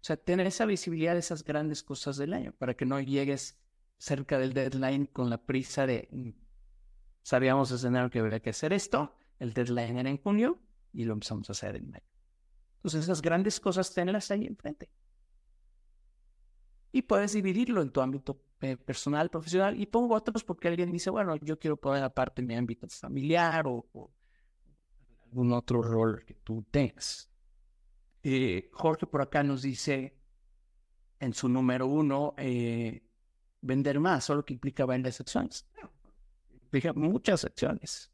O 0.00 0.04
sea, 0.04 0.16
tener 0.16 0.46
esa 0.46 0.66
visibilidad 0.66 1.12
de 1.12 1.20
esas 1.20 1.44
grandes 1.44 1.82
cosas 1.84 2.16
del 2.16 2.32
año 2.32 2.52
para 2.52 2.74
que 2.74 2.84
no 2.84 3.00
llegues 3.00 3.60
cerca 3.96 4.38
del 4.38 4.54
deadline 4.54 5.06
con 5.06 5.30
la 5.30 5.38
prisa 5.38 5.86
de 5.86 6.08
mm, 6.10 6.30
sabíamos 7.22 7.70
escenario 7.70 8.10
que 8.10 8.20
había 8.20 8.40
que 8.40 8.50
hacer 8.50 8.72
esto, 8.72 9.17
el 9.38 9.52
deadline 9.52 9.98
era 9.98 10.10
en 10.10 10.18
junio 10.18 10.58
y 10.92 11.04
lo 11.04 11.12
empezamos 11.12 11.48
a 11.48 11.52
hacer 11.52 11.76
en 11.76 11.90
mayo. 11.90 12.04
Entonces 12.76 13.04
esas 13.04 13.22
grandes 13.22 13.60
cosas 13.60 13.92
tenlas 13.92 14.30
ahí 14.30 14.46
enfrente. 14.46 14.90
Y 16.92 17.02
puedes 17.02 17.32
dividirlo 17.32 17.82
en 17.82 17.90
tu 17.90 18.00
ámbito 18.00 18.40
eh, 18.60 18.76
personal, 18.76 19.30
profesional, 19.30 19.78
y 19.78 19.86
pongo 19.86 20.14
otros 20.14 20.42
porque 20.42 20.68
alguien 20.68 20.90
dice, 20.90 21.10
bueno, 21.10 21.36
yo 21.36 21.58
quiero 21.58 21.76
poner 21.76 22.02
aparte 22.02 22.42
mi 22.42 22.56
ámbito 22.56 22.88
familiar 22.88 23.66
o, 23.66 24.10
algún 25.24 25.52
otro 25.52 25.82
rol 25.82 26.24
que 26.24 26.34
tú 26.34 26.64
tengas. 26.70 27.30
Eh, 28.22 28.68
Jorge 28.72 29.06
por 29.06 29.22
acá 29.22 29.42
nos 29.42 29.62
dice 29.62 30.16
en 31.20 31.34
su 31.34 31.48
número 31.48 31.86
uno, 31.86 32.34
eh, 32.38 33.02
vender 33.60 34.00
más, 34.00 34.24
solo 34.24 34.44
que 34.44 34.54
implica 34.54 34.86
vender 34.86 35.12
acciones. 35.18 35.66
Implica 36.50 36.92
muchas 36.92 37.44
acciones. 37.44 38.10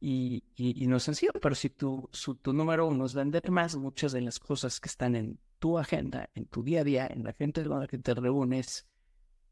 Y, 0.00 0.42
no 0.86 0.96
es 0.96 1.02
sencillo, 1.02 1.32
pero 1.40 1.54
si 1.54 1.70
tu, 1.70 2.10
tu 2.42 2.52
número 2.52 2.86
uno 2.86 3.06
es 3.06 3.14
vender 3.14 3.50
más, 3.50 3.74
muchas 3.76 4.12
de 4.12 4.20
las 4.20 4.38
cosas 4.38 4.78
que 4.78 4.88
están 4.88 5.16
en 5.16 5.38
tu 5.58 5.78
agenda, 5.78 6.28
en 6.34 6.46
tu 6.46 6.62
día 6.62 6.82
a 6.82 6.84
día, 6.84 7.06
en 7.06 7.24
la 7.24 7.32
gente 7.32 7.64
con 7.64 7.80
la 7.80 7.86
que 7.86 7.98
te 7.98 8.12
reúnes, 8.12 8.86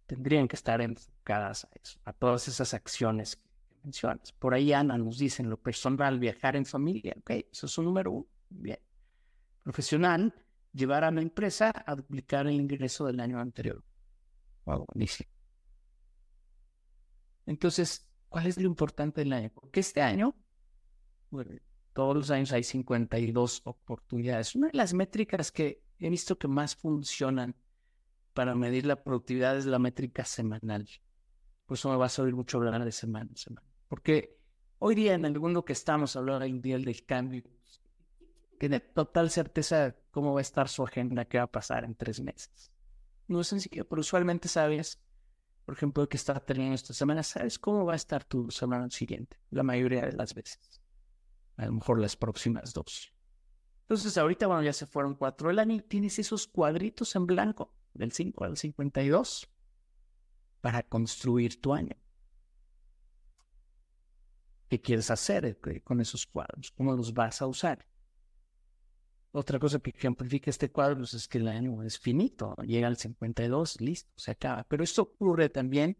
tendrían 0.07 0.47
que 0.47 0.57
estar 0.57 0.81
enfocadas 0.83 1.65
a 1.65 1.71
eso, 1.83 1.99
a 2.05 2.13
todas 2.13 2.49
esas 2.49 2.75
acciones 2.75 3.37
que 3.37 3.49
mencionas. 3.83 4.33
Por 4.33 4.53
ahí 4.53 4.75
Ana 4.75 4.99
nos 4.99 5.17
dice 5.17 5.43
lo 5.43 5.57
personal, 5.57 6.19
viajar 6.19 6.55
en 6.57 6.67
familia, 6.67 7.15
ok, 7.19 7.31
eso 7.51 7.67
es 7.67 7.79
un 7.79 7.87
número 7.87 8.13
uno, 8.13 8.27
bien. 8.51 8.79
Profesional, 9.63 10.35
llevar 10.73 11.05
a 11.05 11.11
la 11.11 11.23
empresa 11.23 11.73
a 11.87 11.95
duplicar 11.95 12.47
el 12.47 12.61
ingreso 12.61 13.07
del 13.07 13.21
año 13.21 13.39
anterior. 13.41 13.83
Entonces, 17.47 18.07
¿cuál 18.33 18.47
es 18.47 18.59
lo 18.59 18.67
importante 18.67 19.21
del 19.21 19.33
año? 19.33 19.51
Porque 19.55 19.81
este 19.81 20.01
año, 20.01 20.35
todos 21.93 22.17
los 22.17 22.31
años 22.31 22.51
hay 22.53 22.65
52 22.65 23.63
oportunidades. 23.65 24.57
Una 24.57 24.69
de 24.69 24.77
las 24.77 24.95
métricas 24.95 25.53
que 25.53 25.83
he 25.99 26.09
visto 26.09 26.39
que 26.39 26.49
más 26.49 26.75
funcionan 26.75 27.55
para 28.33 28.55
medir 28.55 28.87
la 28.87 29.05
productividad 29.05 29.57
es 29.57 29.67
la 29.67 29.79
métrica 29.79 30.25
semanal. 30.25 30.89
Por 31.67 31.77
eso 31.77 31.91
me 31.91 31.97
va 31.97 32.07
a 32.07 32.09
salir 32.09 32.35
mucho 32.35 32.57
hablar 32.57 32.83
de 32.85 32.91
semana 32.91 33.31
semana. 33.35 33.67
Porque 33.89 34.39
hoy 34.79 34.95
día 34.95 35.15
en 35.15 35.27
el 35.27 35.39
mundo 35.39 35.65
que 35.65 35.75
estamos 35.75 36.17
hablando 36.17 36.47
un 36.47 36.63
día 36.63 36.79
del 36.79 37.05
cambio, 37.05 37.43
tiene 38.59 38.81
total 38.81 39.29
certeza 39.29 39.95
cómo 40.11 40.33
va 40.33 40.41
a 40.41 40.43
estar 40.43 40.69
su 40.69 40.83
agenda, 40.83 41.27
qué 41.27 41.37
va 41.37 41.45
a 41.45 41.51
pasar 41.51 41.85
en 41.85 41.95
tres 41.95 42.21
meses. 42.21 42.73
No 43.29 43.41
es 43.43 43.49
sencillo, 43.49 43.87
pero 43.87 44.01
usualmente 44.01 44.49
sabes, 44.49 45.03
por 45.65 45.75
ejemplo, 45.75 46.09
que 46.09 46.17
está 46.17 46.39
terminando 46.41 46.75
esta 46.75 46.93
semana, 46.93 47.23
sabes 47.23 47.59
cómo 47.59 47.85
va 47.85 47.93
a 47.93 47.97
estar 47.97 48.25
tu 48.25 48.51
semana 48.51 48.91
siguiente, 48.91 49.39
la 49.51 49.63
mayoría 49.63 50.07
de 50.07 50.13
las 50.13 50.35
veces. 50.35 50.81
A 51.57 51.67
lo 51.67 51.73
mejor 51.73 52.01
las 52.01 52.17
próximas 52.17 52.73
dos. 52.73 53.13
Entonces, 53.83 54.17
ahorita, 54.17 54.47
bueno, 54.47 54.63
ya 54.63 54.73
se 54.73 54.87
fueron 54.87 55.15
cuatro 55.15 55.49
del 55.49 55.59
año 55.59 55.77
y 55.77 55.83
tienes 55.83 56.19
esos 56.19 56.47
cuadritos 56.47 57.15
en 57.15 57.27
blanco, 57.27 57.75
del 57.95 58.13
5 58.13 58.45
al 58.45 58.57
52, 58.57 59.51
para 60.61 60.83
construir 60.83 61.61
tu 61.61 61.75
año. 61.75 61.97
¿Qué 64.69 64.81
quieres 64.81 65.11
hacer 65.11 65.45
eh, 65.45 65.83
con 65.83 66.01
esos 66.01 66.27
cuadros? 66.27 66.73
¿Cómo 66.73 66.97
los 66.97 67.13
vas 67.13 67.43
a 67.43 67.47
usar? 67.47 67.87
Otra 69.35 69.59
cosa 69.59 69.79
que 69.79 69.91
ejemplifica 69.91 70.51
este 70.51 70.71
cuadro 70.71 70.99
pues, 70.99 71.15
es 71.15 71.27
que 71.27 71.39
el 71.39 71.49
año 71.49 71.83
es 71.83 71.99
finito, 71.99 72.55
llega 72.67 72.87
al 72.87 72.99
52, 72.99 73.81
listo, 73.81 74.13
se 74.15 74.33
acaba. 74.33 74.65
Pero 74.65 74.85
esto 74.85 75.03
ocurre 75.03 75.49
también 75.49 75.97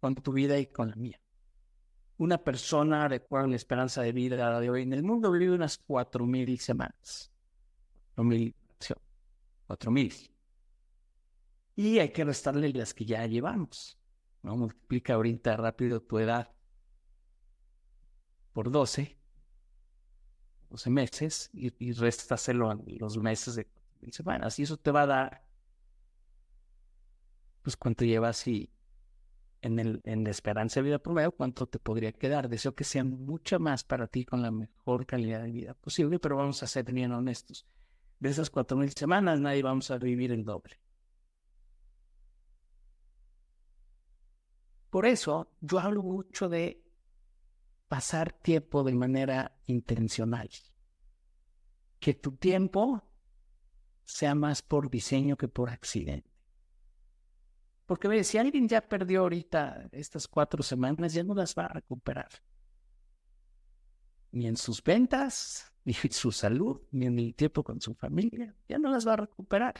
con 0.00 0.14
tu 0.14 0.32
vida 0.32 0.58
y 0.58 0.66
con 0.66 0.88
la 0.88 0.96
mía. 0.96 1.20
Una 2.16 2.38
persona, 2.38 3.08
recuerda 3.08 3.48
la 3.48 3.56
esperanza 3.56 4.00
de 4.00 4.12
vida 4.12 4.58
de 4.58 4.70
hoy 4.70 4.82
en 4.82 4.94
el 4.94 5.02
mundo, 5.02 5.30
vive 5.30 5.54
unas 5.54 5.84
4.000 5.86 6.56
semanas. 6.58 7.30
4.000, 8.16 8.54
4.000. 9.68 10.30
Y 11.76 11.98
hay 11.98 12.08
que 12.10 12.24
restarle 12.24 12.72
las 12.72 12.94
que 12.94 13.04
ya 13.04 13.26
llevamos. 13.26 13.98
¿no? 14.42 14.56
Multiplica 14.56 15.14
ahorita 15.14 15.56
rápido 15.56 16.00
tu 16.00 16.18
edad 16.18 16.50
por 18.52 18.70
12 18.70 19.21
12 20.72 20.90
meses 20.90 21.50
y, 21.52 21.72
y 21.78 21.92
réstaselo 21.92 22.70
a 22.70 22.78
los 22.86 23.18
meses 23.18 23.56
de 23.56 23.66
semanas. 24.10 24.58
Y 24.58 24.62
eso 24.62 24.78
te 24.78 24.90
va 24.90 25.02
a 25.02 25.06
dar, 25.06 25.44
pues, 27.62 27.76
cuánto 27.76 28.04
llevas 28.04 28.46
y 28.48 28.70
en, 29.60 29.78
el, 29.78 30.00
en 30.04 30.24
la 30.24 30.30
esperanza 30.30 30.80
de 30.80 30.84
vida 30.84 30.98
promedio, 30.98 31.32
cuánto 31.32 31.66
te 31.66 31.78
podría 31.78 32.12
quedar. 32.12 32.48
Deseo 32.48 32.74
que 32.74 32.84
sea 32.84 33.04
mucha 33.04 33.58
más 33.58 33.84
para 33.84 34.06
ti 34.06 34.24
con 34.24 34.40
la 34.42 34.50
mejor 34.50 35.06
calidad 35.06 35.42
de 35.42 35.52
vida 35.52 35.74
posible, 35.74 36.18
pero 36.18 36.36
vamos 36.36 36.62
a 36.62 36.66
ser 36.66 36.90
bien 36.90 37.12
honestos. 37.12 37.66
De 38.18 38.30
esas 38.30 38.50
cuatro 38.50 38.76
mil 38.76 38.90
semanas, 38.92 39.40
nadie 39.40 39.62
vamos 39.62 39.90
a 39.90 39.98
vivir 39.98 40.32
el 40.32 40.44
doble. 40.44 40.80
Por 44.88 45.06
eso, 45.06 45.50
yo 45.60 45.78
hablo 45.80 46.02
mucho 46.02 46.48
de 46.48 46.81
pasar 47.92 48.32
tiempo 48.32 48.84
de 48.84 48.94
manera 48.94 49.54
intencional. 49.66 50.48
Que 52.00 52.14
tu 52.14 52.32
tiempo 52.36 53.04
sea 54.02 54.34
más 54.34 54.62
por 54.62 54.88
diseño 54.88 55.36
que 55.36 55.46
por 55.46 55.68
accidente. 55.68 56.32
Porque 57.84 58.08
ve, 58.08 58.24
si 58.24 58.38
alguien 58.38 58.66
ya 58.66 58.80
perdió 58.80 59.20
ahorita 59.20 59.90
estas 59.92 60.26
cuatro 60.26 60.62
semanas, 60.62 61.12
ya 61.12 61.22
no 61.22 61.34
las 61.34 61.54
va 61.54 61.66
a 61.66 61.68
recuperar. 61.68 62.30
Ni 64.30 64.46
en 64.46 64.56
sus 64.56 64.82
ventas, 64.82 65.70
ni 65.84 65.94
en 66.02 66.12
su 66.12 66.32
salud, 66.32 66.80
ni 66.92 67.04
en 67.04 67.18
el 67.18 67.34
tiempo 67.34 67.62
con 67.62 67.78
su 67.82 67.92
familia. 67.92 68.56
Ya 68.70 68.78
no 68.78 68.90
las 68.90 69.06
va 69.06 69.12
a 69.12 69.16
recuperar. 69.16 69.74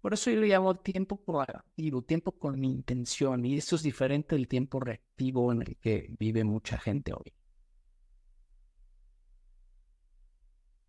Por 0.00 0.14
eso 0.14 0.30
yo 0.30 0.40
le 0.40 0.48
llamo 0.48 0.76
tiempo 0.76 1.16
proactivo, 1.16 2.02
tiempo 2.02 2.32
con 2.32 2.64
intención, 2.64 3.44
y 3.44 3.56
eso 3.56 3.76
es 3.76 3.82
diferente 3.82 4.36
del 4.36 4.46
tiempo 4.46 4.78
reactivo 4.78 5.52
en 5.52 5.62
el 5.62 5.76
que 5.76 6.14
vive 6.18 6.44
mucha 6.44 6.78
gente 6.78 7.12
hoy. 7.12 7.32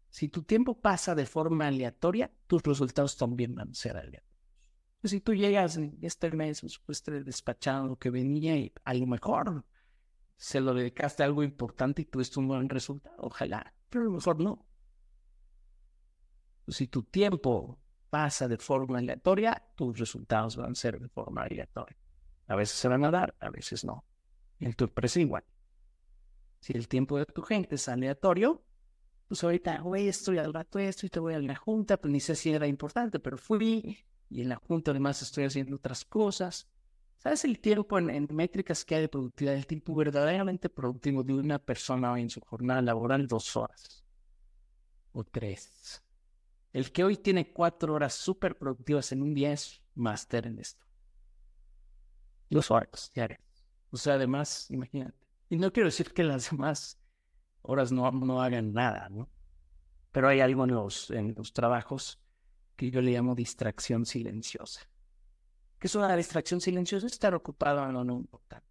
Si 0.10 0.30
tu 0.30 0.44
tiempo 0.44 0.80
pasa 0.80 1.16
de 1.16 1.26
forma 1.26 1.68
aleatoria, 1.68 2.32
tus 2.48 2.62
resultados 2.64 3.18
también 3.18 3.56
van 3.56 3.70
a 3.70 3.74
ser 3.74 3.98
aleatorios. 3.98 4.30
Si 5.04 5.22
tú 5.22 5.34
llegas 5.34 5.80
este 6.02 6.32
mes, 6.32 6.62
pues 6.86 7.04
despachando 7.04 7.88
lo 7.88 7.96
que 7.98 8.10
venía 8.10 8.58
y 8.58 8.74
a 8.84 8.94
lo 8.94 9.08
mejor 9.08 9.66
se 10.36 10.60
lo 10.60 10.74
dedicaste 10.74 11.24
a 11.24 11.26
algo 11.26 11.42
importante 11.42 12.02
y 12.02 12.06
tuviste 12.06 12.40
un 12.40 12.48
buen 12.48 12.68
resultado, 12.70 13.16
ojalá, 13.20 13.74
pero 13.90 14.04
a 14.04 14.06
lo 14.06 14.12
mejor 14.12 14.40
no. 14.42 14.66
Si 16.68 16.88
tu 16.88 17.04
tiempo 17.04 17.80
pasa 18.10 18.48
de 18.48 18.58
forma 18.58 19.00
aleatoria, 19.00 19.64
tus 19.76 19.98
resultados 19.98 20.56
van 20.56 20.72
a 20.72 20.76
ser 20.76 21.00
de 21.00 21.10
forma 21.10 21.44
aleatoria. 21.44 21.98
A 22.48 22.56
veces 22.56 22.78
se 22.78 22.88
van 22.88 23.04
a 23.06 23.12
dar, 23.12 23.36
a 23.40 23.50
veces 23.50 23.84
no. 23.86 24.06
En 24.60 24.74
tu 24.74 24.86
empresa 24.86 25.20
igual. 25.20 25.44
Si 26.60 26.74
el 26.74 26.88
tiempo 26.88 27.18
de 27.18 27.26
tu 27.26 27.42
gente 27.42 27.76
es 27.76 27.88
aleatorio, 27.88 28.64
pues 29.28 29.44
ahorita 29.44 29.76
hago 29.76 29.96
esto 29.96 30.34
y 30.34 30.40
al 30.40 30.54
rato 30.54 30.80
esto 30.80 31.06
y 31.06 31.10
te 31.10 31.20
voy 31.20 31.36
a 31.36 31.40
la 31.40 31.56
junta, 31.56 31.98
pues 31.98 32.12
ni 32.12 32.20
sé 32.20 32.36
si 32.36 32.52
era 32.52 32.68
importante, 32.68 33.20
pero 33.20 33.38
fui 33.38 33.98
y 34.30 34.42
en 34.42 34.50
la 34.50 34.58
junta 34.58 34.92
además 34.92 35.22
estoy 35.22 35.46
haciendo 35.46 35.76
otras 35.76 36.04
cosas. 36.04 36.68
¿Sabes 37.18 37.44
el 37.46 37.60
tiempo 37.60 38.00
en, 38.00 38.28
métricas 38.32 38.86
que 38.86 38.96
hay 38.96 39.02
de 39.02 39.10
productividad? 39.10 39.56
El 39.56 39.68
tiempo 39.68 39.94
verdaderamente 39.94 40.70
productivo 40.70 41.24
de 41.24 41.34
una 41.34 41.60
persona 41.60 42.20
en 42.20 42.30
su 42.30 42.40
jornada 42.42 42.82
laboral, 42.82 43.28
dos 43.28 43.56
horas 43.56 44.04
o 45.12 45.24
tres. 45.24 46.02
El 46.72 46.92
que 46.92 47.04
hoy 47.04 47.18
tiene 47.18 47.52
cuatro 47.52 47.94
horas 47.96 48.14
súper 48.14 48.58
productivas 48.58 49.12
en 49.12 49.24
un 49.24 49.34
día 49.34 49.52
es 49.52 49.82
máster 49.96 50.46
en 50.46 50.60
esto. 50.60 50.86
Dos 52.50 52.70
horas 52.70 53.12
diarias. 53.14 53.42
O 53.92 53.98
sea, 53.98 54.16
además, 54.16 54.70
imagínate. 54.70 55.18
Y 55.50 55.58
no 55.58 55.74
quiero 55.74 55.88
decir 55.88 56.14
que 56.14 56.24
las 56.24 56.52
demás 56.52 57.00
horas 57.62 57.92
no, 57.92 58.10
no 58.12 58.42
hagan 58.42 58.72
nada, 58.74 59.10
¿no? 59.10 59.30
Pero 60.12 60.28
hay 60.28 60.42
algo 60.42 60.64
en 60.66 60.72
los, 60.72 61.10
en 61.12 61.34
los 61.36 61.54
trabajos 61.54 62.20
que 62.76 62.92
yo 62.92 63.02
le 63.02 63.12
llamo 63.12 63.36
distracción 63.36 64.06
silenciosa. 64.06 64.82
¿Qué 65.80 65.88
es 65.88 65.96
una 65.96 66.16
distracción 66.16 66.62
silenciosa? 66.62 67.08
Estar 67.08 67.34
ocupado 67.34 67.84
en 67.84 67.94
lo 67.94 68.04
no 68.04 68.16
importante. 68.16 68.68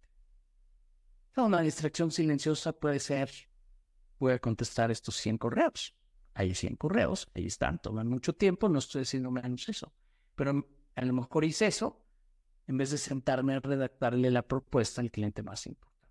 Una 1.35 1.61
distracción 1.61 2.11
silenciosa 2.11 2.73
puede 2.73 2.99
ser, 2.99 3.29
puede 4.17 4.39
contestar 4.39 4.91
estos 4.91 5.15
100 5.15 5.37
correos 5.37 5.95
hay 6.39 6.55
100 6.55 6.77
correos, 6.77 7.27
ahí 7.35 7.47
están, 7.47 7.79
toman 7.79 8.07
mucho 8.07 8.33
tiempo, 8.33 8.69
no 8.69 8.79
estoy 8.79 9.01
diciendo 9.01 9.29
menos 9.29 9.67
eso, 9.67 9.91
pero 10.35 10.65
a 10.95 11.03
lo 11.03 11.13
mejor 11.13 11.43
hice 11.43 11.67
eso 11.67 12.01
en 12.65 12.77
vez 12.77 12.91
de 12.91 12.97
sentarme 12.97 13.55
a 13.55 13.59
redactarle 13.59 14.31
la 14.31 14.41
propuesta 14.41 15.01
al 15.01 15.11
cliente 15.11 15.43
más 15.43 15.67
importante. 15.67 16.07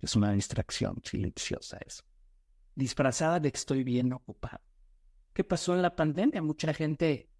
Es 0.00 0.16
una 0.16 0.32
distracción 0.32 1.00
silenciosa 1.04 1.78
eso. 1.86 2.02
Disfrazada 2.74 3.38
de 3.38 3.52
que 3.52 3.58
estoy 3.58 3.84
bien 3.84 4.12
ocupado. 4.12 4.60
¿Qué 5.32 5.44
pasó 5.44 5.76
en 5.76 5.82
la 5.82 5.94
pandemia? 5.94 6.42
Mucha 6.42 6.74
gente, 6.74 7.30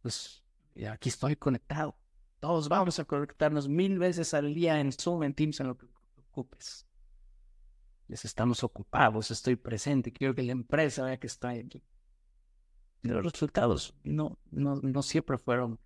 pues, 0.00 0.42
aquí 0.90 1.08
estoy 1.08 1.36
conectado. 1.36 1.96
Todos 2.40 2.68
vamos 2.68 2.98
a 2.98 3.04
conectarnos 3.04 3.68
mil 3.68 3.96
veces 3.96 4.34
al 4.34 4.52
día 4.52 4.80
en 4.80 4.90
Zoom, 4.90 5.22
en 5.22 5.34
Teams, 5.34 5.60
en 5.60 5.68
lo 5.68 5.78
que 5.78 5.86
ocupes 6.30 6.84
estamos 8.12 8.62
ocupados, 8.62 9.30
estoy 9.30 9.56
presente, 9.56 10.12
quiero 10.12 10.34
que 10.34 10.42
la 10.42 10.52
empresa 10.52 11.04
vea 11.04 11.18
que 11.18 11.26
estoy 11.26 11.58
aquí. 11.58 11.82
los 13.02 13.24
resultados 13.24 13.94
no, 14.04 14.38
no, 14.50 14.76
no 14.76 15.02
siempre 15.02 15.38
fueron 15.38 15.80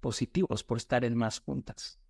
positivos 0.00 0.64
por 0.64 0.78
estar 0.78 1.04
en 1.04 1.16
más 1.16 1.40
juntas. 1.40 2.00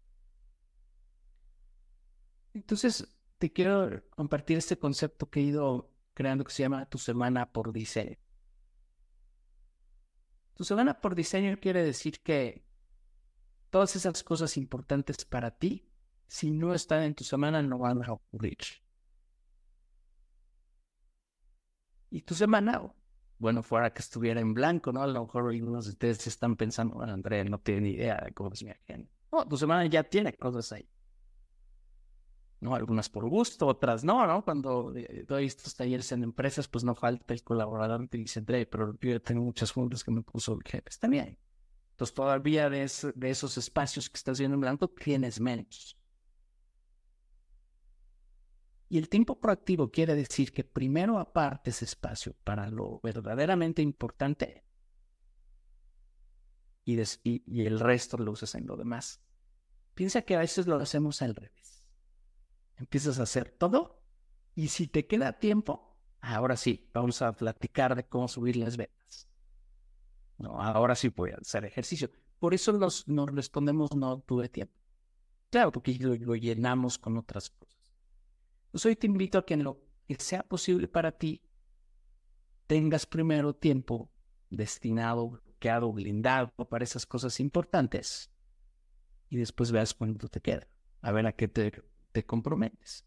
Entonces, 2.54 3.06
te 3.38 3.52
quiero 3.52 4.02
compartir 4.10 4.58
este 4.58 4.78
concepto 4.78 5.28
que 5.28 5.40
he 5.40 5.44
ido 5.44 5.90
creando 6.14 6.44
que 6.44 6.52
se 6.52 6.62
llama 6.62 6.86
tu 6.86 6.98
semana 6.98 7.52
por 7.52 7.72
diseño. 7.72 8.18
Tu 10.54 10.64
semana 10.64 11.00
por 11.00 11.14
diseño 11.14 11.58
quiere 11.60 11.82
decir 11.82 12.20
que 12.20 12.64
todas 13.70 13.96
esas 13.96 14.22
cosas 14.22 14.56
importantes 14.56 15.24
para 15.24 15.56
ti, 15.56 15.88
si 16.26 16.50
no 16.50 16.74
están 16.74 17.02
en 17.02 17.14
tu 17.14 17.24
semana, 17.24 17.62
no 17.62 17.78
van 17.78 18.04
a 18.04 18.12
ocurrir. 18.12 18.58
Y 22.10 22.22
tu 22.22 22.34
semana, 22.34 22.82
bueno, 23.38 23.62
fuera 23.62 23.92
que 23.92 24.00
estuviera 24.00 24.40
en 24.40 24.52
blanco, 24.52 24.92
¿no? 24.92 25.02
A 25.02 25.06
lo 25.06 25.22
mejor 25.22 25.50
algunos 25.50 25.86
de 25.86 25.92
ustedes 25.92 26.26
están 26.26 26.56
pensando, 26.56 26.96
bueno, 26.96 27.12
Andrea 27.12 27.44
no 27.44 27.58
tiene 27.60 27.80
ni 27.82 27.90
idea 27.90 28.20
de 28.24 28.32
cómo 28.32 28.52
es 28.52 28.62
mi 28.62 28.70
agenda. 28.70 29.08
No, 29.32 29.46
tu 29.46 29.56
semana 29.56 29.86
ya 29.86 30.02
tiene 30.02 30.32
cosas 30.34 30.72
ahí. 30.72 30.88
¿no? 32.60 32.74
Algunas 32.74 33.08
por 33.08 33.28
gusto, 33.28 33.66
otras 33.66 34.04
no, 34.04 34.26
¿no? 34.26 34.44
Cuando 34.44 34.92
eh, 34.94 35.24
doy 35.26 35.46
estos 35.46 35.74
talleres 35.74 36.12
en 36.12 36.22
empresas, 36.22 36.68
pues 36.68 36.84
no 36.84 36.94
falta 36.94 37.32
el 37.32 37.42
colaborador 37.42 38.08
que 38.08 38.18
dice, 38.18 38.40
André, 38.40 38.66
pero 38.66 38.96
yo 39.00 39.20
tengo 39.20 39.42
muchas 39.42 39.72
juntas 39.72 40.04
que 40.04 40.10
me 40.10 40.22
puso 40.22 40.54
el 40.54 40.62
jefe. 40.62 40.88
Está 40.88 41.08
bien. 41.08 41.38
Entonces 41.92 42.14
todavía 42.14 42.70
de, 42.70 42.90
de 43.14 43.30
esos 43.30 43.56
espacios 43.58 44.08
que 44.08 44.16
estás 44.16 44.38
viendo 44.38 44.54
en 44.54 44.60
blanco, 44.60 44.88
tienes 44.88 45.40
menos. 45.40 45.96
Y 48.90 48.98
el 48.98 49.08
tiempo 49.08 49.38
proactivo 49.38 49.92
quiere 49.92 50.16
decir 50.16 50.52
que 50.52 50.64
primero 50.64 51.20
apartes 51.20 51.80
espacio 51.80 52.34
para 52.42 52.68
lo 52.68 52.98
verdaderamente 53.00 53.82
importante 53.82 54.64
y, 56.84 57.62
el 57.62 57.78
resto 57.78 58.18
lo 58.18 58.32
usas 58.32 58.56
en 58.56 58.66
lo 58.66 58.76
demás. 58.76 59.20
Piensa 59.94 60.22
que 60.22 60.34
a 60.34 60.40
veces 60.40 60.66
lo 60.66 60.74
hacemos 60.74 61.22
al 61.22 61.36
revés. 61.36 61.86
Empiezas 62.78 63.20
a 63.20 63.22
hacer 63.22 63.54
todo 63.56 64.02
y 64.56 64.66
si 64.66 64.88
te 64.88 65.06
queda 65.06 65.38
tiempo, 65.38 65.96
ahora 66.20 66.56
sí, 66.56 66.90
vamos 66.92 67.22
a 67.22 67.32
platicar 67.32 67.94
de 67.94 68.08
cómo 68.08 68.26
subir 68.26 68.56
las 68.56 68.76
ventas. 68.76 69.28
No, 70.36 70.60
ahora 70.60 70.96
sí 70.96 71.10
voy 71.10 71.30
a 71.30 71.36
hacer 71.36 71.64
ejercicio. 71.64 72.10
Por 72.40 72.54
eso 72.54 72.72
nos 72.72 73.04
respondemos 73.06 73.94
no 73.94 74.18
tuve 74.18 74.48
tiempo. 74.48 74.74
Claro, 75.48 75.70
porque 75.70 75.94
lo 75.94 76.34
llenamos 76.34 76.98
con 76.98 77.16
otras 77.18 77.50
cosas. 77.50 77.79
Pues 78.70 78.84
hoy 78.86 78.96
te 78.96 79.06
invito 79.06 79.38
a 79.38 79.46
que 79.46 79.54
en 79.54 79.64
lo 79.64 79.80
que 80.06 80.14
sea 80.16 80.42
posible 80.42 80.88
para 80.88 81.12
ti, 81.12 81.42
tengas 82.66 83.04
primero 83.06 83.54
tiempo 83.54 84.12
destinado, 84.48 85.28
bloqueado, 85.28 85.92
blindado 85.92 86.52
para 86.68 86.84
esas 86.84 87.06
cosas 87.06 87.40
importantes 87.40 88.30
y 89.28 89.36
después 89.36 89.72
veas 89.72 89.94
cuánto 89.94 90.28
te 90.28 90.40
queda, 90.40 90.68
a 91.02 91.12
ver 91.12 91.26
a 91.26 91.32
qué 91.32 91.48
te, 91.48 91.82
te 92.12 92.24
comprometes. 92.24 93.04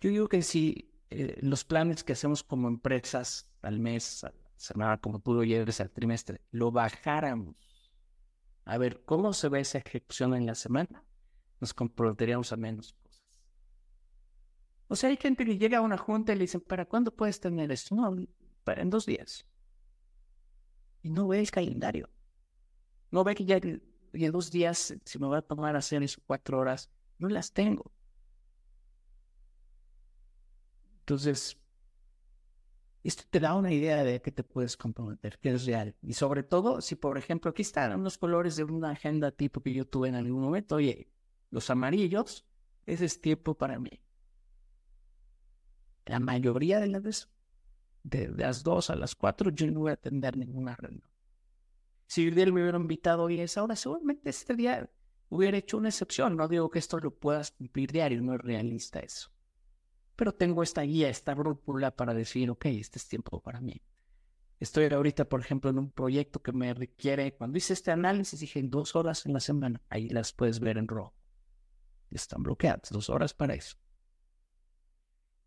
Yo 0.00 0.10
digo 0.10 0.28
que 0.28 0.42
si 0.42 0.90
eh, 1.10 1.38
los 1.40 1.64
planes 1.64 2.04
que 2.04 2.12
hacemos 2.12 2.42
como 2.42 2.68
empresas 2.68 3.50
al 3.62 3.80
mes, 3.80 4.24
a 4.24 4.28
la 4.28 4.34
semana, 4.56 5.00
como 5.00 5.20
tú 5.20 5.34
lo 5.34 5.44
lleves 5.44 5.80
al 5.80 5.90
trimestre, 5.90 6.42
lo 6.50 6.70
bajáramos 6.70 7.56
a 8.64 8.78
ver 8.78 9.04
cómo 9.04 9.32
se 9.32 9.48
ve 9.48 9.60
esa 9.60 9.78
ejecución 9.78 10.34
en 10.34 10.44
la 10.44 10.54
semana, 10.54 11.04
nos 11.60 11.72
comprometeríamos 11.72 12.52
a 12.52 12.56
menos. 12.56 12.96
O 14.88 14.94
sea, 14.94 15.10
hay 15.10 15.16
gente 15.16 15.44
que 15.44 15.58
llega 15.58 15.78
a 15.78 15.80
una 15.80 15.98
junta 15.98 16.32
y 16.32 16.36
le 16.36 16.42
dicen, 16.42 16.60
¿para 16.60 16.84
cuándo 16.84 17.10
puedes 17.10 17.40
tener 17.40 17.72
esto? 17.72 17.94
No, 17.94 18.14
para 18.62 18.82
en 18.82 18.90
dos 18.90 19.06
días. 19.06 19.44
Y 21.02 21.10
no 21.10 21.26
ve 21.28 21.40
el 21.40 21.50
calendario. 21.50 22.08
No 23.10 23.24
ve 23.24 23.34
que 23.34 23.44
ya 23.44 23.56
en 23.56 24.32
dos 24.32 24.50
días, 24.50 24.94
si 25.04 25.18
me 25.18 25.26
va 25.26 25.38
a 25.38 25.42
tomar 25.42 25.76
hacer 25.76 26.02
eso 26.02 26.20
cuatro 26.26 26.58
horas, 26.58 26.90
no 27.18 27.28
las 27.28 27.52
tengo. 27.52 27.92
Entonces, 31.00 31.56
esto 33.02 33.24
te 33.30 33.40
da 33.40 33.54
una 33.54 33.72
idea 33.72 34.02
de 34.02 34.20
que 34.20 34.32
te 34.32 34.42
puedes 34.42 34.76
comprometer, 34.76 35.38
que 35.38 35.50
es 35.50 35.64
real. 35.64 35.96
Y 36.02 36.12
sobre 36.14 36.42
todo, 36.42 36.80
si 36.80 36.96
por 36.96 37.18
ejemplo, 37.18 37.50
aquí 37.50 37.62
están 37.62 37.98
unos 37.98 38.18
colores 38.18 38.56
de 38.56 38.64
una 38.64 38.90
agenda 38.90 39.30
tipo 39.30 39.62
que 39.62 39.72
yo 39.72 39.86
tuve 39.86 40.08
en 40.08 40.16
algún 40.16 40.42
momento, 40.42 40.76
oye, 40.76 41.08
los 41.50 41.70
amarillos, 41.70 42.44
ese 42.86 43.04
es 43.04 43.20
tiempo 43.20 43.54
para 43.54 43.78
mí 43.78 44.00
la 46.06 46.20
mayoría 46.20 46.80
de 46.80 46.86
las 46.86 47.02
veces, 47.02 47.28
de, 48.04 48.28
las 48.28 48.62
dos 48.62 48.90
a 48.90 48.96
las 48.96 49.14
cuatro, 49.14 49.50
yo 49.50 49.66
no 49.70 49.80
voy 49.80 49.90
a 49.90 49.94
atender 49.94 50.36
ninguna 50.36 50.76
reunión. 50.76 51.08
Si 52.06 52.28
él 52.28 52.52
me 52.52 52.62
hubiera 52.62 52.78
invitado 52.78 53.24
hoy 53.24 53.40
a 53.40 53.44
esa 53.44 53.64
hora, 53.64 53.74
seguramente 53.74 54.30
este 54.30 54.54
día 54.54 54.88
hubiera 55.28 55.58
hecho 55.58 55.76
una 55.76 55.88
excepción. 55.88 56.36
No 56.36 56.46
digo 56.46 56.70
que 56.70 56.78
esto 56.78 56.98
lo 57.00 57.10
puedas 57.10 57.50
cumplir 57.50 57.90
diario, 57.90 58.22
no 58.22 58.34
es 58.34 58.40
realista 58.40 59.00
eso. 59.00 59.30
Pero 60.14 60.32
tengo 60.32 60.62
esta 60.62 60.82
guía, 60.82 61.08
esta 61.08 61.34
brújula 61.34 61.90
para 61.90 62.14
decir, 62.14 62.48
ok, 62.48 62.66
este 62.66 62.98
es 62.98 63.08
tiempo 63.08 63.42
para 63.42 63.60
mí. 63.60 63.82
Estoy 64.60 64.86
ahorita, 64.86 65.28
por 65.28 65.40
ejemplo, 65.40 65.68
en 65.70 65.78
un 65.78 65.90
proyecto 65.90 66.40
que 66.40 66.52
me 66.52 66.72
requiere, 66.72 67.34
cuando 67.34 67.58
hice 67.58 67.72
este 67.72 67.90
análisis, 67.90 68.38
dije 68.38 68.62
dos 68.62 68.94
horas 68.94 69.26
en 69.26 69.32
la 69.34 69.40
semana. 69.40 69.82
Ahí 69.90 70.08
las 70.08 70.32
puedes 70.32 70.60
ver 70.60 70.78
en 70.78 70.86
rojo. 70.86 71.12
Están 72.12 72.44
bloqueadas, 72.44 72.88
dos 72.90 73.10
horas 73.10 73.34
para 73.34 73.54
eso 73.54 73.76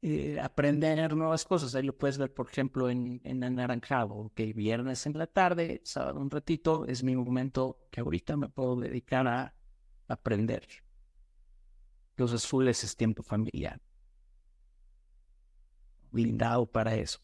eh, 0.02 0.40
aprender 0.40 1.16
nuevas 1.16 1.44
cosas. 1.46 1.76
Ahí 1.76 1.84
lo 1.84 1.98
puedes 1.98 2.18
ver, 2.18 2.34
por 2.34 2.48
ejemplo, 2.48 2.90
en, 2.90 3.20
en 3.24 3.44
anaranjado, 3.44 4.32
que 4.34 4.54
viernes 4.54 5.06
en 5.06 5.18
la 5.18 5.28
tarde, 5.28 5.82
sábado 5.84 6.20
un 6.20 6.32
ratito, 6.32 6.86
es 6.86 7.04
mi 7.04 7.16
momento 7.16 7.80
que 7.92 8.02
ahorita 8.02 8.38
me 8.38 8.50
puedo 8.50 8.78
dedicar 8.78 9.28
a 9.28 9.54
aprender. 10.08 10.68
Los 12.16 12.34
azules 12.34 12.84
es 12.84 12.96
tiempo 12.96 13.24
familiar. 13.24 13.82
Blindado 16.12 16.66
para 16.66 16.96
eso. 16.96 17.20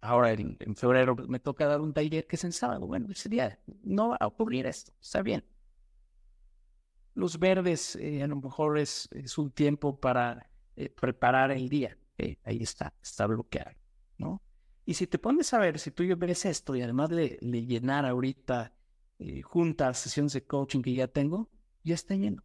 Ahora 0.00 0.32
en, 0.32 0.56
febrero 0.74 1.14
me 1.28 1.38
toca 1.38 1.66
dar 1.66 1.80
un 1.80 1.92
taller 1.92 2.26
que 2.26 2.36
es 2.36 2.44
en 2.44 2.52
sábado. 2.52 2.86
Bueno, 2.86 3.08
ese 3.10 3.28
día 3.28 3.60
no 3.84 4.10
va 4.10 4.16
a 4.18 4.26
ocurrir 4.26 4.66
esto. 4.66 4.92
Está 5.00 5.22
bien. 5.22 5.44
Los 7.14 7.38
verdes 7.38 7.94
eh, 7.96 8.22
a 8.22 8.26
lo 8.26 8.36
mejor 8.36 8.78
es, 8.78 9.08
es 9.12 9.38
un 9.38 9.50
tiempo 9.52 10.00
para 10.00 10.51
eh, 10.76 10.88
preparar 10.88 11.50
el 11.52 11.68
día. 11.68 11.98
ahí 12.44 12.62
está, 12.62 12.92
está 13.02 13.26
bloqueado, 13.26 13.76
¿no? 14.18 14.42
Y 14.84 14.94
si 14.94 15.06
te 15.06 15.18
pones 15.18 15.52
a 15.54 15.58
ver, 15.58 15.78
si 15.78 15.90
tú 15.90 16.04
ves 16.16 16.44
esto 16.44 16.74
y 16.74 16.82
además 16.82 17.10
le, 17.10 17.38
le 17.40 17.64
llenar 17.64 18.04
ahorita 18.04 18.74
eh, 19.18 19.42
juntas, 19.42 19.98
sesiones 19.98 20.32
de 20.32 20.44
coaching 20.44 20.82
que 20.82 20.94
ya 20.94 21.06
tengo, 21.06 21.48
ya 21.84 21.94
está 21.94 22.16
lleno. 22.16 22.42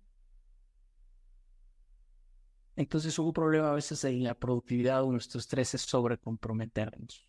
Entonces 2.75 3.17
hubo 3.17 3.27
un 3.27 3.33
problema 3.33 3.71
a 3.71 3.73
veces 3.73 4.03
en 4.03 4.23
la 4.23 4.35
productividad 4.35 5.03
o 5.03 5.11
nuestro 5.11 5.39
estrés 5.39 5.73
es 5.73 5.81
sobre 5.81 6.19
comprometernos. 6.19 7.27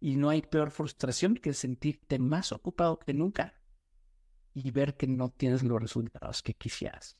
Y 0.00 0.16
no 0.16 0.30
hay 0.30 0.40
peor 0.40 0.70
frustración 0.70 1.34
que 1.34 1.52
sentirte 1.52 2.18
más 2.18 2.52
ocupado 2.52 2.98
que 2.98 3.12
nunca 3.12 3.60
y 4.54 4.70
ver 4.70 4.96
que 4.96 5.06
no 5.06 5.28
tienes 5.28 5.62
los 5.62 5.80
resultados 5.80 6.42
que 6.42 6.54
quisieras. 6.54 7.16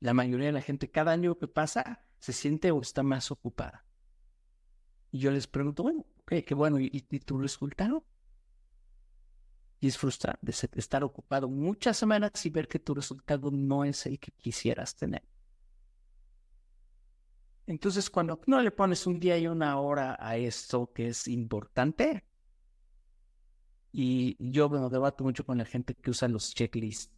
La 0.00 0.14
mayoría 0.14 0.46
de 0.46 0.52
la 0.52 0.62
gente 0.62 0.90
cada 0.90 1.12
año 1.12 1.38
que 1.38 1.48
pasa 1.48 2.06
se 2.18 2.32
siente 2.32 2.70
o 2.70 2.80
está 2.80 3.02
más 3.02 3.30
ocupada. 3.30 3.84
Y 5.10 5.20
yo 5.20 5.30
les 5.30 5.46
pregunto, 5.46 5.82
bueno, 5.82 6.04
qué 6.26 6.54
bueno, 6.54 6.78
¿y, 6.78 7.00
tu 7.00 7.38
resultado? 7.38 8.04
Y 9.80 9.88
es 9.88 9.96
frustrante 9.98 10.52
estar 10.74 11.04
ocupado 11.04 11.48
muchas 11.48 11.96
semanas 11.96 12.44
y 12.44 12.50
ver 12.50 12.66
que 12.68 12.78
tu 12.78 12.94
resultado 12.94 13.50
no 13.50 13.84
es 13.84 14.06
el 14.06 14.18
que 14.18 14.32
quisieras 14.32 14.96
tener. 14.96 15.22
Entonces, 17.66 18.10
cuando 18.10 18.40
no 18.46 18.60
le 18.60 18.70
pones 18.70 19.06
un 19.06 19.18
día 19.18 19.38
y 19.38 19.48
una 19.48 19.78
hora 19.80 20.16
a 20.20 20.36
esto 20.36 20.92
que 20.92 21.08
es 21.08 21.26
importante, 21.26 22.24
y 23.92 24.36
yo 24.38 24.68
me 24.68 24.78
debato 24.90 25.24
mucho 25.24 25.44
con 25.44 25.58
la 25.58 25.64
gente 25.64 25.94
que 25.94 26.10
usa 26.10 26.28
los 26.28 26.54
checklists, 26.54 27.12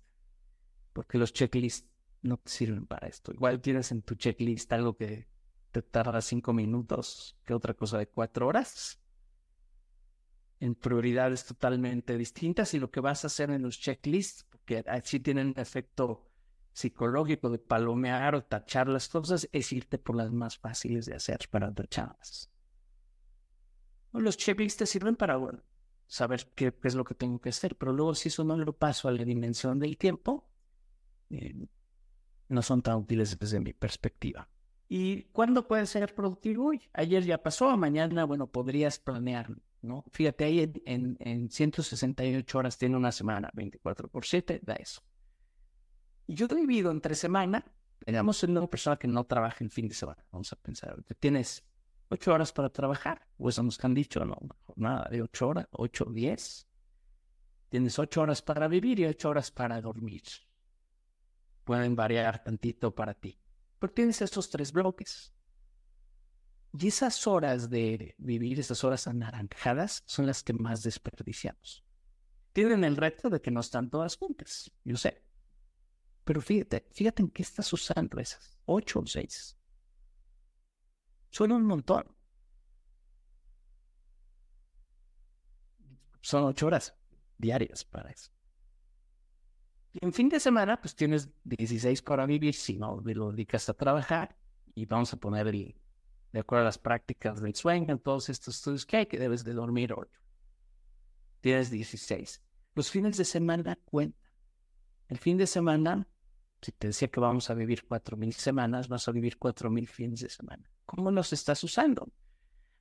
porque 0.93 1.19
los 1.19 1.33
checklists 1.33 1.88
no 2.23 2.37
te 2.39 2.51
sirven 2.51 2.87
para 2.87 3.09
esto. 3.09 3.33
Igual 3.33 3.61
tienes 3.61 3.93
en 3.93 4.03
tu 4.03 4.15
checklist 4.15 4.73
algo 4.73 4.97
que 4.97 5.29
te 5.71 5.83
tarda 5.83 6.21
cinco 6.21 6.53
minutos 6.53 7.37
que 7.45 7.55
otra 7.55 7.75
cosa 7.75 7.99
de 7.99 8.09
cuatro 8.09 8.47
horas. 8.47 9.01
En 10.61 10.75
prioridades 10.75 11.45
totalmente 11.45 12.17
distintas 12.19 12.75
y 12.75 12.81
lo 12.81 12.91
que 12.91 13.01
vas 13.01 13.25
a 13.25 13.29
hacer 13.29 13.51
en 13.51 13.63
los 13.63 13.79
checklists, 13.79 14.45
porque 14.45 14.85
así 14.89 15.21
tienen 15.21 15.49
un 15.49 15.59
efecto 15.59 16.29
psicológico 16.73 17.51
de 17.51 17.59
palomear 17.59 18.35
o 18.35 18.45
tachar 18.45 18.89
las 18.89 19.09
cosas, 19.09 19.49
es 19.53 19.73
irte 19.73 19.99
por 19.99 20.17
las 20.17 20.33
más 20.33 20.59
fáciles 20.59 21.07
de 21.07 21.15
hacer 21.15 21.41
para 21.51 21.73
tacharlas. 21.73 22.51
Los 24.13 24.37
checklists 24.37 24.79
te 24.79 24.87
sirven 24.87 25.15
para 25.15 25.39
saber 26.07 26.51
qué, 26.55 26.75
es 26.83 26.95
lo 26.95 27.05
que 27.05 27.15
tengo 27.15 27.41
que 27.41 27.51
hacer, 27.51 27.77
pero 27.77 27.93
luego 27.93 28.15
si 28.15 28.29
eso 28.29 28.43
no 28.43 28.57
lo 28.57 28.73
paso 28.73 29.09
a 29.09 29.13
la 29.13 29.25
dimensión 29.25 29.79
del 29.79 29.97
tiempo, 29.97 30.49
eh, 31.31 31.69
no 32.49 32.63
son 32.63 32.83
tan 32.83 32.97
útiles 32.97 33.39
desde 33.39 33.61
mi 33.61 33.73
perspectiva. 33.73 34.49
¿Y 34.89 35.25
cuándo 35.25 35.69
puede 35.69 35.87
ser 35.87 36.15
productivo 36.15 36.69
hoy? 36.69 36.81
Ayer 36.95 37.23
ya 37.23 37.43
pasó, 37.43 37.77
mañana, 37.77 38.25
bueno, 38.25 38.47
podrías 38.47 38.99
planear, 38.99 39.51
¿no? 39.83 40.05
Fíjate, 40.13 40.45
ahí 40.45 40.73
en, 40.87 41.17
en 41.21 41.51
168 41.51 42.59
horas 42.59 42.79
tiene 42.79 42.97
una 42.97 43.13
semana, 43.13 43.51
24 43.53 44.09
por 44.09 44.25
7, 44.25 44.61
da 44.63 44.75
eso. 44.75 45.03
Yo 46.27 46.49
divido 46.49 46.91
entre 46.91 47.15
semana, 47.15 47.71
digamos, 48.07 48.43
en 48.45 48.57
una 48.57 48.67
persona 48.67 48.97
que 48.97 49.09
no 49.09 49.25
trabaja 49.25 49.63
el 49.63 49.71
fin 49.71 49.89
de 49.89 49.95
semana, 49.95 50.25
vamos 50.33 50.53
a 50.53 50.57
pensar, 50.57 50.97
tienes 51.21 51.65
8 52.09 52.33
horas 52.33 52.53
para 52.53 52.71
trabajar, 52.71 53.27
o 53.37 53.51
eso 53.51 53.63
nos 53.63 53.83
han 53.85 53.93
dicho, 53.93 54.25
¿no? 54.25 54.39
Jornada 54.65 55.07
de 55.11 55.21
8 55.21 55.49
horas, 55.49 55.67
8 55.73 56.05
o 56.09 56.13
10. 56.13 56.67
Tienes 57.69 57.99
8 57.99 58.23
horas 58.23 58.41
para 58.41 58.67
vivir 58.69 59.01
y 59.01 59.05
8 59.05 59.29
horas 59.29 59.51
para 59.51 59.79
dormir 59.83 60.23
pueden 61.69 61.95
variar 61.95 62.43
tantito 62.43 62.95
para 62.95 63.13
ti. 63.13 63.39
Pero 63.79 63.93
tienes 63.93 64.23
estos 64.23 64.49
tres 64.49 64.73
bloques. 64.73 65.35
Y 66.73 66.89
esas 66.89 67.27
horas 67.27 67.69
de 67.69 68.15
vivir, 68.17 68.59
esas 68.59 68.85
horas 68.85 69.07
anaranjadas, 69.07 70.03
son 70.07 70.25
las 70.25 70.43
que 70.43 70.55
más 70.55 70.83
desperdiciamos. 70.83 71.85
Tienen 72.55 72.85
el 72.85 72.97
reto 72.97 73.29
de 73.29 73.43
que 73.43 73.51
no 73.51 73.61
están 73.61 73.91
todas 73.91 74.17
juntas, 74.17 74.71
yo 74.83 74.97
sé. 74.97 75.23
Pero 76.25 76.41
fíjate, 76.41 76.87
fíjate 76.91 77.21
en 77.21 77.29
qué 77.29 77.43
estás 77.43 77.71
usando 77.71 78.19
esas, 78.19 78.59
ocho 78.65 79.01
o 79.01 79.07
seis. 79.07 79.55
Son 81.29 81.53
un 81.53 81.67
montón. 81.67 82.17
Son 86.23 86.45
ocho 86.45 86.67
horas 86.69 86.95
diarias 87.37 87.85
para 87.85 88.11
eso. 88.11 88.38
En 90.01 90.13
fin 90.13 90.29
de 90.29 90.39
semana, 90.39 90.81
pues 90.81 90.95
tienes 90.95 91.29
16 91.45 92.03
para 92.03 92.25
vivir, 92.25 92.55
si 92.55 92.77
no 92.77 93.03
lo 93.05 93.33
dedicas 93.33 93.69
a 93.69 93.75
trabajar, 93.75 94.37
y 94.75 94.87
vamos 94.87 95.13
a 95.13 95.17
poner 95.17 95.49
el, 95.49 95.75
de 96.33 96.41
acuerdo 96.41 96.63
a 96.63 96.67
las 96.67 96.79
prácticas 96.79 97.41
del 97.41 97.55
sueño, 97.55 97.93
en 97.93 97.99
todos 97.99 98.29
estos 98.29 98.57
estudios 98.57 98.87
que 98.87 98.99
hay, 98.99 99.07
que 99.07 99.19
debes 99.19 99.43
de 99.43 99.55
dormir 99.55 99.93
8. 99.93 100.09
Tienes 101.41 101.71
16. 101.71 102.43
Los 102.75 102.91
fines 102.91 103.17
de 103.17 103.25
semana 103.25 103.77
cuentan. 103.85 104.29
El 105.09 105.19
fin 105.19 105.37
de 105.37 105.47
semana, 105.47 106.07
si 106.61 106.71
te 106.71 106.89
decía 106.89 107.09
que 107.09 107.19
vamos 107.19 107.51
a 107.51 107.55
vivir 107.55 107.87
4.000 107.89 108.33
semanas, 108.33 108.89
vas 108.89 109.09
a 109.09 109.13
vivir 109.13 109.39
4.000 109.39 109.89
fines 109.89 110.21
de 110.21 110.29
semana. 110.29 110.71
¿Cómo 110.87 111.11
los 111.11 111.33
estás 111.33 111.65
usando? 111.65 112.13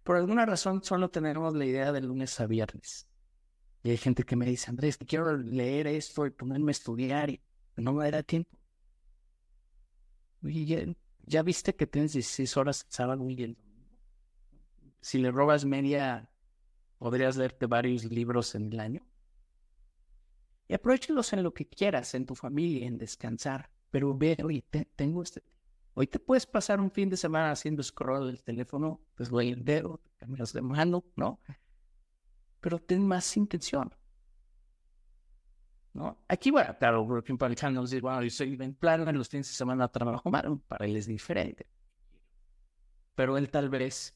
Por 0.04 0.18
alguna 0.18 0.46
razón 0.46 0.84
solo 0.84 1.10
tenemos 1.10 1.56
la 1.56 1.66
idea 1.66 1.92
de 1.92 2.02
lunes 2.02 2.40
a 2.40 2.48
viernes. 2.48 3.08
Y 3.84 3.92
hay 3.92 3.98
gente 3.98 4.24
que 4.24 4.36
me 4.36 4.46
dice, 4.46 4.70
Andrés, 4.70 4.98
quiero 4.98 5.38
leer 5.38 5.88
esto 5.88 6.26
y 6.26 6.32
ponerme 6.32 6.72
a 6.72 6.74
estudiar 6.74 7.30
y 7.30 7.42
no 7.78 7.94
me 7.94 8.10
da 8.10 8.24
tiempo. 8.24 8.58
Y 10.44 10.96
ya, 11.26 11.42
viste 11.44 11.76
que 11.76 11.88
tienes 11.88 12.14
16 12.14 12.58
horas 12.58 12.86
sábado 12.90 13.30
y 13.30 13.44
el 13.44 13.58
Si 15.02 15.18
le 15.18 15.32
robas 15.32 15.66
media, 15.66 16.30
podrías 16.98 17.38
leerte 17.38 17.66
varios 17.66 18.06
libros 18.06 18.56
en 18.56 18.74
el 18.74 18.80
año. 18.80 19.08
Y 20.68 20.74
aprovechalos 20.74 21.32
en 21.34 21.44
lo 21.44 21.54
que 21.54 21.68
quieras, 21.68 22.14
en 22.14 22.26
tu 22.26 22.36
familia, 22.36 22.88
en 22.88 22.98
descansar. 22.98 23.70
Pero 23.90 24.18
ve, 24.18 24.38
oye, 24.44 24.66
tengo 24.96 25.24
este. 25.24 25.44
Hoy 25.94 26.08
te 26.08 26.20
puedes 26.20 26.46
pasar 26.46 26.80
un 26.80 26.92
fin 26.92 27.10
de 27.10 27.18
semana 27.18 27.52
haciendo 27.52 27.82
scroll 27.82 28.28
del 28.28 28.44
teléfono, 28.44 29.02
pues 29.16 29.30
voy 29.30 29.50
el 29.50 29.64
dedo, 29.64 30.02
cambias 30.18 30.54
de 30.54 30.62
mano, 30.62 31.04
¿no? 31.16 31.40
Pero 32.60 32.80
ten 32.80 33.06
más 33.08 33.38
intención. 33.38 33.94
¿no? 35.98 36.24
Aquí, 36.28 36.52
bueno, 36.52 36.76
claro, 36.78 37.18
ejemplo, 37.18 37.48
Alejandro 37.48 37.82
nos 37.82 37.90
dice, 37.90 38.02
bueno, 38.02 38.22
yo 38.22 38.30
soy 38.30 38.56
en 38.60 38.76
plan, 38.76 39.08
en 39.08 39.18
los 39.18 39.30
fines 39.30 39.48
de 39.48 39.54
semana 39.54 39.88
trabajo 39.88 40.30
mal, 40.30 40.60
para 40.68 40.86
él 40.86 40.96
es 40.96 41.08
diferente. 41.08 41.66
Pero 43.16 43.36
él 43.36 43.50
tal 43.50 43.70
vez 43.70 44.16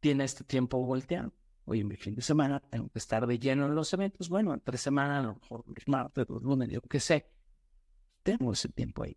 tiene 0.00 0.24
este 0.24 0.42
tiempo 0.42 0.84
volteado. 0.84 1.32
Oye, 1.66 1.84
mi 1.84 1.96
fin 1.96 2.16
de 2.16 2.20
semana 2.20 2.58
tengo 2.58 2.88
que 2.88 2.98
estar 2.98 3.26
de 3.26 3.38
lleno 3.38 3.66
en 3.66 3.76
los 3.76 3.92
eventos. 3.92 4.28
Bueno, 4.28 4.52
en 4.52 4.60
tres 4.60 4.80
semanas, 4.80 5.20
a 5.20 5.28
lo 5.28 5.34
mejor 5.36 5.64
martes, 5.86 6.26
lunes, 6.28 6.68
yo 6.68 6.80
qué 6.82 6.98
sé. 6.98 7.30
Tengo 8.24 8.52
ese 8.52 8.68
tiempo 8.68 9.04
ahí. 9.04 9.16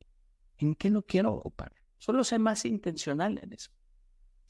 ¿En 0.59 0.75
qué 0.75 0.91
no 0.91 1.01
quiero 1.01 1.33
ocupar? 1.33 1.73
Solo 1.97 2.23
sé 2.23 2.37
más 2.37 2.63
intencional 2.63 3.39
en 3.41 3.53
eso. 3.53 3.71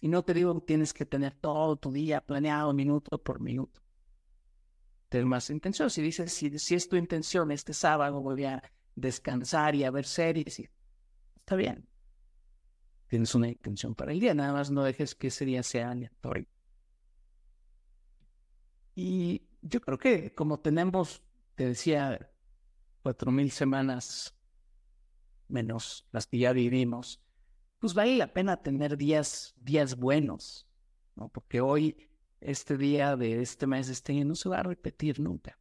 Y 0.01 0.10
no 0.10 0.22
te 0.24 0.34
digo 0.34 0.53
que 0.60 0.66
tienes 0.66 0.93
que 0.93 1.05
tener 1.05 1.34
todo 1.34 1.78
tu 1.78 1.91
día 1.91 2.20
planeado 2.22 2.74
minuto 2.74 3.24
por 3.24 3.39
minuto 3.39 3.86
tener 5.10 5.26
más 5.26 5.49
intención. 5.49 5.89
Si 5.89 6.01
dices, 6.01 6.34
si, 6.34 6.58
si 6.60 6.76
es 6.76 6.89
tu 6.89 6.95
intención, 6.95 7.51
este 7.51 7.74
sábado 7.74 8.22
voy 8.22 8.45
a 8.45 8.62
descansar 8.95 9.76
y 9.76 9.84
a 9.84 9.91
ver 9.91 10.05
series, 10.05 10.60
está 11.38 11.55
bien. 11.55 11.88
Tienes 13.08 13.34
una 13.36 13.47
intención 13.47 13.95
para 13.95 14.12
el 14.12 14.20
día, 14.20 14.34
nada 14.34 14.53
más 14.53 14.70
no 14.70 14.84
dejes 14.84 15.16
que 15.16 15.28
ese 15.28 15.45
día 15.45 15.64
sea 15.64 15.91
aleatorio. 15.91 16.47
Y 18.95 19.47
yo 19.62 19.80
creo 19.80 19.97
que 19.97 20.34
como 20.34 20.60
tenemos, 20.60 21.24
te 21.55 21.68
decía, 21.68 22.32
cuatro 23.01 23.32
mil 23.32 23.51
semanas 23.51 24.36
menos 25.47 26.08
las 26.12 26.28
que 26.28 26.39
ya 26.39 26.51
vivimos, 26.51 27.22
pues 27.80 27.93
vale 27.93 28.18
la 28.18 28.34
pena 28.34 28.62
tener 28.62 28.97
días, 28.97 29.55
días 29.62 29.95
buenos, 29.95 30.68
¿no? 31.16 31.30
Porque 31.30 31.62
hoy 31.62 32.10
este 32.39 32.77
día 32.77 33.15
de 33.15 33.41
este 33.41 33.67
mes, 33.67 33.89
este 33.89 34.13
año, 34.13 34.25
no 34.25 34.35
se 34.35 34.49
va 34.49 34.59
a 34.59 34.63
repetir 34.63 35.19
nunca. 35.19 35.59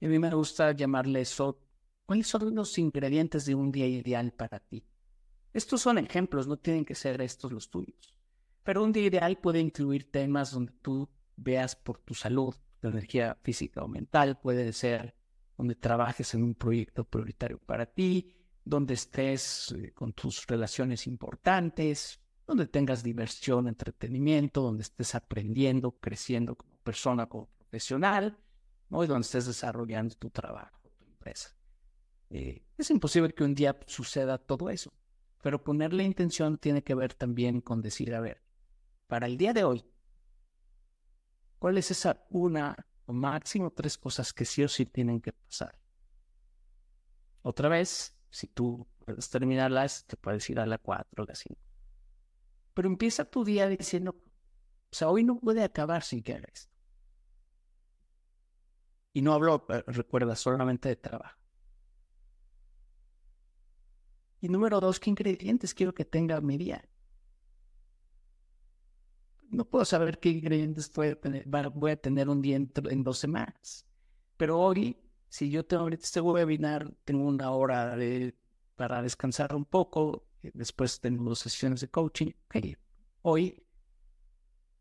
Y 0.00 0.06
a 0.06 0.08
mí 0.08 0.18
me 0.18 0.34
gusta 0.34 0.72
llamarle 0.72 1.20
eso, 1.20 1.60
¿cuáles 2.06 2.26
son 2.26 2.54
los 2.54 2.76
ingredientes 2.78 3.46
de 3.46 3.54
un 3.54 3.70
día 3.70 3.86
ideal 3.86 4.32
para 4.32 4.58
ti? 4.58 4.84
Estos 5.52 5.82
son 5.82 5.98
ejemplos, 5.98 6.46
no 6.46 6.56
tienen 6.56 6.84
que 6.84 6.94
ser 6.94 7.20
estos 7.20 7.52
los 7.52 7.70
tuyos. 7.70 8.14
Pero 8.62 8.82
un 8.82 8.92
día 8.92 9.06
ideal 9.06 9.38
puede 9.38 9.60
incluir 9.60 10.10
temas 10.10 10.52
donde 10.52 10.72
tú 10.80 11.08
veas 11.36 11.76
por 11.76 11.98
tu 11.98 12.14
salud, 12.14 12.54
tu 12.80 12.88
energía 12.88 13.36
física 13.42 13.82
o 13.82 13.88
mental, 13.88 14.40
puede 14.40 14.72
ser 14.72 15.14
donde 15.56 15.74
trabajes 15.74 16.34
en 16.34 16.42
un 16.42 16.54
proyecto 16.54 17.04
prioritario 17.04 17.58
para 17.58 17.86
ti, 17.86 18.34
donde 18.64 18.94
estés 18.94 19.72
eh, 19.72 19.92
con 19.92 20.12
tus 20.12 20.46
relaciones 20.46 21.06
importantes, 21.06 22.21
donde 22.46 22.66
tengas 22.66 23.02
diversión, 23.02 23.68
entretenimiento, 23.68 24.62
donde 24.62 24.82
estés 24.82 25.14
aprendiendo, 25.14 25.92
creciendo 25.92 26.56
como 26.56 26.76
persona, 26.78 27.26
como 27.26 27.46
profesional, 27.46 28.38
¿no? 28.88 29.04
y 29.04 29.06
donde 29.06 29.22
estés 29.24 29.46
desarrollando 29.46 30.14
tu 30.16 30.30
trabajo, 30.30 30.80
tu 30.98 31.04
empresa. 31.04 31.56
Eh, 32.30 32.64
es 32.76 32.90
imposible 32.90 33.32
que 33.32 33.44
un 33.44 33.54
día 33.54 33.78
suceda 33.86 34.38
todo 34.38 34.70
eso, 34.70 34.92
pero 35.42 35.62
ponerle 35.62 36.04
intención 36.04 36.58
tiene 36.58 36.82
que 36.82 36.94
ver 36.94 37.14
también 37.14 37.60
con 37.60 37.82
decir, 37.82 38.14
a 38.14 38.20
ver, 38.20 38.42
para 39.06 39.26
el 39.26 39.36
día 39.36 39.52
de 39.52 39.64
hoy, 39.64 39.84
¿cuál 41.58 41.78
es 41.78 41.90
esa 41.90 42.24
una 42.30 42.74
o 43.06 43.12
máximo 43.12 43.70
tres 43.70 43.98
cosas 43.98 44.32
que 44.32 44.44
sí 44.44 44.62
o 44.62 44.68
sí 44.68 44.86
tienen 44.86 45.20
que 45.20 45.32
pasar? 45.32 45.78
Otra 47.42 47.68
vez, 47.68 48.16
si 48.30 48.46
tú 48.46 48.86
puedes 49.04 49.28
terminarlas, 49.28 50.06
te 50.06 50.16
puedes 50.16 50.48
ir 50.48 50.60
a 50.60 50.66
la 50.66 50.78
cuatro, 50.78 51.24
la 51.24 51.34
cinco. 51.34 51.60
Pero 52.74 52.88
empieza 52.88 53.24
tu 53.24 53.44
día 53.44 53.68
diciendo, 53.68 54.16
o 54.92 54.94
sea, 54.94 55.08
hoy 55.08 55.24
no 55.24 55.38
puede 55.38 55.62
acabar 55.62 56.02
sin 56.02 56.22
que 56.22 56.34
haga 56.34 56.48
esto. 56.52 56.72
Y 59.14 59.22
no 59.22 59.34
hablo, 59.34 59.66
eh, 59.68 59.84
recuerda, 59.86 60.34
solamente 60.36 60.88
de 60.88 60.96
trabajo. 60.96 61.38
Y 64.40 64.48
número 64.48 64.80
dos, 64.80 64.98
¿qué 64.98 65.10
ingredientes 65.10 65.72
quiero 65.72 65.94
que 65.94 66.04
tenga 66.04 66.40
mi 66.40 66.56
día? 66.56 66.84
No 69.50 69.64
puedo 69.66 69.84
saber 69.84 70.18
qué 70.18 70.30
ingredientes 70.30 70.90
voy 70.92 71.90
a 71.90 71.96
tener, 71.96 72.28
un 72.28 72.42
día 72.42 72.56
en, 72.56 73.02
dos 73.04 73.18
semanas. 73.18 73.86
Pero 74.36 74.58
hoy, 74.58 74.98
si 75.28 75.50
yo 75.50 75.64
tengo 75.64 75.84
ahorita 75.84 76.02
este 76.04 76.20
webinar, 76.20 76.92
tengo 77.04 77.24
una 77.24 77.50
hora 77.52 77.96
para 78.74 79.02
descansar 79.02 79.54
un 79.54 79.64
poco, 79.64 80.26
Después 80.42 81.00
tenemos 81.00 81.38
sesiones 81.38 81.80
de 81.80 81.88
coaching. 81.88 82.32
Hoy, 83.22 83.64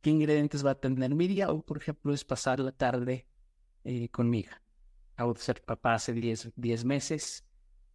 ¿qué 0.02 0.10
ingredientes 0.10 0.66
va 0.66 0.72
a 0.72 0.80
tener 0.80 1.14
mi 1.14 1.28
día? 1.28 1.52
Hoy, 1.52 1.62
por 1.62 1.78
ejemplo, 1.78 2.14
es 2.14 2.26
pasar 2.26 2.60
la 2.60 2.72
tarde 2.72 3.28
eh, 3.84 4.10
con 4.10 4.30
mi 4.30 4.40
hija. 4.40 4.62
Acabo 5.14 5.34
de 5.34 5.40
ser 5.40 5.64
papá 5.64 5.96
hace 5.96 6.14
10 6.14 6.86
meses 6.86 7.46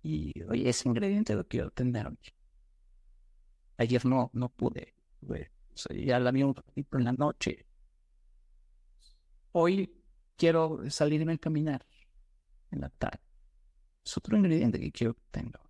y 0.03 0.33
hoy 0.49 0.69
ese 0.69 0.89
ingrediente 0.89 1.35
lo 1.35 1.47
quiero 1.47 1.71
tener 1.71 2.07
hoy. 2.07 2.19
Ayer 3.79 4.05
no, 4.07 4.31
no 4.33 4.49
pude. 4.49 4.95
ya 5.91 6.21
la 6.21 6.31
vi 6.31 6.45
un 6.45 6.55
ratito 6.55 6.99
en 6.99 7.05
la 7.05 7.12
noche. 7.12 7.67
Hoy 9.53 9.93
quiero 10.37 10.89
salirme 10.89 11.33
a 11.33 11.39
caminar 11.39 11.85
en 12.71 12.81
la 12.81 12.91
tarde. 12.91 13.21
Es 14.05 14.17
otro 14.17 14.37
ingrediente 14.37 14.79
que 14.79 14.93
quiero 14.93 15.14
que 15.14 15.23
tenga. 15.33 15.66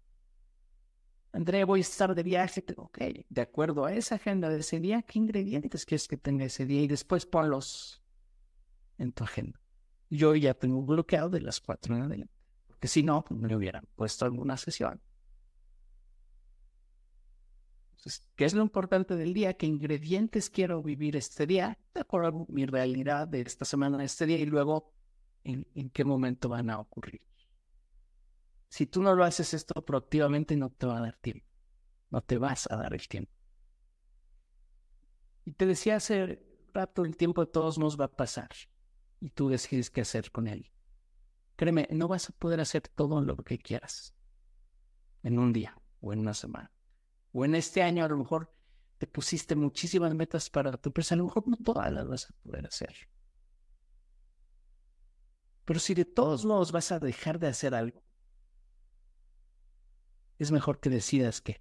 André, 1.37 1.65
voy 1.65 1.81
a 1.81 1.83
estar 1.83 2.15
de 2.15 2.23
viaje. 2.23 2.65
Ok, 2.79 2.99
de 3.29 3.41
acuerdo 3.43 3.85
a 3.85 3.93
esa 3.93 4.15
agenda 4.15 4.49
de 4.49 4.61
ese 4.61 4.81
día, 4.81 5.03
¿qué 5.03 5.19
ingredientes 5.19 5.85
quieres 5.85 6.09
que 6.09 6.17
tenga 6.17 6.47
ese 6.47 6.65
día? 6.65 6.81
Y 6.81 6.89
después 6.89 7.27
ponlos 7.27 8.03
en 8.97 9.13
tu 9.13 9.25
agenda. 9.25 9.61
Yo 10.09 10.35
ya 10.35 10.55
tengo 10.55 10.81
bloqueado 10.81 11.29
de 11.29 11.43
las 11.43 11.61
cuatro 11.61 11.95
en 11.95 12.05
adelante. 12.05 12.33
Porque 12.67 12.89
si 12.89 13.03
no, 13.03 13.23
pues, 13.23 13.39
me 13.39 13.55
hubieran 13.55 13.87
puesto 13.97 14.25
alguna 14.25 14.57
sesión. 14.57 14.99
Entonces, 17.91 18.27
¿qué 18.35 18.47
es 18.47 18.55
lo 18.55 18.63
importante 18.63 19.15
del 19.15 19.35
día? 19.35 19.59
¿Qué 19.59 19.67
ingredientes 19.67 20.49
quiero 20.49 20.83
vivir 20.83 21.17
este 21.17 21.47
día? 21.47 21.79
De 21.93 22.01
acuerdo 22.01 22.29
a 22.29 22.47
mi 22.51 22.65
realidad 22.65 23.29
de 23.29 23.43
esta 23.43 23.67
semana, 23.67 24.03
este 24.03 24.25
día, 24.25 24.39
y 24.39 24.47
luego 24.47 24.91
en 25.45 25.91
qué 25.91 26.03
momento 26.03 26.49
van 26.49 26.71
a 26.71 26.79
ocurrir. 26.79 27.21
Si 28.69 28.87
tú 28.87 29.03
no 29.03 29.15
lo 29.15 29.25
haces 29.25 29.55
esto 29.55 29.85
proactivamente, 29.85 30.57
no 30.57 30.71
te 30.71 30.87
va 30.87 30.99
a 30.99 31.01
dar 31.01 31.17
tiempo. 31.17 31.47
No 32.11 32.21
te 32.21 32.39
vas 32.39 32.71
a 32.71 32.77
dar 32.77 32.95
el 32.95 33.07
tiempo. 33.09 33.33
Y 35.45 35.53
te 35.53 35.67
decía 35.67 35.97
hace 35.97 36.45
rato, 36.75 37.05
el 37.05 37.17
tiempo 37.17 37.45
de 37.45 37.51
todos 37.51 37.79
nos 37.79 37.99
va 37.99 38.07
a 38.07 38.17
pasar. 38.17 38.51
Y 39.21 39.31
tú 39.31 39.49
decides 39.49 39.91
qué 39.91 40.03
hacer 40.03 40.31
con 40.31 40.47
él. 40.47 40.71
Créeme, 41.57 41.89
no 41.91 42.09
vas 42.09 42.29
a 42.29 42.33
poder 42.33 42.61
hacer 42.61 42.83
todo 42.83 43.23
lo 43.23 43.37
que 43.37 43.59
quieras 43.59 44.15
en 45.23 45.39
un 45.39 45.53
día 45.53 45.81
o 46.01 46.13
en 46.13 46.21
una 46.21 46.35
semana. 46.35 46.71
O 47.33 47.45
en 47.45 47.55
este 47.55 47.83
año 47.83 48.05
a 48.05 48.09
lo 48.09 48.19
mejor 48.19 48.53
te 48.99 49.07
pusiste 49.07 49.57
muchísimas 49.57 50.15
metas 50.15 50.51
para 50.51 50.77
tu 50.77 50.89
empresa, 50.89 51.15
a 51.15 51.19
lo 51.19 51.25
mejor 51.25 51.49
no 51.49 51.57
todas 51.57 51.93
las 51.93 52.07
vas 52.07 52.31
a 52.31 52.35
poder 52.43 52.67
hacer. 52.67 52.95
Pero 55.65 55.81
si 55.81 55.95
de 55.95 56.05
todos 56.05 56.45
modos 56.45 56.73
vas 56.73 56.93
a 56.93 56.99
dejar 56.99 57.39
de 57.39 57.49
hacer 57.49 57.75
algo, 57.75 58.03
es 60.39 60.51
mejor 60.53 60.81
que 60.81 60.91
decidas 60.91 61.41
que. 61.41 61.61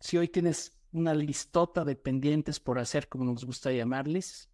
Si 0.00 0.16
hoy 0.16 0.28
tienes 0.28 0.74
una 0.92 1.14
listota 1.14 1.84
de 1.84 1.94
pendientes 1.96 2.58
por 2.60 2.78
hacer, 2.78 3.08
como 3.08 3.24
nos 3.24 3.44
gusta 3.44 3.72
llamarles, 3.72 4.50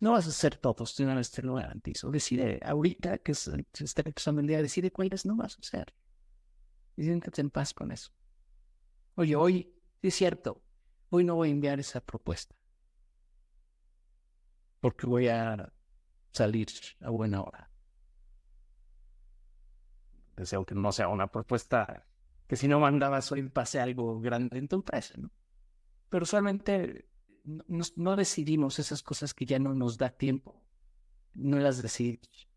No 0.00 0.12
vas 0.12 0.26
a 0.26 0.30
hacer 0.30 0.56
todos, 0.56 0.94
te 0.94 1.42
lo 1.42 1.54
garantizo. 1.54 2.10
Decide 2.10 2.60
ahorita 2.64 3.18
que 3.18 3.34
se 3.34 3.66
está 3.80 4.02
empezando 4.04 4.40
el 4.40 4.46
día, 4.46 4.62
decide 4.62 4.92
cuáles 4.92 5.26
no 5.26 5.36
vas 5.36 5.56
a 5.56 5.60
hacer. 5.60 5.94
Y 6.96 7.04
siéntate 7.04 7.40
en 7.40 7.50
paz 7.50 7.74
con 7.74 7.90
eso. 7.92 8.10
Oye, 9.16 9.36
hoy, 9.36 9.74
es 10.02 10.14
cierto, 10.14 10.62
hoy 11.10 11.24
no 11.24 11.34
voy 11.36 11.48
a 11.48 11.52
enviar 11.52 11.80
esa 11.80 12.00
propuesta. 12.00 12.54
Porque 14.80 15.06
voy 15.06 15.28
a 15.28 15.72
salir 16.32 16.68
a 17.00 17.10
buena 17.10 17.42
hora. 17.42 17.67
Deseo 20.38 20.64
que 20.64 20.74
no 20.74 20.92
sea 20.92 21.08
una 21.08 21.26
propuesta 21.26 22.06
que 22.46 22.56
si 22.56 22.68
no 22.68 22.80
mandabas 22.80 23.30
hoy 23.32 23.42
pase 23.48 23.80
algo 23.80 24.20
grande 24.20 24.58
en 24.58 24.68
tu 24.68 24.76
empresa, 24.76 25.14
¿no? 25.18 25.30
Pero 26.08 26.22
usualmente 26.22 27.08
no, 27.44 28.16
decidimos 28.16 28.78
esas 28.78 29.02
cosas 29.02 29.34
que 29.34 29.44
ya 29.44 29.58
no 29.58 29.74
nos 29.74 29.98
da 29.98 30.10
tiempo. 30.10 30.62
No 31.34 31.58
las 31.58 31.82
decidimos. 31.82 32.48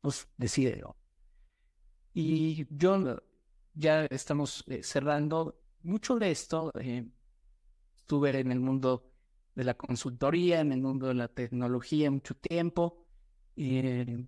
Pues 0.00 0.28
decídelo. 0.36 0.96
Y 2.14 2.66
yo 2.70 3.20
ya 3.74 4.04
estamos 4.06 4.64
eh, 4.68 4.82
cerrando 4.82 5.60
mucho 5.82 6.18
de 6.18 6.30
esto. 6.30 6.70
Eh, 6.78 7.08
estuve 7.96 8.38
en 8.38 8.52
el 8.52 8.60
mundo 8.60 9.10
de 9.56 9.64
la 9.64 9.74
consultoría, 9.74 10.60
en 10.60 10.72
el 10.72 10.82
mundo 10.82 11.08
de 11.08 11.14
la 11.14 11.28
tecnología 11.28 12.10
mucho 12.10 12.36
tiempo, 12.36 13.06
eh, 13.56 14.26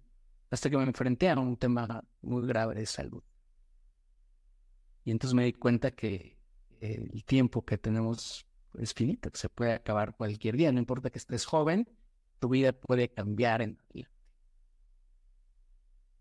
hasta 0.50 0.70
que 0.70 0.76
me 0.76 0.84
enfrenté 0.84 1.28
a 1.28 1.38
un 1.38 1.56
tema 1.56 2.04
muy 2.22 2.46
grave 2.46 2.74
de 2.74 2.86
salud. 2.86 3.22
Y 5.04 5.10
entonces 5.10 5.34
me 5.34 5.44
di 5.44 5.52
cuenta 5.52 5.90
que 5.90 6.38
el 6.80 7.24
tiempo 7.24 7.64
que 7.64 7.78
tenemos 7.78 8.46
es 8.78 8.94
finito, 8.94 9.30
se 9.34 9.48
puede 9.48 9.72
acabar 9.72 10.16
cualquier 10.16 10.56
día, 10.56 10.72
no 10.72 10.78
importa 10.78 11.10
que 11.10 11.18
estés 11.18 11.44
joven, 11.44 11.88
tu 12.38 12.48
vida 12.48 12.72
puede 12.72 13.08
cambiar 13.08 13.62
en. 13.62 13.78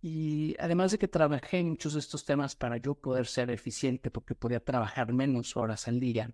Y 0.01 0.55
además 0.59 0.91
de 0.91 0.99
que 0.99 1.07
trabajé 1.07 1.59
en 1.59 1.69
muchos 1.69 1.93
de 1.93 1.99
estos 1.99 2.23
temas 2.23 2.55
para 2.55 2.77
yo 2.77 2.95
poder 2.95 3.27
ser 3.27 3.49
eficiente, 3.49 4.09
porque 4.11 4.35
podía 4.35 4.63
trabajar 4.63 5.11
menos 5.13 5.57
horas 5.57 5.87
al 5.87 5.99
día, 5.99 6.33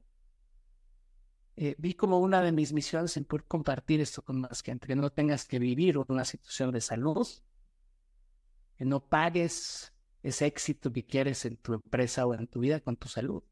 eh, 1.55 1.75
vi 1.77 1.93
como 1.93 2.19
una 2.19 2.41
de 2.41 2.51
mis 2.51 2.73
misiones 2.73 3.15
en 3.17 3.25
poder 3.25 3.45
compartir 3.45 4.01
esto 4.01 4.23
con 4.23 4.41
más 4.41 4.61
gente, 4.61 4.87
que 4.87 4.95
no 4.95 5.11
tengas 5.11 5.45
que 5.45 5.59
vivir 5.59 5.97
una 5.97 6.25
situación 6.25 6.71
de 6.71 6.81
salud, 6.81 7.27
no 8.85 9.07
pagues 9.07 9.93
ese 10.21 10.45
éxito 10.45 10.91
que 10.91 11.05
quieres 11.05 11.45
en 11.45 11.57
tu 11.57 11.73
empresa 11.73 12.25
o 12.25 12.33
en 12.33 12.47
tu 12.47 12.59
vida 12.59 12.79
con 12.79 12.95
tu 12.95 13.07
salud 13.07 13.43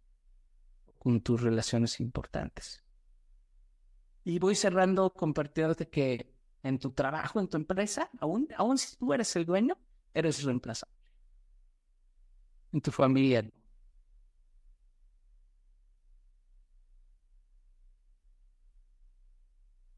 con 1.01 1.19
tus 1.19 1.41
relaciones 1.41 1.99
importantes. 1.99 2.83
Y 4.23 4.37
voy 4.37 4.53
cerrando 4.53 5.11
compartiéndote 5.11 5.89
que 5.89 6.31
en 6.61 6.77
tu 6.77 6.91
trabajo, 6.91 7.39
en 7.39 7.47
tu 7.47 7.57
empresa, 7.57 8.11
aún, 8.19 8.47
aún 8.55 8.77
si 8.77 8.97
tú 8.97 9.11
eres 9.11 9.35
el 9.35 9.47
dueño, 9.47 9.75
eres 10.13 10.43
reemplazable. 10.43 10.95
En 12.71 12.81
tu 12.81 12.91
familia. 12.91 13.51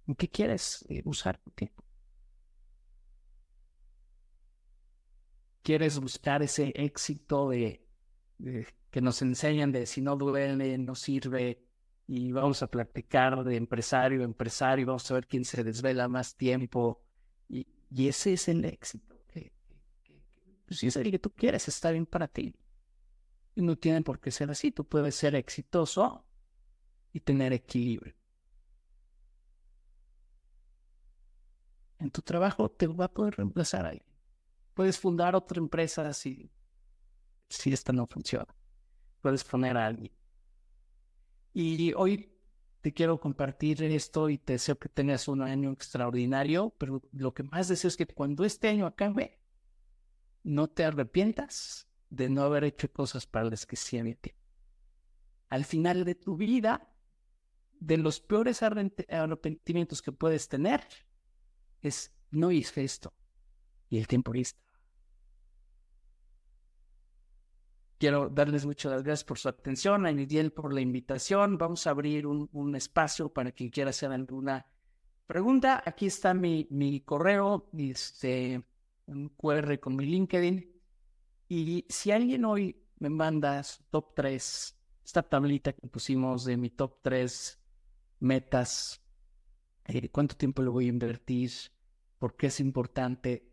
¿En 0.07 0.15
qué 0.15 0.29
quieres 0.29 0.86
eh, 0.88 1.01
usar 1.03 1.38
tu 1.38 1.51
tiempo? 1.51 1.84
¿Quieres 5.64 5.99
buscar 5.99 6.43
ese 6.43 6.74
éxito 6.76 7.49
de 7.49 7.82
que 8.91 9.01
nos 9.01 9.22
enseñan 9.22 9.72
de 9.72 9.86
si 9.86 10.01
no 10.01 10.16
duele, 10.16 10.78
no 10.78 10.93
sirve, 10.93 11.64
y 12.07 12.32
vamos 12.32 12.61
a 12.61 12.68
platicar 12.68 13.43
de 13.43 13.55
empresario 13.55 14.22
a 14.22 14.26
empresario, 14.26 14.86
vamos 14.86 15.09
a 15.09 15.14
ver 15.16 15.26
quién 15.26 15.45
se 15.45 15.64
desvela 15.64 16.07
más 16.07 16.36
tiempo, 16.36 17.01
y, 17.49 17.66
ese 18.07 18.34
es 18.34 18.47
el 18.49 18.66
éxito. 18.66 19.16
Pues, 20.66 20.80
si 20.80 20.88
es 20.88 20.95
el 20.95 21.11
que 21.11 21.20
tú 21.20 21.32
quieres, 21.32 21.68
está 21.68 21.91
bien 21.91 22.05
para 22.05 22.28
ti. 22.28 22.55
Y 23.55 23.61
no 23.61 23.78
tiene 23.78 24.01
por 24.01 24.20
qué 24.20 24.32
ser 24.32 24.49
así, 24.49 24.72
tú 24.72 24.86
puedes 24.86 25.16
ser 25.16 25.36
exitoso 25.36 26.26
y 27.11 27.20
tener 27.20 27.53
equilibrio. 27.53 28.16
En 31.99 32.09
tu 32.11 32.22
trabajo 32.22 32.70
te 32.70 32.88
va 32.88 33.05
a 33.05 33.14
poder 33.14 33.36
reemplazar 33.36 33.86
ahí. 33.86 34.01
Puedes 34.74 34.99
fundar 34.99 35.36
otra 35.36 35.59
empresa 35.59 36.13
si 36.13 36.51
si 37.53 37.71
esta 37.71 37.93
no 37.93 38.07
funciona. 38.07 38.53
Puedes 39.21 39.43
poner 39.43 39.78
a 39.78 39.86
alguien. 39.86 40.11
Y 41.53 41.93
hoy 41.93 42.32
te 42.82 42.93
quiero 42.93 43.19
compartir 43.19 43.82
esto 43.84 44.30
y 44.30 44.38
te 44.38 44.53
deseo 44.53 44.78
que 44.78 44.89
tengas 44.89 45.28
un 45.28 45.41
año 45.41 45.71
extraordinario, 45.71 46.74
pero 46.78 47.01
lo 47.11 47.34
que 47.34 47.43
más 47.43 47.67
deseo 47.67 47.88
es 47.88 47.95
que 47.95 48.07
cuando 48.07 48.43
este 48.43 48.67
año 48.67 48.86
acabe, 48.86 49.39
no 50.43 50.67
te 50.67 50.84
arrepientas 50.84 51.88
de 52.09 52.30
no 52.30 52.41
haber 52.43 52.65
hecho 52.65 52.91
cosas 52.91 53.26
para 53.26 53.49
las 53.49 53.65
que 53.65 53.76
sí 53.76 53.97
había 53.97 54.15
tiempo. 54.15 54.41
Al 55.49 55.63
final 55.63 56.03
de 56.03 56.15
tu 56.15 56.36
vida, 56.36 56.91
de 57.80 57.97
los 57.97 58.19
peores 58.19 58.63
arrepentimientos 58.63 60.01
que 60.01 60.11
puedes 60.11 60.49
tener, 60.49 60.82
es 61.82 62.11
no 62.32 62.51
hice 62.51 62.84
esto 62.84 63.13
y 63.93 63.99
el 63.99 64.07
tiempo 64.07 64.33
listo. 64.33 64.59
Quiero 67.99 68.27
darles 68.27 68.65
muchas 68.65 68.91
gracias 69.03 69.23
por 69.23 69.37
su 69.37 69.49
atención, 69.49 70.07
a 70.07 70.11
Nidiel 70.11 70.51
por 70.51 70.73
la 70.73 70.81
invitación. 70.81 71.59
Vamos 71.59 71.85
a 71.85 71.91
abrir 71.91 72.25
un, 72.25 72.75
espacio 72.75 73.31
para 73.31 73.51
quien 73.51 73.69
quiera 73.69 73.91
hacer 73.91 74.11
alguna 74.11 74.65
pregunta. 75.27 75.83
Aquí 75.85 76.07
está 76.07 76.33
mi, 76.33 76.67
mi 76.71 77.01
correo, 77.01 77.69
este, 77.77 78.63
un 79.05 79.29
QR 79.29 79.79
con 79.79 79.95
mi 79.95 80.07
LinkedIn. 80.07 80.73
Y 81.49 81.85
si 81.87 82.09
alguien 82.09 82.45
hoy 82.45 82.75
me 82.97 83.11
manda 83.11 83.61
su 83.61 83.83
top 83.91 84.15
3, 84.15 84.75
esta 85.05 85.21
tablita 85.21 85.73
que 85.73 85.87
pusimos 85.87 86.45
de 86.45 86.57
mi 86.57 86.71
top 86.71 86.97
3 87.03 87.59
metas, 88.21 89.03
eh, 89.85 90.09
cuánto 90.09 90.35
tiempo 90.35 90.63
le 90.63 90.69
voy 90.69 90.85
a 90.87 90.89
invertir, 90.89 91.51
por 92.17 92.35
qué 92.35 92.47
es 92.47 92.59
importante. 92.59 93.52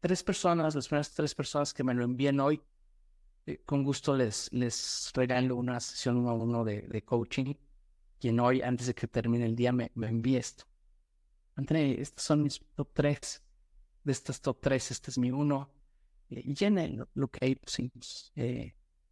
Tres 0.00 0.22
personas, 0.22 0.74
las 0.74 0.88
primeras 0.88 1.12
tres 1.12 1.34
personas 1.34 1.74
que 1.74 1.84
me 1.84 1.94
lo 1.94 2.04
envíen 2.04 2.40
hoy, 2.40 2.60
eh, 3.46 3.62
con 3.64 3.84
gusto 3.84 4.16
les, 4.16 4.50
les 4.52 5.12
regalo 5.14 5.56
una 5.56 5.78
sesión 5.80 6.16
uno 6.16 6.30
a 6.30 6.34
uno 6.34 6.64
de, 6.64 7.02
coaching. 7.04 7.54
Quien 8.18 8.40
hoy, 8.40 8.62
antes 8.62 8.86
de 8.86 8.94
que 8.94 9.06
termine 9.06 9.46
el 9.46 9.56
día, 9.56 9.72
me, 9.72 9.90
me 9.94 10.08
envíe 10.08 10.36
esto. 10.36 10.64
André, 11.56 12.00
estos 12.00 12.24
son 12.24 12.42
mis 12.42 12.60
top 12.74 12.88
3. 12.94 13.42
De 14.04 14.12
estos 14.12 14.40
top 14.40 14.58
3, 14.60 14.90
este 14.90 15.10
es 15.10 15.18
mi 15.18 15.30
uno. 15.30 15.70
Eh, 16.30 16.54
lo, 17.14 17.28
que 17.28 17.44
hay 17.44 17.60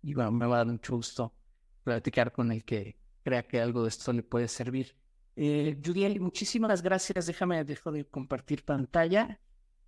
y 0.02 0.14
bueno, 0.14 0.30
me 0.30 0.46
va 0.46 0.56
a 0.56 0.58
dar 0.58 0.66
mucho 0.68 0.94
gusto 0.94 1.34
platicar 1.82 2.32
con 2.32 2.52
el 2.52 2.64
que 2.64 2.96
crea 3.24 3.42
que 3.42 3.60
algo 3.60 3.82
de 3.82 3.88
esto 3.88 4.12
le 4.12 4.22
puede 4.22 4.48
servir. 4.48 4.94
Eh, 5.36 5.80
Judiel, 5.84 6.20
muchísimas 6.20 6.82
gracias. 6.82 7.26
Déjame, 7.26 7.64
dejo 7.64 7.90
de 7.92 8.04
compartir 8.04 8.64
pantalla. 8.64 9.40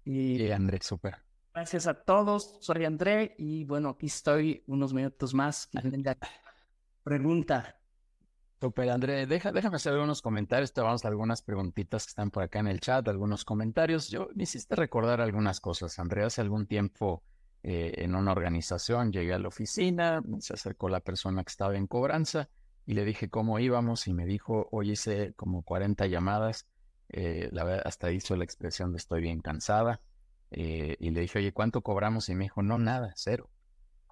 Y 0.04 0.50
André, 0.50 0.78
súper. 0.82 1.16
Gracias 1.54 1.86
a 1.86 1.94
todos. 1.94 2.58
Soy 2.60 2.84
André 2.84 3.34
y 3.38 3.64
bueno, 3.64 3.90
aquí 3.90 4.06
estoy 4.06 4.62
unos 4.66 4.94
minutos 4.94 5.34
más. 5.34 5.68
Pregunta. 7.02 7.76
Super, 8.60 8.90
André, 8.90 9.26
deja, 9.26 9.52
déjame 9.52 9.76
hacer 9.76 9.94
unos 9.94 10.20
comentarios. 10.20 10.72
Te 10.72 10.80
vamos 10.80 11.04
a 11.04 11.08
algunas 11.08 11.42
preguntitas 11.42 12.04
que 12.04 12.10
están 12.10 12.30
por 12.30 12.42
acá 12.42 12.60
en 12.60 12.68
el 12.68 12.78
chat, 12.78 13.08
algunos 13.08 13.44
comentarios. 13.44 14.10
Yo 14.10 14.28
me 14.34 14.42
hiciste 14.42 14.76
recordar 14.76 15.20
algunas 15.20 15.60
cosas. 15.60 15.98
André, 15.98 16.24
hace 16.24 16.42
algún 16.42 16.66
tiempo 16.66 17.22
eh, 17.62 17.94
en 17.96 18.14
una 18.14 18.32
organización 18.32 19.12
llegué 19.12 19.34
a 19.34 19.38
la 19.38 19.48
oficina, 19.48 20.22
se 20.38 20.54
acercó 20.54 20.88
la 20.88 21.00
persona 21.00 21.42
que 21.42 21.50
estaba 21.50 21.76
en 21.76 21.86
cobranza 21.86 22.48
y 22.86 22.94
le 22.94 23.04
dije 23.04 23.30
cómo 23.30 23.58
íbamos 23.58 24.06
y 24.06 24.14
me 24.14 24.26
dijo, 24.26 24.68
hoy 24.72 24.92
hice 24.92 25.32
como 25.34 25.62
40 25.62 26.06
llamadas. 26.06 26.66
Eh, 27.12 27.48
la 27.52 27.64
verdad, 27.64 27.82
hasta 27.84 28.12
hizo 28.12 28.36
la 28.36 28.44
expresión 28.44 28.92
de 28.92 28.98
estoy 28.98 29.20
bien 29.20 29.40
cansada. 29.40 30.00
Eh, 30.50 30.96
y 30.98 31.10
le 31.10 31.20
dije, 31.20 31.38
oye, 31.38 31.52
¿cuánto 31.52 31.82
cobramos? 31.82 32.28
Y 32.28 32.34
me 32.34 32.44
dijo, 32.44 32.62
no, 32.62 32.78
nada, 32.78 33.12
cero. 33.16 33.50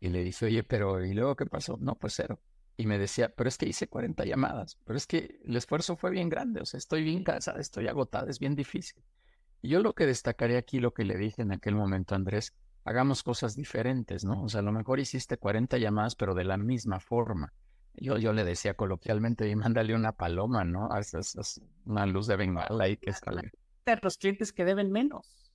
Y 0.01 0.09
le 0.09 0.23
dije, 0.23 0.47
oye, 0.47 0.63
pero 0.63 1.05
¿y 1.05 1.15
luego 1.15 1.37
qué 1.37 1.47
pasó? 1.47 1.77
No, 1.81 1.97
pues 1.97 2.15
cero. 2.17 2.41
Y 2.77 2.87
me 2.87 2.99
decía, 2.99 3.29
pero 3.35 3.49
es 3.49 3.59
que 3.59 3.67
hice 3.67 3.89
40 3.89 4.25
llamadas, 4.25 4.79
pero 4.85 4.97
es 4.97 5.07
que 5.07 5.41
el 5.45 5.57
esfuerzo 5.57 5.97
fue 5.97 6.11
bien 6.13 6.29
grande, 6.29 6.61
o 6.61 6.65
sea, 6.65 6.79
estoy 6.79 7.03
bien 7.03 7.25
cansada, 7.25 7.59
estoy 7.61 7.89
agotada, 7.89 8.31
es 8.31 8.39
bien 8.39 8.55
difícil. 8.55 9.03
Y 9.63 9.71
yo 9.71 9.81
lo 9.83 9.95
que 9.95 10.07
destacaría 10.07 10.59
aquí, 10.59 10.79
lo 10.79 10.95
que 10.95 11.05
le 11.05 11.17
dije 11.17 11.43
en 11.43 11.51
aquel 11.51 11.75
momento, 11.75 12.15
Andrés, 12.15 12.55
hagamos 12.85 13.25
cosas 13.25 13.57
diferentes, 13.57 14.25
¿no? 14.25 14.45
O 14.45 14.49
sea, 14.49 14.61
a 14.61 14.63
lo 14.63 14.71
mejor 14.71 15.01
hiciste 15.01 15.39
40 15.39 15.79
llamadas, 15.79 16.15
pero 16.15 16.35
de 16.35 16.45
la 16.45 16.57
misma 16.57 17.01
forma. 17.01 17.53
Yo, 18.01 18.19
yo 18.19 18.33
le 18.33 18.45
decía 18.45 18.75
coloquialmente, 18.75 19.49
y 19.49 19.57
mándale 19.57 19.95
una 19.95 20.13
paloma, 20.13 20.65
¿no? 20.65 20.91
Haz, 20.91 21.61
una 21.85 22.07
luz 22.07 22.27
de 22.27 22.37
bengala 22.37 22.85
ahí 22.85 22.97
que 22.97 23.11
está. 23.11 23.33
Los 24.03 24.19
clientes 24.19 24.53
que 24.53 24.65
deben 24.65 24.91
menos. 24.91 25.53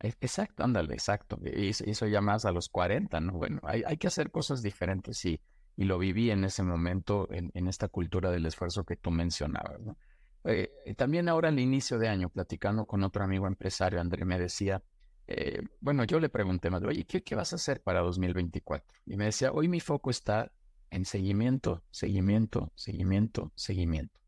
Exacto, 0.00 0.64
ándale, 0.64 0.94
exacto. 0.94 1.38
Y 1.44 1.68
eso 1.68 2.06
ya 2.06 2.20
más 2.20 2.44
a 2.44 2.52
los 2.52 2.68
40, 2.68 3.20
¿no? 3.20 3.34
Bueno, 3.34 3.60
hay, 3.64 3.82
hay 3.86 3.96
que 3.96 4.06
hacer 4.06 4.30
cosas 4.30 4.62
diferentes 4.62 5.24
y, 5.24 5.40
y 5.76 5.84
lo 5.84 5.98
viví 5.98 6.30
en 6.30 6.44
ese 6.44 6.62
momento, 6.62 7.28
en, 7.30 7.50
en, 7.54 7.68
esta 7.68 7.88
cultura 7.88 8.30
del 8.30 8.46
esfuerzo 8.46 8.84
que 8.84 8.96
tú 8.96 9.10
mencionabas, 9.10 9.80
¿no? 9.80 9.96
Eh, 10.44 10.94
también 10.96 11.28
ahora 11.28 11.48
al 11.48 11.58
inicio 11.58 11.98
de 11.98 12.08
año, 12.08 12.30
platicando 12.30 12.86
con 12.86 13.02
otro 13.04 13.22
amigo 13.24 13.46
empresario, 13.46 14.00
André, 14.00 14.24
me 14.24 14.38
decía, 14.38 14.82
eh, 15.26 15.60
bueno, 15.80 16.04
yo 16.04 16.18
le 16.18 16.28
pregunté, 16.28 16.68
oye, 16.68 17.04
¿qué, 17.04 17.22
¿qué 17.22 17.34
vas 17.34 17.52
a 17.52 17.56
hacer 17.56 17.82
para 17.82 18.00
2024? 18.00 18.88
Y 19.06 19.16
me 19.16 19.26
decía, 19.26 19.52
hoy 19.52 19.68
mi 19.68 19.80
foco 19.80 20.10
está 20.10 20.50
en 20.90 21.04
seguimiento, 21.04 21.82
seguimiento, 21.90 22.72
seguimiento, 22.74 23.52
seguimiento. 23.54 24.20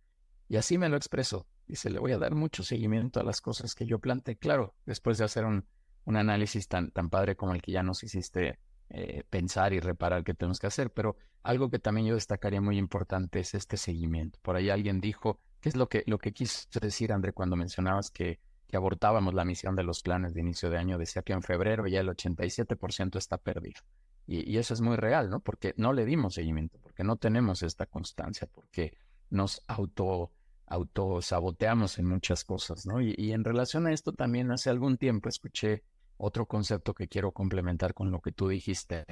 Y 0.48 0.56
así 0.56 0.78
me 0.78 0.88
lo 0.88 0.96
expresó. 0.96 1.46
Dice, 1.66 1.90
le 1.90 1.98
voy 1.98 2.12
a 2.12 2.18
dar 2.18 2.34
mucho 2.34 2.62
seguimiento 2.62 3.20
a 3.20 3.24
las 3.24 3.40
cosas 3.40 3.74
que 3.74 3.86
yo 3.86 3.98
planteé. 3.98 4.36
Claro, 4.36 4.74
después 4.84 5.18
de 5.18 5.24
hacer 5.24 5.44
un, 5.44 5.64
análisis 6.04 6.68
tan, 6.68 6.90
tan 6.90 7.08
padre 7.10 7.36
como 7.36 7.54
el 7.54 7.62
que 7.62 7.72
ya 7.72 7.82
nos 7.82 8.02
hiciste 8.02 8.58
eh, 8.90 9.24
pensar 9.30 9.72
y 9.72 9.80
reparar 9.80 10.24
qué 10.24 10.34
tenemos 10.34 10.58
que 10.58 10.66
hacer, 10.66 10.92
pero 10.92 11.16
algo 11.42 11.70
que 11.70 11.78
también 11.78 12.06
yo 12.06 12.14
destacaría 12.14 12.60
muy 12.60 12.76
importante 12.76 13.40
es 13.40 13.54
este 13.54 13.76
seguimiento. 13.76 14.38
Por 14.42 14.56
ahí 14.56 14.68
alguien 14.68 15.00
dijo, 15.00 15.40
¿qué 15.60 15.70
es 15.70 15.76
lo 15.76 15.88
que, 15.88 16.04
lo 16.06 16.18
que 16.18 16.32
quiso 16.32 16.66
decir, 16.80 17.12
André, 17.12 17.32
cuando 17.32 17.56
mencionabas 17.56 18.10
que, 18.10 18.38
que 18.68 18.76
abortábamos 18.76 19.32
la 19.32 19.44
misión 19.44 19.76
de 19.76 19.84
los 19.84 20.02
planes 20.02 20.34
de 20.34 20.40
inicio 20.40 20.68
de 20.68 20.76
año? 20.76 20.98
Decía 20.98 21.22
que 21.22 21.32
en 21.32 21.42
febrero 21.42 21.86
ya 21.86 22.00
el 22.00 22.08
87% 22.08 23.16
está 23.16 23.38
perdido. 23.38 23.80
Y, 24.26 24.56
eso 24.56 24.74
es 24.74 24.80
muy 24.80 24.96
real, 24.96 25.30
¿no? 25.30 25.40
Porque 25.40 25.74
no 25.76 25.92
le 25.92 26.04
dimos 26.04 26.34
seguimiento, 26.34 26.78
porque 26.80 27.04
no 27.04 27.16
tenemos 27.16 27.62
esta 27.62 27.86
constancia, 27.86 28.48
porque 28.52 28.96
nos 29.30 29.62
auto 29.66 30.32
autosaboteamos 30.66 31.98
en 31.98 32.06
muchas 32.06 32.44
cosas, 32.44 32.86
¿no? 32.86 33.00
Y, 33.00 33.32
en 33.32 33.44
relación 33.44 33.86
a 33.86 33.92
esto 33.92 34.12
también 34.12 34.50
hace 34.50 34.70
algún 34.70 34.96
tiempo 34.96 35.28
escuché 35.28 35.84
otro 36.16 36.46
concepto 36.46 36.94
que 36.94 37.08
quiero 37.08 37.32
complementar 37.32 37.92
con 37.94 38.10
lo 38.10 38.20
que 38.20 38.32
tú 38.32 38.48
dijiste, 38.48 39.04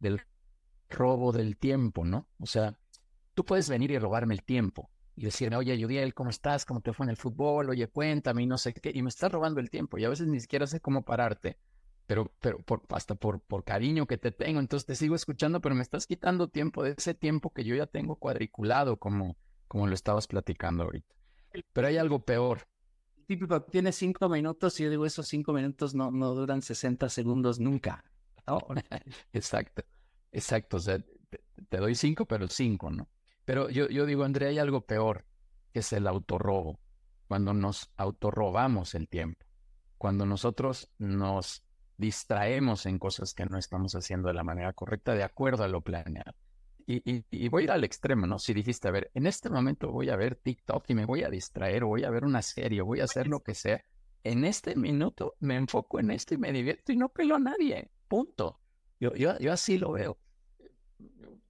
del 0.00 0.22
robo 0.88 1.30
del 1.30 1.56
tiempo, 1.56 2.04
¿no? 2.04 2.28
O 2.40 2.46
sea, 2.46 2.76
tú 3.34 3.44
puedes 3.44 3.68
venir 3.68 3.90
y 3.92 3.98
robarme 3.98 4.34
el 4.34 4.42
tiempo 4.42 4.90
y 5.14 5.24
decirme, 5.24 5.56
oye, 5.56 5.76
Yudiel, 5.78 6.14
¿cómo 6.14 6.30
estás? 6.30 6.64
¿Cómo 6.64 6.80
te 6.80 6.92
fue 6.92 7.06
en 7.06 7.10
el 7.10 7.16
fútbol? 7.16 7.70
Oye, 7.70 7.88
cuéntame 7.88 8.42
y 8.42 8.46
no 8.46 8.58
sé 8.58 8.74
qué. 8.74 8.90
Y 8.94 9.02
me 9.02 9.08
estás 9.08 9.32
robando 9.32 9.60
el 9.60 9.70
tiempo 9.70 9.98
y 9.98 10.04
a 10.04 10.08
veces 10.08 10.26
ni 10.26 10.40
siquiera 10.40 10.66
sé 10.66 10.80
cómo 10.80 11.02
pararte, 11.02 11.58
pero, 12.06 12.32
pero 12.40 12.58
por, 12.58 12.82
hasta 12.90 13.14
por, 13.14 13.40
por 13.40 13.64
cariño 13.64 14.06
que 14.06 14.18
te 14.18 14.30
tengo, 14.30 14.60
entonces 14.60 14.86
te 14.86 14.94
sigo 14.94 15.14
escuchando, 15.14 15.60
pero 15.60 15.74
me 15.74 15.82
estás 15.82 16.06
quitando 16.06 16.48
tiempo 16.48 16.82
de 16.82 16.94
ese 16.96 17.14
tiempo 17.14 17.52
que 17.52 17.64
yo 17.64 17.74
ya 17.74 17.86
tengo 17.86 18.16
cuadriculado, 18.16 18.98
como, 18.98 19.36
como 19.68 19.86
lo 19.86 19.94
estabas 19.94 20.26
platicando 20.26 20.84
ahorita. 20.84 21.14
Pero 21.72 21.88
hay 21.88 21.96
algo 21.96 22.24
peor, 22.24 22.66
típico, 23.26 23.60
tiene 23.62 23.92
cinco 23.92 24.28
minutos 24.28 24.78
y 24.80 24.84
yo 24.84 24.90
digo, 24.90 25.04
esos 25.04 25.26
cinco 25.26 25.52
minutos 25.52 25.94
no, 25.94 26.10
no 26.10 26.34
duran 26.34 26.62
60 26.62 27.08
segundos 27.08 27.58
nunca. 27.58 28.04
exacto, 29.32 29.82
exacto. 30.32 30.76
O 30.76 30.80
sea, 30.80 31.04
te, 31.68 31.76
doy 31.76 31.94
cinco, 31.94 32.26
pero 32.26 32.48
cinco, 32.48 32.90
¿no? 32.90 33.08
Pero 33.44 33.68
yo, 33.68 33.88
yo 33.88 34.06
digo, 34.06 34.24
Andrea, 34.24 34.48
hay 34.48 34.58
algo 34.58 34.86
peor, 34.86 35.24
que 35.72 35.80
es 35.80 35.92
el 35.92 36.06
autorrobo. 36.06 36.80
Cuando 37.28 37.52
nos 37.52 37.90
autorrobamos 37.96 38.94
el 38.94 39.08
tiempo. 39.08 39.44
Cuando 39.98 40.26
nosotros 40.26 40.90
nos 40.98 41.64
distraemos 41.98 42.86
en 42.86 42.98
cosas 42.98 43.34
que 43.34 43.46
no 43.46 43.58
estamos 43.58 43.94
haciendo 43.94 44.28
de 44.28 44.34
la 44.34 44.44
manera 44.44 44.72
correcta, 44.72 45.14
de 45.14 45.24
acuerdo 45.24 45.64
a 45.64 45.68
lo 45.68 45.80
planeado 45.80 46.32
y, 46.86 47.48
voy 47.48 47.62
a 47.62 47.64
ir 47.64 47.70
al 47.72 47.84
extremo, 47.84 48.26
¿no? 48.26 48.38
Si 48.38 48.54
dijiste, 48.54 48.88
a 48.88 48.92
ver, 48.92 49.10
en 49.14 49.26
este 49.26 49.50
momento 49.50 49.90
voy 49.90 50.08
a 50.10 50.16
ver 50.16 50.36
TikTok 50.36 50.84
y 50.88 50.94
me 50.94 51.04
voy 51.04 51.24
a 51.24 51.28
distraer, 51.28 51.84
voy 51.84 52.04
a 52.04 52.10
ver 52.10 52.24
una 52.24 52.42
serie, 52.42 52.80
voy 52.80 53.00
a 53.00 53.04
hacer 53.04 53.26
lo 53.26 53.42
que 53.42 53.54
sea. 53.54 53.84
En 54.22 54.44
este 54.44 54.76
minuto 54.76 55.34
me 55.40 55.56
enfoco 55.56 55.98
en 55.98 56.10
esto 56.10 56.34
y 56.34 56.38
me 56.38 56.52
divierto 56.52 56.92
y 56.92 56.96
no 56.96 57.08
pelo 57.08 57.36
a 57.36 57.38
nadie. 57.40 57.90
Punto. 58.08 58.60
Yo, 59.00 59.14
yo, 59.14 59.36
yo 59.38 59.52
así 59.52 59.78
lo 59.78 59.92
veo. 59.92 60.18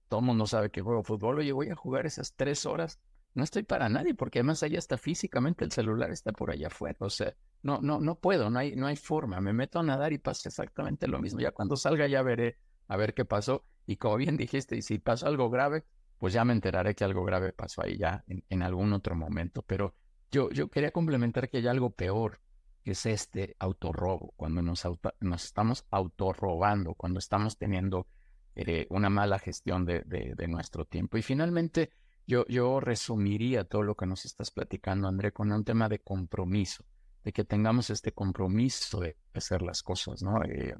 Todo 0.07 0.21
el 0.21 0.25
mundo 0.25 0.47
sabe 0.47 0.71
que 0.71 0.81
juego 0.81 1.03
fútbol. 1.03 1.39
Oye, 1.39 1.51
voy 1.51 1.69
a 1.69 1.75
jugar 1.75 2.05
esas 2.05 2.33
tres 2.33 2.65
horas. 2.65 2.99
No 3.37 3.43
estoy 3.43 3.61
para 3.61 3.87
nadie, 3.87 4.15
porque 4.15 4.39
además 4.39 4.63
allá 4.63 4.79
está 4.79 4.97
físicamente 4.97 5.63
el 5.63 5.71
celular 5.71 6.09
está 6.09 6.31
por 6.31 6.49
allá 6.49 6.67
afuera. 6.67 6.97
O 7.01 7.09
sea, 7.11 7.35
no, 7.61 7.79
no, 7.83 7.99
no 7.99 8.15
puedo, 8.15 8.49
no 8.49 8.57
hay, 8.57 8.75
no 8.75 8.87
hay 8.87 8.95
forma. 8.95 9.39
Me 9.41 9.53
meto 9.53 9.77
a 9.77 9.83
nadar 9.83 10.11
y 10.11 10.17
pasa 10.17 10.49
exactamente 10.49 11.07
lo 11.07 11.19
mismo. 11.19 11.39
Ya 11.39 11.51
cuando 11.51 11.75
salga 11.75 12.07
ya 12.07 12.23
veré 12.23 12.57
a 12.87 12.97
ver 12.97 13.13
qué 13.13 13.25
pasó. 13.25 13.63
Y 13.85 13.97
como 13.97 14.17
bien 14.17 14.37
dijiste, 14.37 14.75
y 14.75 14.81
si 14.81 14.97
pasó 14.97 15.27
algo 15.27 15.51
grave, 15.51 15.85
pues 16.17 16.33
ya 16.33 16.43
me 16.45 16.53
enteraré 16.53 16.95
que 16.95 17.03
algo 17.03 17.23
grave 17.25 17.53
pasó 17.53 17.83
ahí 17.83 17.95
ya 17.99 18.23
en, 18.25 18.63
algún 18.63 18.91
otro 18.91 19.15
momento. 19.15 19.61
Pero 19.61 19.93
yo, 20.31 20.49
yo 20.49 20.69
quería 20.69 20.89
complementar 20.89 21.47
que 21.47 21.57
hay 21.57 21.67
algo 21.67 21.91
peor, 21.91 22.41
que 22.83 22.93
es 22.93 23.05
este 23.05 23.55
autorrobo, 23.59 24.33
cuando 24.35 24.63
nos, 24.63 24.83
nos 25.19 25.45
estamos 25.45 25.85
autorrobando, 25.91 26.95
cuando 26.95 27.19
estamos 27.19 27.55
teniendo 27.55 28.07
eh, 28.55 28.87
una 28.89 29.11
mala 29.11 29.37
gestión 29.37 29.85
de, 29.85 30.01
de, 30.01 30.47
nuestro 30.47 30.85
tiempo. 30.85 31.19
Y 31.19 31.21
finalmente, 31.21 31.91
yo, 32.27 32.79
resumiría 32.81 33.63
todo 33.63 33.83
lo 33.83 33.95
que 33.95 34.05
nos 34.05 34.25
estás 34.25 34.51
platicando, 34.51 35.07
André, 35.07 35.31
con 35.31 35.51
un 35.51 35.63
tema 35.63 35.87
de 35.87 35.99
compromiso, 35.99 36.83
de 37.23 37.31
que 37.31 37.45
tengamos 37.45 37.89
este 37.89 38.11
compromiso 38.11 38.99
de 38.99 39.17
hacer 39.33 39.61
las 39.61 39.81
cosas, 39.81 40.21
¿no? 40.21 40.43
Eh, 40.43 40.75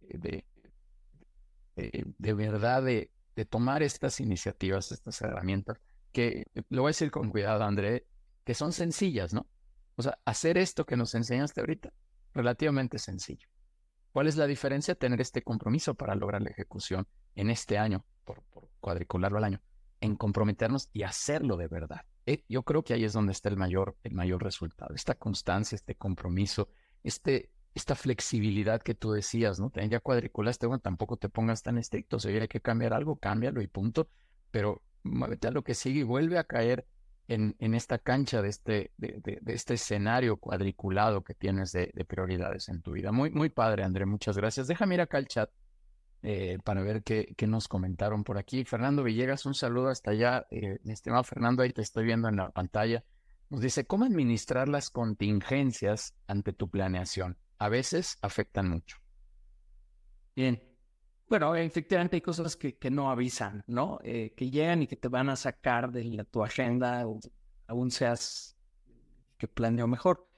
de, 0.00 0.44
eh, 1.76 2.04
de 2.18 2.34
verdad 2.34 2.82
de, 2.82 3.10
tomar 3.50 3.82
estas 3.82 4.20
iniciativas, 4.20 4.90
estas 4.92 5.20
herramientas, 5.20 5.78
que 6.10 6.46
lo 6.70 6.82
voy 6.82 6.88
a 6.88 6.94
decir 6.94 7.10
con 7.10 7.28
cuidado, 7.30 7.64
André, 7.64 8.06
que 8.44 8.54
son 8.54 8.72
sencillas, 8.72 9.34
¿no? 9.34 9.46
O 9.96 10.02
sea, 10.02 10.18
hacer 10.24 10.56
esto 10.56 10.86
que 10.86 10.96
nos 10.96 11.14
enseñaste 11.14 11.60
ahorita, 11.60 11.92
relativamente 12.32 12.98
sencillo. 12.98 13.46
¿Cuál 14.12 14.28
es 14.28 14.36
la 14.36 14.46
diferencia? 14.46 14.94
Tener 14.94 15.20
este 15.20 15.42
compromiso 15.42 15.94
para 15.94 16.14
lograr 16.14 16.40
la 16.40 16.48
ejecución 16.48 17.06
en 17.34 17.50
este 17.50 17.76
año, 17.76 18.06
por, 18.24 18.42
cuadricularlo 18.80 19.36
al 19.36 19.44
año, 19.44 19.60
en 20.00 20.16
comprometernos 20.16 20.90
y 20.92 21.02
hacerlo 21.02 21.56
de 21.56 21.68
verdad. 21.68 22.02
Eh, 22.26 22.44
yo 22.48 22.62
creo 22.62 22.82
que 22.82 22.94
ahí 22.94 23.04
es 23.04 23.12
donde 23.12 23.32
está 23.32 23.48
el 23.48 23.56
mayor, 23.56 23.96
el 24.02 24.14
mayor 24.14 24.42
resultado. 24.42 24.94
Esta 24.94 25.14
constancia, 25.14 25.76
este 25.76 25.94
compromiso, 25.94 26.68
este 27.02 27.50
esta 27.76 27.94
flexibilidad 27.94 28.80
que 28.80 28.94
tú 28.94 29.12
decías, 29.12 29.60
¿no? 29.60 29.70
Ya 29.74 30.00
cuadriculaste, 30.00 30.66
bueno, 30.66 30.80
tampoco 30.80 31.18
te 31.18 31.28
pongas 31.28 31.62
tan 31.62 31.76
estricto, 31.76 32.18
si 32.18 32.28
hay 32.28 32.48
que 32.48 32.62
cambiar 32.62 32.94
algo, 32.94 33.16
cámbialo 33.16 33.60
y 33.60 33.66
punto, 33.66 34.08
pero 34.50 34.82
muévete 35.02 35.48
a 35.48 35.50
lo 35.50 35.62
que 35.62 35.74
sigue 35.74 36.00
y 36.00 36.02
vuelve 36.02 36.38
a 36.38 36.44
caer 36.44 36.86
en, 37.28 37.54
en 37.58 37.74
esta 37.74 37.98
cancha 37.98 38.40
de 38.40 38.48
este, 38.48 38.92
de, 38.96 39.42
este 39.46 39.74
escenario 39.74 40.38
cuadriculado 40.38 41.22
que 41.22 41.34
tienes 41.34 41.72
de, 41.72 41.92
prioridades 42.08 42.70
en 42.70 42.80
tu 42.80 42.92
vida. 42.92 43.12
Muy, 43.12 43.30
muy 43.30 43.50
padre, 43.50 43.84
André, 43.84 44.06
muchas 44.06 44.38
gracias. 44.38 44.68
Déjame 44.68 44.94
ir 44.94 45.02
acá 45.02 45.18
al 45.18 45.26
chat 45.26 45.50
eh, 46.22 46.58
para 46.64 46.82
ver 46.82 47.02
qué, 47.02 47.34
nos 47.46 47.68
comentaron 47.68 48.24
por 48.24 48.38
aquí. 48.38 48.64
Fernando 48.64 49.02
Villegas, 49.02 49.46
un 49.46 49.54
saludo 49.54 49.88
hasta 49.88 50.10
allá. 50.10 50.46
Eh, 50.50 50.78
mi 50.84 50.92
estimado 50.92 51.24
Fernando, 51.24 51.62
ahí 51.62 51.72
te 51.72 51.82
estoy 51.82 52.04
viendo 52.04 52.28
en 52.28 52.36
la 52.36 52.50
pantalla. 52.50 53.04
Nos 53.50 53.60
dice, 53.60 53.86
¿cómo 53.86 54.04
administrar 54.04 54.68
las 54.68 54.90
contingencias 54.90 56.14
ante 56.26 56.52
tu 56.52 56.68
planeación? 56.68 57.38
a 57.58 57.68
veces 57.68 58.18
afectan 58.22 58.68
mucho. 58.68 58.98
Bien. 60.34 60.62
Bueno, 61.28 61.56
efectivamente 61.56 62.16
hay 62.16 62.20
cosas 62.20 62.56
que, 62.56 62.76
que 62.76 62.90
no 62.90 63.10
avisan, 63.10 63.64
¿no? 63.66 63.98
Eh, 64.04 64.32
que 64.36 64.48
llegan 64.50 64.82
y 64.82 64.86
que 64.86 64.96
te 64.96 65.08
van 65.08 65.28
a 65.28 65.36
sacar 65.36 65.90
de 65.90 66.24
tu 66.30 66.44
agenda 66.44 67.06
o 67.06 67.18
aún 67.66 67.90
seas 67.90 68.56
que 69.36 69.48
planeo 69.48 69.88
mejor. 69.88 70.28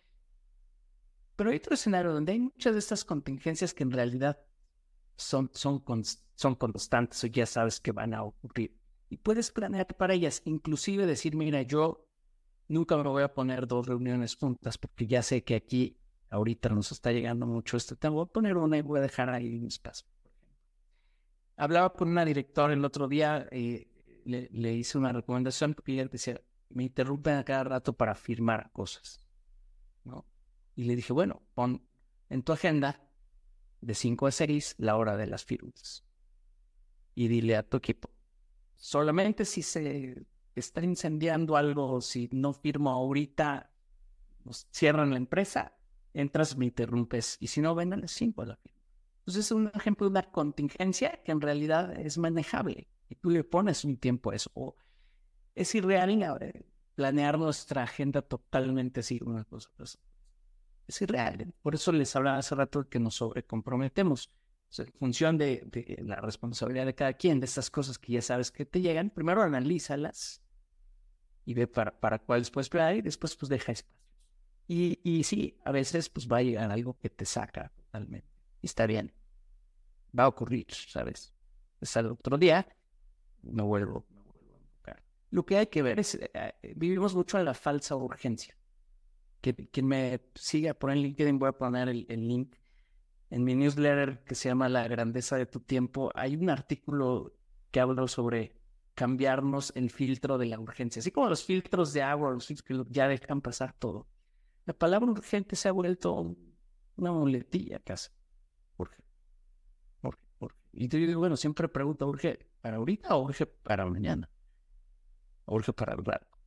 Pero 1.37 1.51
hay 1.51 1.57
otro 1.59 1.74
escenario 1.74 2.12
donde 2.12 2.33
hay 2.33 2.41
muchas 2.41 2.72
de 2.72 2.79
estas 2.79 3.05
contingencias 3.05 3.74
que 3.74 3.83
en 3.83 3.91
realidad 3.91 4.41
son, 5.19 5.51
son, 5.53 5.83
son 6.35 6.55
constantes 6.55 7.23
o 7.25 7.27
ya 7.27 7.45
sabes 7.45 7.81
que 7.81 7.93
van 7.93 8.14
a 8.14 8.23
ocurrir. 8.23 8.75
Y 9.11 9.16
puedes 9.16 9.51
planear 9.51 9.87
para 9.97 10.14
ellas, 10.14 10.43
inclusive 10.45 11.07
decir, 11.07 11.35
mira, 11.35 11.62
yo 11.62 12.07
nunca 12.69 12.97
me 12.97 13.03
voy 13.03 13.23
a 13.23 13.35
poner 13.35 13.66
dos 13.66 13.87
reuniones 13.87 14.37
juntas 14.37 14.79
porque 14.79 15.07
ya 15.07 15.23
sé 15.23 15.43
que 15.43 15.57
aquí 15.57 15.99
ahorita 16.31 16.69
nos 16.69 16.93
está 16.93 17.11
llegando 17.11 17.47
mucho 17.47 17.77
este 17.77 17.97
tema. 17.97 18.14
Voy 18.14 18.25
a 18.25 18.33
poner 18.33 18.57
una 18.57 18.79
y 18.79 18.83
voy 18.83 18.99
a 18.99 19.03
dejar 19.03 19.31
ahí 19.31 19.59
un 19.59 19.66
espacio. 19.66 20.07
Hablaba 21.57 21.93
con 21.93 22.09
una 22.09 22.25
directora 22.25 22.73
el 22.73 22.85
otro 22.85 23.09
día 23.09 23.49
eh, 23.51 23.89
le, 24.25 24.49
le, 24.53 24.75
hice 24.75 24.99
una 24.99 25.12
recomendación 25.12 25.75
porque 25.75 25.95
ella 25.95 26.07
decía, 26.07 26.41
me 26.69 26.85
interrumpen 26.85 27.35
a 27.35 27.45
cada 27.45 27.64
rato 27.64 27.93
para 27.95 28.14
firmar 28.14 28.71
cosas. 28.73 29.21
¿no? 30.05 30.25
Y 30.77 30.85
le 30.85 30.95
dije, 30.95 31.12
bueno, 31.12 31.43
pon 31.55 31.83
en 32.29 32.43
tu 32.43 32.53
agenda 32.53 33.07
de 33.81 33.95
5 33.95 34.26
a 34.26 34.31
6 34.31 34.76
la 34.79 34.97
hora 34.97 35.16
de 35.16 35.26
las 35.26 35.45
firmas. 35.45 36.05
Y 37.14 37.29
dile 37.29 37.57
a 37.57 37.62
tu 37.62 37.76
equipo, 37.76 38.11
solamente 38.76 39.45
si 39.45 39.62
se 39.62 40.26
está 40.55 40.83
incendiando 40.83 41.57
algo, 41.57 42.01
si 42.01 42.29
no 42.33 42.53
firmo 42.53 42.91
ahorita, 42.91 43.70
nos 44.45 44.66
cierran 44.70 45.11
la 45.11 45.16
empresa, 45.16 45.76
entras, 46.14 46.57
me 46.57 46.66
interrumpes, 46.66 47.37
y 47.41 47.49
si 47.49 47.61
no, 47.61 47.74
ven 47.74 47.93
a 47.93 47.97
las 47.97 48.12
5 48.12 48.45
la 48.45 48.57
firma. 48.57 48.79
Entonces 49.20 49.45
es 49.45 49.53
un 49.53 49.70
ejemplo 49.74 50.07
de 50.07 50.11
una 50.12 50.22
contingencia 50.22 51.20
que 51.22 51.33
en 51.33 51.41
realidad 51.43 51.93
es 52.01 52.16
manejable 52.16 52.89
y 53.11 53.14
tú 53.16 53.29
le 53.29 53.45
pones 53.45 53.85
un 53.85 53.99
tiempo 53.99 54.31
a 54.31 54.37
eso. 54.37 54.74
es 55.55 55.74
irreal 55.74 56.11
eh, 56.41 56.64
planear 56.95 57.39
nuestra 57.39 57.83
agenda 57.83 58.22
totalmente 58.22 59.01
así 59.01 59.20
una 59.22 59.45
cosa. 59.45 59.70
Pues, 59.76 59.99
es 60.89 61.03
irreal. 61.03 61.53
Por 61.62 61.74
eso 61.74 61.93
les 61.93 62.14
hablaba 62.16 62.39
hace 62.39 62.55
rato 62.55 62.89
que 62.89 62.99
nos 62.99 63.16
sobrecomprometemos. 63.16 64.30
O 64.78 64.82
en 64.82 64.93
función 64.93 65.39
de, 65.39 65.62
de, 65.66 66.03
la 66.03 66.16
responsabilidad 66.16 66.86
de 66.86 66.95
cada 66.95 67.12
quien, 67.12 67.41
de 67.41 67.47
estas 67.47 67.70
cosas 67.70 67.99
que 67.99 68.12
ya 68.12 68.22
sabes 68.22 68.51
que 68.51 68.66
te 68.66 68.80
llegan, 68.80 69.11
primero 69.11 69.43
analízalas 69.43 70.43
y 71.45 71.55
ve 71.55 71.66
para, 71.66 71.99
para 71.99 72.18
cuál 72.18 72.41
después 72.41 72.66
esperar 72.66 72.97
y 72.97 73.01
después 73.01 73.34
pues 73.36 73.49
deja 73.49 73.72
espacio. 73.72 73.99
Y, 74.66 75.01
y 75.03 75.24
sí, 75.24 75.57
a 75.64 75.72
veces 75.72 76.11
pues 76.11 76.28
va 76.28 76.39
a 76.39 76.43
llegar 76.43 76.70
algo 76.70 76.99
que 76.99 77.09
te 77.09 77.24
saca 77.24 77.72
totalmente. 77.74 78.28
Y 78.61 78.66
está 78.66 78.86
bien. 78.86 79.14
Va 80.18 80.24
a 80.24 80.28
ocurrir, 80.28 80.66
¿sabes? 80.70 81.32
Es 81.80 81.97
el 81.97 82.07
otro 82.07 82.36
día, 82.36 82.66
me 83.43 83.62
vuelvo, 83.62 84.05
a. 84.84 84.97
Lo 85.30 85.47
que 85.47 85.57
hay 85.57 85.68
que 85.68 85.80
ver 85.80 85.99
es, 85.99 86.16
eh, 86.16 86.30
eh, 86.34 86.74
vivimos 86.76 87.14
mucho 87.14 87.39
en 87.39 87.47
la 87.47 87.55
falsa 87.55 87.97
urgencia. 87.97 88.57
Que, 89.41 89.55
quien 89.55 89.86
me 89.86 90.20
siga 90.34 90.74
por 90.74 90.91
en 90.91 90.99
LinkedIn, 91.03 91.39
voy 91.39 91.49
a 91.49 91.53
poner 91.53 91.89
el, 91.89 92.07
el 92.09 92.26
link 92.26 92.57
en 93.30 93.45
mi 93.45 93.55
newsletter 93.55 94.24
que 94.24 94.34
se 94.34 94.49
llama 94.49 94.68
La 94.68 94.89
grandeza 94.89 95.36
de 95.36 95.47
tu 95.47 95.61
tiempo. 95.61 96.11
Hay 96.14 96.36
un 96.36 96.51
artículo 96.51 97.34
que 97.70 97.80
habla 97.80 98.09
sobre 98.09 98.55
cambiarnos 98.95 99.72
el 99.76 99.91
filtro 99.91 100.39
de 100.39 100.47
la 100.47 100.59
urgencia. 100.59 101.01
Así 101.01 101.11
como 101.12 101.28
los 101.28 101.45
filtros 101.45 101.93
de 101.93 102.03
agua, 102.03 102.32
los 102.32 102.47
filtros 102.47 102.86
que 102.86 102.93
ya 102.93 103.07
dejan 103.07 103.41
pasar 103.41 103.72
todo. 103.74 104.09
La 104.66 104.74
palabra 104.74 105.11
urgente 105.11 105.57
se 105.57 105.68
ha 105.68 105.72
vuelto 105.72 106.36
una 106.97 107.12
muletilla 107.12 107.78
casi. 107.78 108.11
Urge. 108.76 109.03
Urge, 110.03 110.20
urge. 110.41 110.59
Y 110.72 110.89
yo 110.89 110.99
digo, 110.99 111.20
bueno, 111.20 111.36
siempre 111.36 111.68
pregunto, 111.68 112.09
¿urge 112.09 112.51
para 112.61 112.78
ahorita 112.78 113.14
o 113.14 113.22
urge 113.22 113.47
para 113.47 113.86
mañana? 113.86 114.28
¿O 115.45 115.55
urge 115.55 115.72
para 115.72 115.95
el 115.95 116.05
rato? 116.05 116.38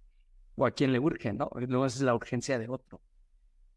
O 0.61 0.65
a 0.67 0.69
quién 0.69 0.93
le 0.93 0.99
urge, 0.99 1.33
¿no? 1.33 1.49
Luego 1.55 1.87
es 1.87 2.01
la 2.01 2.13
urgencia 2.13 2.59
de 2.59 2.69
otro. 2.69 3.01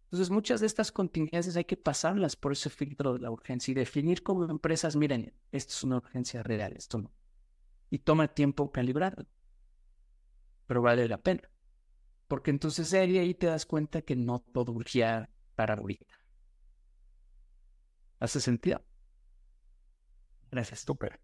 Entonces, 0.04 0.28
muchas 0.28 0.60
de 0.60 0.66
estas 0.66 0.92
contingencias 0.92 1.56
hay 1.56 1.64
que 1.64 1.78
pasarlas 1.78 2.36
por 2.36 2.52
ese 2.52 2.68
filtro 2.68 3.14
de 3.14 3.20
la 3.20 3.30
urgencia 3.30 3.72
y 3.72 3.74
definir 3.74 4.22
como 4.22 4.44
empresas, 4.44 4.94
miren, 4.94 5.32
esto 5.50 5.72
es 5.72 5.82
una 5.82 5.96
urgencia 5.96 6.42
real, 6.42 6.74
esto 6.76 6.98
no. 6.98 7.10
Y 7.88 8.00
toma 8.00 8.28
tiempo 8.28 8.70
calibrarlo. 8.70 9.24
Pero 10.66 10.82
vale 10.82 11.08
la 11.08 11.16
pena. 11.16 11.48
Porque 12.28 12.50
entonces 12.50 12.92
ahí 12.92 13.32
te 13.32 13.46
das 13.46 13.64
cuenta 13.64 14.02
que 14.02 14.14
no 14.14 14.40
todo 14.40 14.72
urgía 14.72 15.30
para 15.54 15.76
ahorita. 15.76 16.14
¿Hace 18.18 18.40
sentido? 18.42 18.84
Gracias. 20.50 20.80
Súper. 20.80 21.23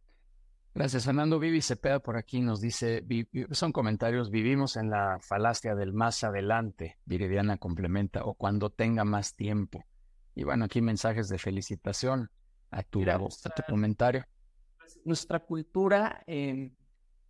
Gracias, 0.72 1.04
Fernando. 1.04 1.40
Vivi 1.40 1.62
Cepeda 1.62 1.98
por 1.98 2.16
aquí 2.16 2.40
nos 2.40 2.60
dice, 2.60 3.04
son 3.50 3.72
comentarios, 3.72 4.30
vivimos 4.30 4.76
en 4.76 4.88
la 4.90 5.18
falacia 5.20 5.74
del 5.74 5.92
más 5.92 6.22
adelante, 6.22 6.98
Viridiana 7.04 7.58
complementa, 7.58 8.24
o 8.24 8.34
cuando 8.34 8.70
tenga 8.70 9.04
más 9.04 9.34
tiempo. 9.34 9.84
Y 10.34 10.44
bueno, 10.44 10.66
aquí 10.66 10.80
mensajes 10.80 11.28
de 11.28 11.38
felicitación 11.38 12.30
a 12.70 12.84
tu, 12.84 13.04
comentario. 13.68 14.24
Nuestra 15.04 15.40
cultura 15.40 16.22
eh, 16.26 16.72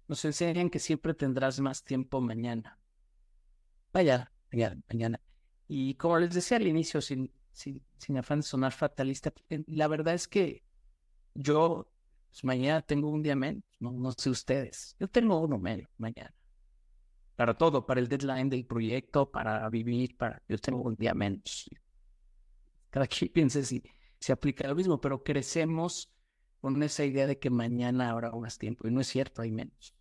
nos 0.06 0.24
enseña 0.26 0.68
que 0.68 0.78
siempre 0.78 1.14
tendrás 1.14 1.60
más 1.60 1.82
tiempo 1.82 2.20
mañana. 2.20 2.78
Vaya, 3.92 4.30
mañana, 4.52 4.82
mañana. 4.92 5.20
Y 5.66 5.94
como 5.94 6.18
les 6.18 6.34
decía 6.34 6.58
al 6.58 6.66
inicio, 6.66 7.00
sin, 7.00 7.32
sin, 7.52 7.82
sin 7.96 8.18
afán 8.18 8.40
de 8.40 8.42
sonar 8.42 8.72
fatalista, 8.72 9.32
eh, 9.48 9.64
la 9.66 9.88
verdad 9.88 10.12
es 10.12 10.28
que 10.28 10.62
yo 11.34 11.90
pues 12.30 12.44
mañana 12.44 12.80
tengo 12.80 13.08
un 13.10 13.22
día 13.22 13.34
menos, 13.34 13.64
no, 13.80 14.12
sé 14.12 14.30
ustedes. 14.30 14.96
Yo 15.00 15.08
tengo 15.08 15.40
uno 15.40 15.58
menos 15.58 15.88
mañana. 15.98 16.32
Para 17.34 17.56
todo, 17.56 17.84
para 17.84 18.00
el 18.00 18.08
deadline 18.08 18.48
del 18.48 18.66
proyecto, 18.66 19.30
para 19.30 19.68
vivir, 19.68 20.16
para... 20.16 20.42
Yo 20.48 20.58
tengo 20.58 20.82
un 20.82 20.94
día 20.94 21.12
menos. 21.12 21.68
Cada 22.90 23.06
quien 23.06 23.32
piense 23.32 23.64
si 23.64 23.82
se 24.20 24.32
aplica 24.32 24.68
lo 24.68 24.74
mismo, 24.74 25.00
pero 25.00 25.22
crecemos 25.22 26.12
con 26.60 26.80
esa 26.82 27.04
idea 27.04 27.26
de 27.26 27.38
que 27.38 27.50
mañana 27.50 28.10
habrá 28.10 28.30
más 28.30 28.58
tiempo. 28.58 28.86
Y 28.86 28.92
no 28.92 29.00
es 29.00 29.08
cierto, 29.08 29.42
hay 29.42 29.50
menos. 29.50 29.94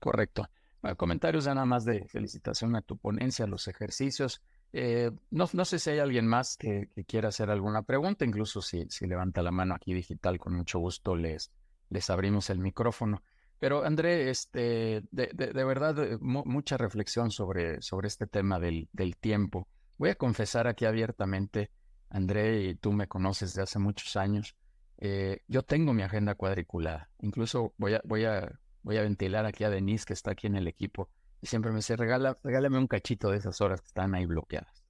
Correcto. 0.00 0.48
comentarios 0.96 1.44
ya 1.44 1.54
nada 1.54 1.66
más 1.66 1.84
de 1.84 2.08
felicitación 2.08 2.74
a 2.74 2.82
tu 2.82 2.96
ponencia, 2.96 3.44
a 3.44 3.48
los 3.48 3.68
ejercicios. 3.68 4.42
Eh, 4.72 5.10
no, 5.30 5.48
no, 5.52 5.64
sé 5.64 5.78
si 5.78 5.90
hay 5.90 5.98
alguien 5.98 6.26
más 6.26 6.56
que, 6.56 6.88
quiera 7.06 7.28
hacer 7.28 7.50
alguna 7.50 7.82
pregunta, 7.82 8.24
incluso 8.24 8.62
si, 8.62 8.86
si, 8.88 9.06
levanta 9.06 9.42
la 9.42 9.50
mano 9.50 9.74
aquí 9.74 9.92
digital, 9.92 10.38
con 10.38 10.54
mucho 10.54 10.78
gusto 10.78 11.16
les, 11.16 11.50
les 11.88 12.08
abrimos 12.10 12.50
el 12.50 12.58
micrófono. 12.60 13.22
Pero 13.58 13.84
André, 13.84 14.30
este, 14.30 15.02
de, 15.10 15.26
de, 15.34 15.64
verdad, 15.64 15.98
eh, 15.98 16.18
mucha 16.20 16.76
reflexión 16.76 17.30
sobre, 17.30 17.82
sobre 17.82 18.08
este 18.08 18.26
tema 18.26 18.58
del, 18.58 18.88
del, 18.92 19.16
tiempo. 19.16 19.68
Voy 19.98 20.10
a 20.10 20.14
confesar 20.14 20.66
aquí 20.66 20.86
abiertamente, 20.86 21.70
André, 22.08 22.62
y 22.62 22.74
tú 22.76 22.92
me 22.92 23.06
conoces 23.06 23.54
de 23.54 23.62
hace 23.62 23.78
muchos 23.78 24.16
años, 24.16 24.56
eh, 24.98 25.42
yo 25.48 25.62
tengo 25.62 25.92
mi 25.92 26.02
agenda 26.02 26.36
cuadriculada. 26.36 27.10
Incluso 27.20 27.74
voy 27.76 27.94
a, 27.94 28.00
voy, 28.04 28.24
a, 28.24 28.58
voy 28.82 28.96
a 28.96 29.02
ventilar 29.02 29.46
aquí 29.46 29.64
a 29.64 29.70
Denise, 29.70 30.06
que 30.06 30.12
está 30.12 30.30
aquí 30.30 30.46
en 30.46 30.56
el 30.56 30.68
equipo 30.68 31.10
y 31.40 31.46
siempre 31.46 31.70
me 31.70 31.78
dice, 31.78 31.96
Regala, 31.96 32.38
regálame 32.42 32.78
un 32.78 32.86
cachito 32.86 33.30
de 33.30 33.38
esas 33.38 33.60
horas 33.60 33.80
que 33.80 33.88
están 33.88 34.14
ahí 34.14 34.26
bloqueadas. 34.26 34.84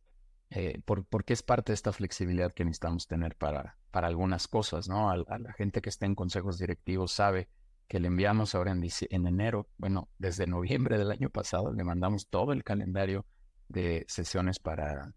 Eh, 0.51 0.81
porque 0.85 1.33
es 1.33 1.45
parte 1.45 1.71
de 1.71 1.75
esta 1.75 1.93
flexibilidad 1.93 2.53
que 2.53 2.65
necesitamos 2.65 3.07
tener 3.07 3.37
para, 3.37 3.79
para 3.93 4.09
algunas 4.09 4.49
cosas, 4.49 4.89
¿no? 4.89 5.09
A, 5.09 5.17
la 5.17 5.53
gente 5.53 5.81
que 5.81 5.89
está 5.89 6.07
en 6.07 6.17
consejos 6.17 6.59
directivos 6.59 7.13
sabe 7.13 7.49
que 7.87 8.01
le 8.01 8.09
enviamos 8.09 8.57
ahora 8.57 8.73
en, 8.73 8.83
en 8.83 9.27
enero, 9.27 9.69
bueno, 9.79 10.09
desde 10.19 10.49
noviembre 10.49 10.99
del 10.99 11.13
año 11.13 11.31
pasado, 11.31 11.73
le 11.73 11.85
mandamos 11.85 12.29
todo 12.29 12.53
el 12.53 12.65
calendario 12.65 13.27
de 13.69 14.05
sesiones 14.09 14.59
para, 14.59 15.15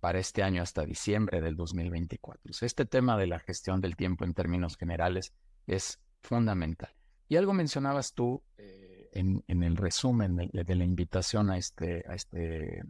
para 0.00 0.18
este 0.18 0.42
año 0.42 0.62
hasta 0.62 0.84
diciembre 0.84 1.42
del 1.42 1.56
2024. 1.56 2.52
este 2.62 2.86
tema 2.86 3.18
de 3.18 3.26
la 3.26 3.38
gestión 3.38 3.82
del 3.82 3.96
tiempo 3.96 4.24
en 4.24 4.32
términos 4.32 4.76
generales 4.76 5.34
es 5.66 6.00
fundamental. 6.22 6.94
Y 7.28 7.36
algo 7.36 7.52
mencionabas 7.52 8.14
tú, 8.14 8.42
eh, 8.56 8.89
en, 9.12 9.44
el 9.48 9.76
resumen 9.76 10.36
de, 10.36 10.74
la 10.76 10.84
invitación 10.84 11.50
a 11.50 11.58
este, 11.58 12.04
a 12.08 12.14
este, 12.14 12.82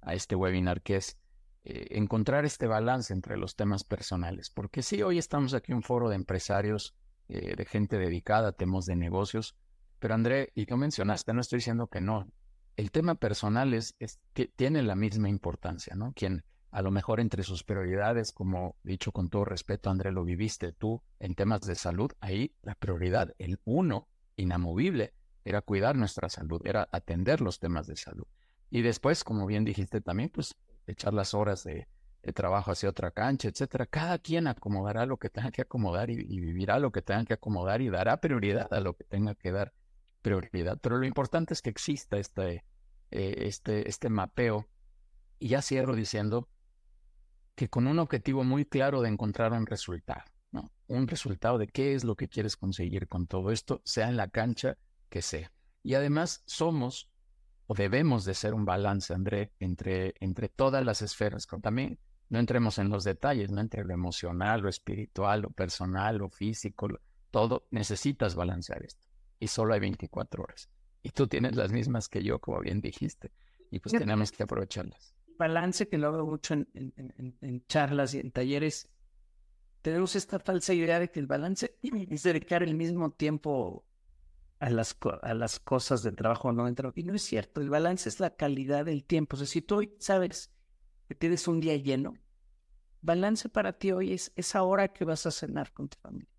a 0.00 0.14
este 0.14 0.36
webinar, 0.36 0.82
que 0.82 0.96
es 0.96 1.18
eh, 1.64 1.88
encontrar 1.90 2.44
este 2.44 2.66
balance 2.66 3.12
entre 3.12 3.36
los 3.36 3.56
temas 3.56 3.84
personales. 3.84 4.50
Porque 4.50 4.82
sí, 4.82 5.02
hoy 5.02 5.18
estamos 5.18 5.54
aquí 5.54 5.72
un 5.72 5.82
foro 5.82 6.08
de 6.08 6.16
empresarios, 6.16 6.94
eh, 7.28 7.56
de 7.56 7.64
gente 7.64 7.98
dedicada 7.98 8.48
a 8.48 8.52
temas 8.52 8.86
de 8.86 8.96
negocios, 8.96 9.56
pero 9.98 10.14
André, 10.14 10.52
y 10.54 10.66
tú 10.66 10.76
mencionaste, 10.76 11.32
no 11.32 11.40
estoy 11.40 11.58
diciendo 11.58 11.88
que 11.88 12.00
no, 12.00 12.30
el 12.76 12.90
tema 12.90 13.14
personal 13.14 13.74
es, 13.74 13.96
tiene 14.54 14.82
la 14.82 14.94
misma 14.94 15.28
importancia, 15.28 15.94
¿no? 15.96 16.12
Quien 16.14 16.44
a 16.70 16.82
lo 16.82 16.90
mejor 16.90 17.20
entre 17.20 17.42
sus 17.42 17.64
prioridades, 17.64 18.32
como 18.32 18.76
dicho 18.82 19.10
con 19.10 19.30
todo 19.30 19.46
respeto, 19.46 19.88
André, 19.88 20.12
lo 20.12 20.24
viviste 20.24 20.72
tú 20.72 21.02
en 21.18 21.34
temas 21.34 21.62
de 21.62 21.74
salud, 21.74 22.12
ahí 22.20 22.54
la 22.62 22.74
prioridad, 22.74 23.34
el 23.38 23.60
uno, 23.64 24.08
inamovible, 24.36 25.14
era 25.46 25.62
cuidar 25.62 25.94
nuestra 25.94 26.28
salud, 26.28 26.60
era 26.64 26.88
atender 26.90 27.40
los 27.40 27.60
temas 27.60 27.86
de 27.86 27.94
salud. 27.94 28.26
Y 28.68 28.82
después, 28.82 29.22
como 29.22 29.46
bien 29.46 29.64
dijiste 29.64 30.00
también, 30.00 30.28
pues 30.28 30.56
echar 30.88 31.14
las 31.14 31.34
horas 31.34 31.62
de, 31.62 31.86
trabajo 32.34 32.72
hacia 32.72 32.88
otra 32.88 33.12
cancha, 33.12 33.46
etcétera. 33.46 33.86
Cada 33.86 34.18
quien 34.18 34.48
acomodará 34.48 35.06
lo 35.06 35.16
que 35.16 35.30
tenga 35.30 35.52
que 35.52 35.62
acomodar 35.62 36.10
y, 36.10 36.16
vivirá 36.16 36.80
lo 36.80 36.90
que 36.90 37.00
tenga 37.00 37.24
que 37.24 37.34
acomodar 37.34 37.80
y 37.80 37.88
dará 37.88 38.20
prioridad 38.20 38.74
a 38.74 38.80
lo 38.80 38.94
que 38.94 39.04
tenga 39.04 39.36
que 39.36 39.52
dar 39.52 39.72
prioridad. 40.22 40.80
Pero 40.82 40.98
lo 40.98 41.06
importante 41.06 41.54
es 41.54 41.62
que 41.62 41.70
exista 41.70 42.16
este, 42.16 42.64
eh, 43.12 43.34
este, 43.46 43.88
este 43.88 44.08
mapeo. 44.08 44.66
Y 45.38 45.50
ya 45.50 45.62
cierro 45.62 45.94
diciendo 45.94 46.48
que 47.54 47.68
con 47.68 47.86
un 47.86 48.00
objetivo 48.00 48.42
muy 48.42 48.64
claro 48.64 49.00
de 49.00 49.10
encontrar 49.10 49.52
un 49.52 49.66
resultado. 49.66 50.24
Un 50.88 51.06
resultado 51.06 51.58
de 51.58 51.68
qué 51.68 51.94
es 51.94 52.02
lo 52.02 52.16
que 52.16 52.26
quieres 52.26 52.56
conseguir 52.56 53.06
con 53.06 53.28
todo 53.28 53.52
esto, 53.52 53.82
sea 53.84 54.08
en 54.08 54.16
la 54.16 54.26
cancha 54.26 54.76
que 55.08 55.22
sea. 55.22 55.52
Y 55.82 55.94
además 55.94 56.42
somos 56.46 57.10
o 57.66 57.74
debemos 57.74 58.24
de 58.24 58.34
ser 58.34 58.54
un 58.54 58.64
balance, 58.64 59.12
André, 59.12 59.52
entre, 59.58 60.14
entre 60.20 60.48
todas 60.48 60.84
las 60.84 61.02
esferas. 61.02 61.46
También 61.62 61.98
no 62.28 62.38
entremos 62.38 62.78
en 62.78 62.90
los 62.90 63.04
detalles, 63.04 63.50
no 63.50 63.60
entre 63.60 63.84
lo 63.84 63.92
emocional, 63.92 64.60
lo 64.60 64.68
espiritual, 64.68 65.42
lo 65.42 65.50
personal, 65.50 66.18
lo 66.18 66.28
físico, 66.28 66.88
todo. 67.30 67.66
Necesitas 67.70 68.34
balancear 68.34 68.84
esto. 68.84 69.06
Y 69.38 69.48
solo 69.48 69.74
hay 69.74 69.80
24 69.80 70.42
horas. 70.44 70.70
Y 71.02 71.10
tú 71.10 71.26
tienes 71.26 71.56
las 71.56 71.72
mismas 71.72 72.08
que 72.08 72.22
yo, 72.22 72.40
como 72.40 72.60
bien 72.60 72.80
dijiste. 72.80 73.32
Y 73.70 73.80
pues 73.80 73.92
tenemos 73.92 74.30
que 74.30 74.44
aprovecharlas. 74.44 75.14
Balance 75.38 75.88
que 75.88 75.98
lo 75.98 76.08
hago 76.08 76.24
mucho 76.24 76.54
en, 76.54 76.68
en 76.74 77.66
charlas 77.66 78.14
y 78.14 78.20
en 78.20 78.30
talleres. 78.30 78.88
Tenemos 79.82 80.16
esta 80.16 80.38
falsa 80.38 80.72
idea 80.72 80.98
de 80.98 81.10
que 81.10 81.20
el 81.20 81.26
balance 81.26 81.76
es 81.82 82.22
dedicar 82.22 82.62
el 82.62 82.74
mismo 82.74 83.10
tiempo 83.10 83.84
a 84.58 84.70
las, 84.70 84.96
a 85.22 85.34
las 85.34 85.60
cosas 85.60 86.02
del 86.02 86.16
trabajo 86.16 86.52
no 86.52 86.64
dentro. 86.64 86.92
Y 86.94 87.02
no 87.02 87.14
es 87.14 87.22
cierto, 87.22 87.60
el 87.60 87.70
balance 87.70 88.08
es 88.08 88.20
la 88.20 88.36
calidad 88.36 88.84
del 88.84 89.04
tiempo. 89.04 89.36
O 89.36 89.38
sea, 89.38 89.46
si 89.46 89.62
tú 89.62 89.76
hoy 89.76 89.94
sabes 89.98 90.50
que 91.08 91.14
tienes 91.14 91.46
un 91.48 91.60
día 91.60 91.76
lleno, 91.76 92.14
balance 93.02 93.48
para 93.48 93.72
ti 93.74 93.92
hoy 93.92 94.12
es 94.12 94.32
esa 94.36 94.62
hora 94.62 94.88
que 94.88 95.04
vas 95.04 95.26
a 95.26 95.30
cenar 95.30 95.72
con 95.72 95.88
tu 95.88 95.98
familia. 95.98 96.30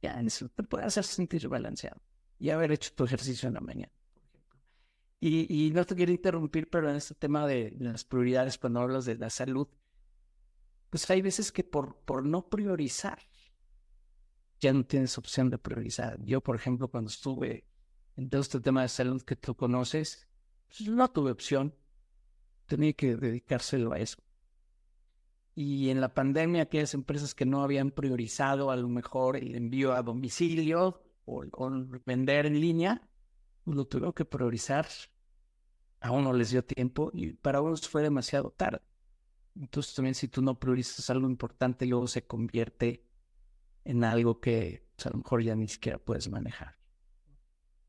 Ya, 0.00 0.20
eso 0.20 0.48
te 0.48 0.62
puede 0.64 0.84
hacer 0.84 1.04
sentir 1.04 1.46
balanceado 1.48 2.00
y 2.38 2.50
haber 2.50 2.72
hecho 2.72 2.92
tu 2.94 3.04
ejercicio 3.04 3.46
en 3.46 3.54
la 3.54 3.60
mañana. 3.60 3.92
Y, 5.20 5.66
y 5.66 5.70
no 5.70 5.84
te 5.84 5.94
quiero 5.94 6.10
interrumpir, 6.10 6.68
pero 6.68 6.90
en 6.90 6.96
este 6.96 7.14
tema 7.14 7.46
de 7.46 7.76
las 7.78 8.04
prioridades, 8.04 8.58
cuando 8.58 8.80
hablas 8.80 9.04
de 9.04 9.14
la 9.14 9.30
salud, 9.30 9.68
pues 10.90 11.08
hay 11.08 11.22
veces 11.22 11.52
que 11.52 11.62
por, 11.62 11.96
por 12.04 12.26
no 12.26 12.48
priorizar, 12.48 13.20
ya 14.62 14.72
no 14.72 14.84
tienes 14.84 15.18
opción 15.18 15.50
de 15.50 15.58
priorizar. 15.58 16.22
Yo, 16.24 16.40
por 16.40 16.54
ejemplo, 16.54 16.88
cuando 16.88 17.10
estuve 17.10 17.66
en 18.16 18.30
todo 18.30 18.40
este 18.40 18.60
tema 18.60 18.82
de 18.82 18.88
salud 18.88 19.20
que 19.22 19.34
tú 19.34 19.56
conoces, 19.56 20.28
pues, 20.68 20.88
no 20.88 21.10
tuve 21.10 21.32
opción. 21.32 21.74
Tenía 22.66 22.92
que 22.92 23.16
dedicárselo 23.16 23.92
a 23.92 23.98
eso. 23.98 24.18
Y 25.56 25.90
en 25.90 26.00
la 26.00 26.14
pandemia, 26.14 26.62
aquellas 26.62 26.94
empresas 26.94 27.34
que 27.34 27.44
no 27.44 27.64
habían 27.64 27.90
priorizado 27.90 28.70
a 28.70 28.76
lo 28.76 28.88
mejor 28.88 29.36
el 29.36 29.56
envío 29.56 29.94
a 29.94 30.02
domicilio 30.02 31.02
o, 31.24 31.44
vender 32.06 32.46
en 32.46 32.60
línea, 32.60 33.02
pues, 33.64 33.76
lo 33.76 33.84
tuvieron 33.84 34.12
que 34.12 34.24
priorizar. 34.24 34.86
A 36.00 36.12
uno 36.12 36.32
les 36.32 36.50
dio 36.50 36.64
tiempo 36.64 37.10
y 37.12 37.32
para 37.32 37.60
unos 37.60 37.88
fue 37.88 38.02
demasiado 38.02 38.50
tarde. 38.50 38.80
Entonces 39.56 39.94
también 39.94 40.14
si 40.14 40.28
tú 40.28 40.40
no 40.40 40.58
priorizas 40.58 41.10
algo 41.10 41.28
importante, 41.28 41.84
luego 41.84 42.06
se 42.06 42.26
convierte 42.26 43.04
en 43.84 44.04
algo 44.04 44.40
que 44.40 44.84
pues, 44.96 45.06
a 45.06 45.10
lo 45.10 45.18
mejor 45.18 45.42
ya 45.42 45.54
ni 45.54 45.68
siquiera 45.68 45.98
puedes 45.98 46.28
manejar. 46.28 46.76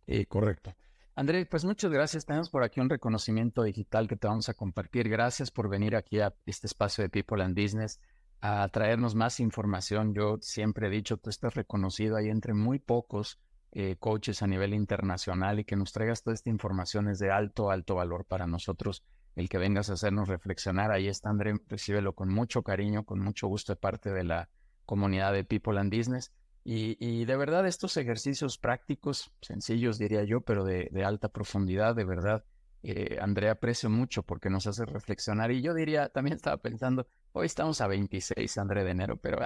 Eh, 0.07 0.25
correcto. 0.25 0.75
André, 1.15 1.45
pues 1.45 1.63
muchas 1.63 1.91
gracias. 1.91 2.25
Tenemos 2.25 2.49
por 2.49 2.63
aquí 2.63 2.79
un 2.79 2.89
reconocimiento 2.89 3.63
digital 3.63 4.07
que 4.07 4.15
te 4.15 4.27
vamos 4.27 4.49
a 4.49 4.55
compartir. 4.55 5.09
Gracias 5.09 5.51
por 5.51 5.69
venir 5.69 5.95
aquí 5.95 6.19
a 6.19 6.33
este 6.45 6.67
espacio 6.67 7.03
de 7.03 7.09
People 7.09 7.43
and 7.43 7.55
Business 7.55 7.99
a 8.41 8.67
traernos 8.69 9.13
más 9.13 9.39
información. 9.39 10.13
Yo 10.13 10.37
siempre 10.41 10.87
he 10.87 10.89
dicho, 10.89 11.17
tú 11.17 11.29
estás 11.29 11.53
reconocido 11.53 12.17
ahí 12.17 12.29
entre 12.29 12.53
muy 12.53 12.79
pocos 12.79 13.39
eh, 13.71 13.95
coaches 13.99 14.41
a 14.41 14.47
nivel 14.47 14.73
internacional 14.73 15.59
y 15.59 15.65
que 15.65 15.75
nos 15.75 15.93
traigas 15.93 16.23
toda 16.23 16.33
esta 16.33 16.49
información 16.49 17.07
es 17.07 17.19
de 17.19 17.31
alto, 17.31 17.71
alto 17.71 17.95
valor 17.95 18.25
para 18.25 18.45
nosotros. 18.45 19.03
El 19.35 19.49
que 19.49 19.57
vengas 19.57 19.89
a 19.89 19.93
hacernos 19.93 20.27
reflexionar, 20.27 20.91
ahí 20.91 21.07
está 21.07 21.29
André, 21.29 21.55
recíbelo 21.67 22.13
con 22.13 22.29
mucho 22.29 22.63
cariño, 22.63 23.03
con 23.03 23.19
mucho 23.19 23.47
gusto 23.47 23.73
de 23.73 23.77
parte 23.77 24.11
de 24.11 24.23
la 24.23 24.49
comunidad 24.85 25.33
de 25.33 25.43
People 25.43 25.79
and 25.79 25.95
Business. 25.95 26.31
Y, 26.65 27.25
de 27.25 27.35
verdad 27.35 27.67
estos 27.67 27.97
ejercicios 27.97 28.57
prácticos, 28.57 29.31
sencillos 29.41 29.97
diría 29.97 30.23
yo, 30.23 30.41
pero 30.41 30.63
de, 30.63 30.89
alta 31.05 31.27
profundidad, 31.27 31.93
de 31.93 32.05
verdad, 32.05 32.45
eh, 32.83 33.17
Andrea 33.21 33.53
aprecio 33.53 33.89
mucho 33.89 34.23
porque 34.23 34.49
nos 34.49 34.65
hace 34.67 34.85
reflexionar. 34.85 35.51
Y 35.51 35.61
yo 35.61 35.73
diría, 35.73 36.07
también 36.09 36.35
estaba 36.37 36.57
pensando, 36.57 37.05
hoy 37.33 37.47
estamos 37.47 37.81
a 37.81 37.87
26, 37.87 38.57
André, 38.57 38.85
de 38.85 38.91
enero, 38.91 39.17
pero 39.17 39.39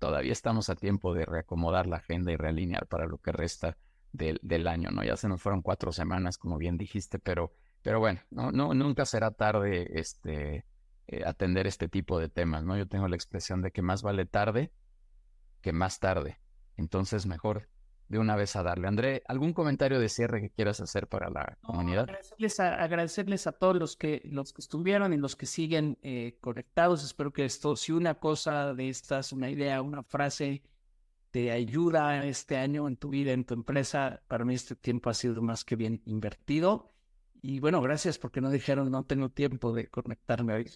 todavía 0.00 0.32
estamos 0.32 0.68
a 0.68 0.74
tiempo 0.74 1.14
de 1.14 1.24
reacomodar 1.26 1.86
la 1.86 1.96
agenda 1.98 2.32
y 2.32 2.36
realinear 2.36 2.86
para 2.86 3.06
lo 3.06 3.18
que 3.18 3.30
resta 3.30 3.76
del, 4.12 4.40
del, 4.42 4.66
año, 4.66 4.90
¿no? 4.90 5.04
Ya 5.04 5.16
se 5.16 5.28
nos 5.28 5.40
fueron 5.40 5.62
cuatro 5.62 5.92
semanas, 5.92 6.38
como 6.38 6.58
bien 6.58 6.76
dijiste, 6.76 7.18
pero, 7.18 7.52
pero 7.82 8.00
bueno, 8.00 8.20
no, 8.30 8.50
no, 8.50 8.74
nunca 8.74 9.04
será 9.04 9.30
tarde 9.30 10.00
este, 10.00 10.64
eh, 11.08 11.22
atender 11.26 11.66
este 11.66 11.88
tipo 11.88 12.18
de 12.18 12.28
temas, 12.28 12.64
¿no? 12.64 12.76
Yo 12.76 12.86
tengo 12.86 13.08
la 13.08 13.16
expresión 13.16 13.62
de 13.62 13.72
que 13.72 13.82
más 13.82 14.02
vale 14.02 14.26
tarde 14.26 14.72
que 15.60 15.72
más 15.72 16.00
tarde. 16.00 16.40
Entonces, 16.76 17.26
mejor 17.26 17.68
de 18.08 18.18
una 18.18 18.36
vez 18.36 18.56
a 18.56 18.62
darle. 18.62 18.88
André, 18.88 19.22
¿algún 19.26 19.52
comentario 19.52 20.00
de 20.00 20.08
cierre 20.08 20.40
que 20.40 20.50
quieras 20.50 20.80
hacer 20.80 21.08
para 21.08 21.28
la 21.28 21.58
comunidad? 21.62 22.04
Agradecerles 22.04 22.60
a, 22.60 22.82
agradecerles 22.82 23.46
a 23.46 23.52
todos 23.52 23.76
los 23.76 23.96
que, 23.96 24.22
los 24.24 24.52
que 24.52 24.62
estuvieron 24.62 25.12
y 25.12 25.18
los 25.18 25.36
que 25.36 25.46
siguen 25.46 25.98
eh, 26.02 26.38
conectados. 26.40 27.04
Espero 27.04 27.32
que 27.32 27.44
esto, 27.44 27.76
si 27.76 27.92
una 27.92 28.14
cosa 28.14 28.72
de 28.74 28.88
estas, 28.88 29.32
una 29.32 29.50
idea, 29.50 29.82
una 29.82 30.02
frase, 30.02 30.62
te 31.30 31.50
ayuda 31.50 32.24
este 32.24 32.56
año 32.56 32.88
en 32.88 32.96
tu 32.96 33.10
vida, 33.10 33.32
en 33.32 33.44
tu 33.44 33.52
empresa, 33.54 34.22
para 34.28 34.46
mí 34.46 34.54
este 34.54 34.74
tiempo 34.74 35.10
ha 35.10 35.14
sido 35.14 35.42
más 35.42 35.64
que 35.64 35.76
bien 35.76 36.00
invertido. 36.06 36.94
Y 37.42 37.60
bueno, 37.60 37.82
gracias 37.82 38.18
porque 38.18 38.40
no 38.40 38.50
dijeron, 38.50 38.90
no 38.90 39.04
tengo 39.04 39.28
tiempo 39.28 39.72
de 39.72 39.88
conectarme 39.88 40.54
hoy. 40.54 40.70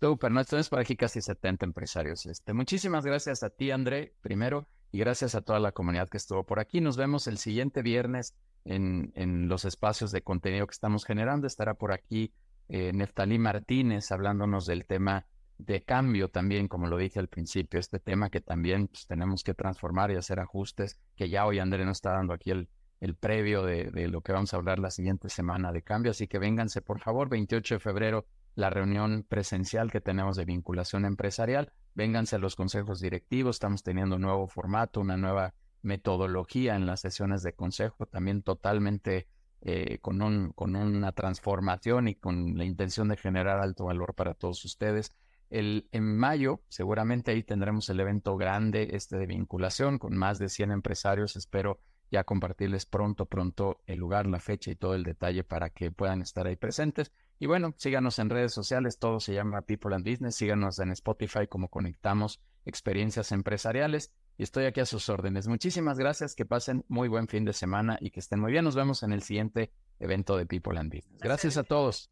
Super, 0.00 0.30
no 0.30 0.40
estamos 0.40 0.68
por 0.68 0.78
aquí 0.78 0.94
casi 0.94 1.20
70 1.20 1.64
empresarios. 1.64 2.26
Este, 2.26 2.52
muchísimas 2.52 3.04
gracias 3.06 3.42
a 3.42 3.50
ti, 3.50 3.70
André, 3.70 4.14
primero, 4.20 4.68
y 4.92 4.98
gracias 4.98 5.34
a 5.34 5.40
toda 5.40 5.58
la 5.58 5.72
comunidad 5.72 6.08
que 6.08 6.18
estuvo 6.18 6.44
por 6.44 6.60
aquí. 6.60 6.80
Nos 6.80 6.96
vemos 6.96 7.26
el 7.26 7.38
siguiente 7.38 7.82
viernes 7.82 8.34
en, 8.64 9.12
en 9.14 9.48
los 9.48 9.64
espacios 9.64 10.12
de 10.12 10.22
contenido 10.22 10.66
que 10.66 10.72
estamos 10.72 11.04
generando. 11.04 11.46
Estará 11.46 11.74
por 11.74 11.92
aquí 11.92 12.32
eh, 12.68 12.92
Neftalí 12.92 13.38
Martínez 13.38 14.10
hablándonos 14.12 14.66
del 14.66 14.84
tema 14.84 15.26
de 15.58 15.82
cambio 15.82 16.28
también, 16.28 16.68
como 16.68 16.86
lo 16.86 16.98
dije 16.98 17.18
al 17.18 17.28
principio, 17.28 17.80
este 17.80 17.98
tema 17.98 18.28
que 18.28 18.40
también 18.40 18.88
pues, 18.88 19.06
tenemos 19.06 19.42
que 19.42 19.54
transformar 19.54 20.10
y 20.10 20.16
hacer 20.16 20.40
ajustes, 20.40 20.98
que 21.14 21.30
ya 21.30 21.46
hoy 21.46 21.58
André 21.58 21.84
nos 21.86 21.98
está 21.98 22.12
dando 22.12 22.34
aquí 22.34 22.50
el, 22.50 22.68
el 23.00 23.14
previo 23.14 23.62
de, 23.62 23.90
de, 23.90 24.08
lo 24.08 24.20
que 24.20 24.32
vamos 24.32 24.52
a 24.52 24.58
hablar 24.58 24.78
la 24.78 24.90
siguiente 24.90 25.30
semana 25.30 25.72
de 25.72 25.82
cambio. 25.82 26.10
Así 26.10 26.28
que 26.28 26.38
vénganse, 26.38 26.82
por 26.82 27.00
favor, 27.00 27.28
28 27.30 27.76
de 27.76 27.80
febrero 27.80 28.26
la 28.56 28.70
reunión 28.70 29.24
presencial 29.28 29.92
que 29.92 30.00
tenemos 30.00 30.36
de 30.36 30.46
vinculación 30.46 31.04
empresarial. 31.04 31.72
Vénganse 31.94 32.36
a 32.36 32.38
los 32.40 32.56
consejos 32.56 33.00
directivos, 33.00 33.56
estamos 33.56 33.82
teniendo 33.82 34.16
un 34.16 34.22
nuevo 34.22 34.48
formato, 34.48 35.00
una 35.00 35.16
nueva 35.16 35.54
metodología 35.82 36.74
en 36.74 36.86
las 36.86 37.00
sesiones 37.00 37.42
de 37.42 37.52
consejo, 37.52 38.06
también 38.06 38.42
totalmente 38.42 39.28
eh, 39.60 39.98
con, 40.00 40.22
un, 40.22 40.52
con 40.52 40.74
una 40.74 41.12
transformación 41.12 42.08
y 42.08 42.14
con 42.14 42.56
la 42.56 42.64
intención 42.64 43.08
de 43.08 43.16
generar 43.16 43.60
alto 43.60 43.84
valor 43.84 44.14
para 44.14 44.34
todos 44.34 44.64
ustedes. 44.64 45.14
El, 45.50 45.88
en 45.92 46.16
mayo, 46.16 46.62
seguramente 46.68 47.30
ahí 47.30 47.42
tendremos 47.42 47.88
el 47.90 48.00
evento 48.00 48.36
grande 48.36 48.88
este 48.92 49.16
de 49.16 49.26
vinculación 49.26 49.98
con 49.98 50.16
más 50.16 50.38
de 50.38 50.48
100 50.48 50.72
empresarios. 50.72 51.36
Espero 51.36 51.78
ya 52.10 52.24
compartirles 52.24 52.86
pronto, 52.86 53.26
pronto 53.26 53.80
el 53.86 53.98
lugar, 53.98 54.26
la 54.26 54.40
fecha 54.40 54.70
y 54.70 54.76
todo 54.76 54.94
el 54.94 55.04
detalle 55.04 55.44
para 55.44 55.70
que 55.70 55.90
puedan 55.90 56.22
estar 56.22 56.46
ahí 56.46 56.56
presentes. 56.56 57.12
Y 57.38 57.46
bueno, 57.46 57.74
síganos 57.76 58.18
en 58.18 58.30
redes 58.30 58.52
sociales, 58.52 58.98
todo 58.98 59.20
se 59.20 59.34
llama 59.34 59.62
People 59.62 59.94
and 59.94 60.08
Business, 60.08 60.36
síganos 60.36 60.78
en 60.78 60.90
Spotify 60.92 61.46
como 61.46 61.68
conectamos 61.68 62.40
experiencias 62.64 63.30
empresariales 63.32 64.12
y 64.38 64.42
estoy 64.42 64.64
aquí 64.64 64.80
a 64.80 64.86
sus 64.86 65.08
órdenes. 65.08 65.46
Muchísimas 65.46 65.98
gracias, 65.98 66.34
que 66.34 66.46
pasen 66.46 66.84
muy 66.88 67.08
buen 67.08 67.28
fin 67.28 67.44
de 67.44 67.52
semana 67.52 67.98
y 68.00 68.10
que 68.10 68.20
estén 68.20 68.40
muy 68.40 68.52
bien. 68.52 68.64
Nos 68.64 68.74
vemos 68.74 69.02
en 69.02 69.12
el 69.12 69.22
siguiente 69.22 69.70
evento 69.98 70.36
de 70.36 70.46
People 70.46 70.78
and 70.78 70.92
Business. 70.92 71.20
Gracias 71.20 71.56
a 71.56 71.62
todos. 71.62 72.10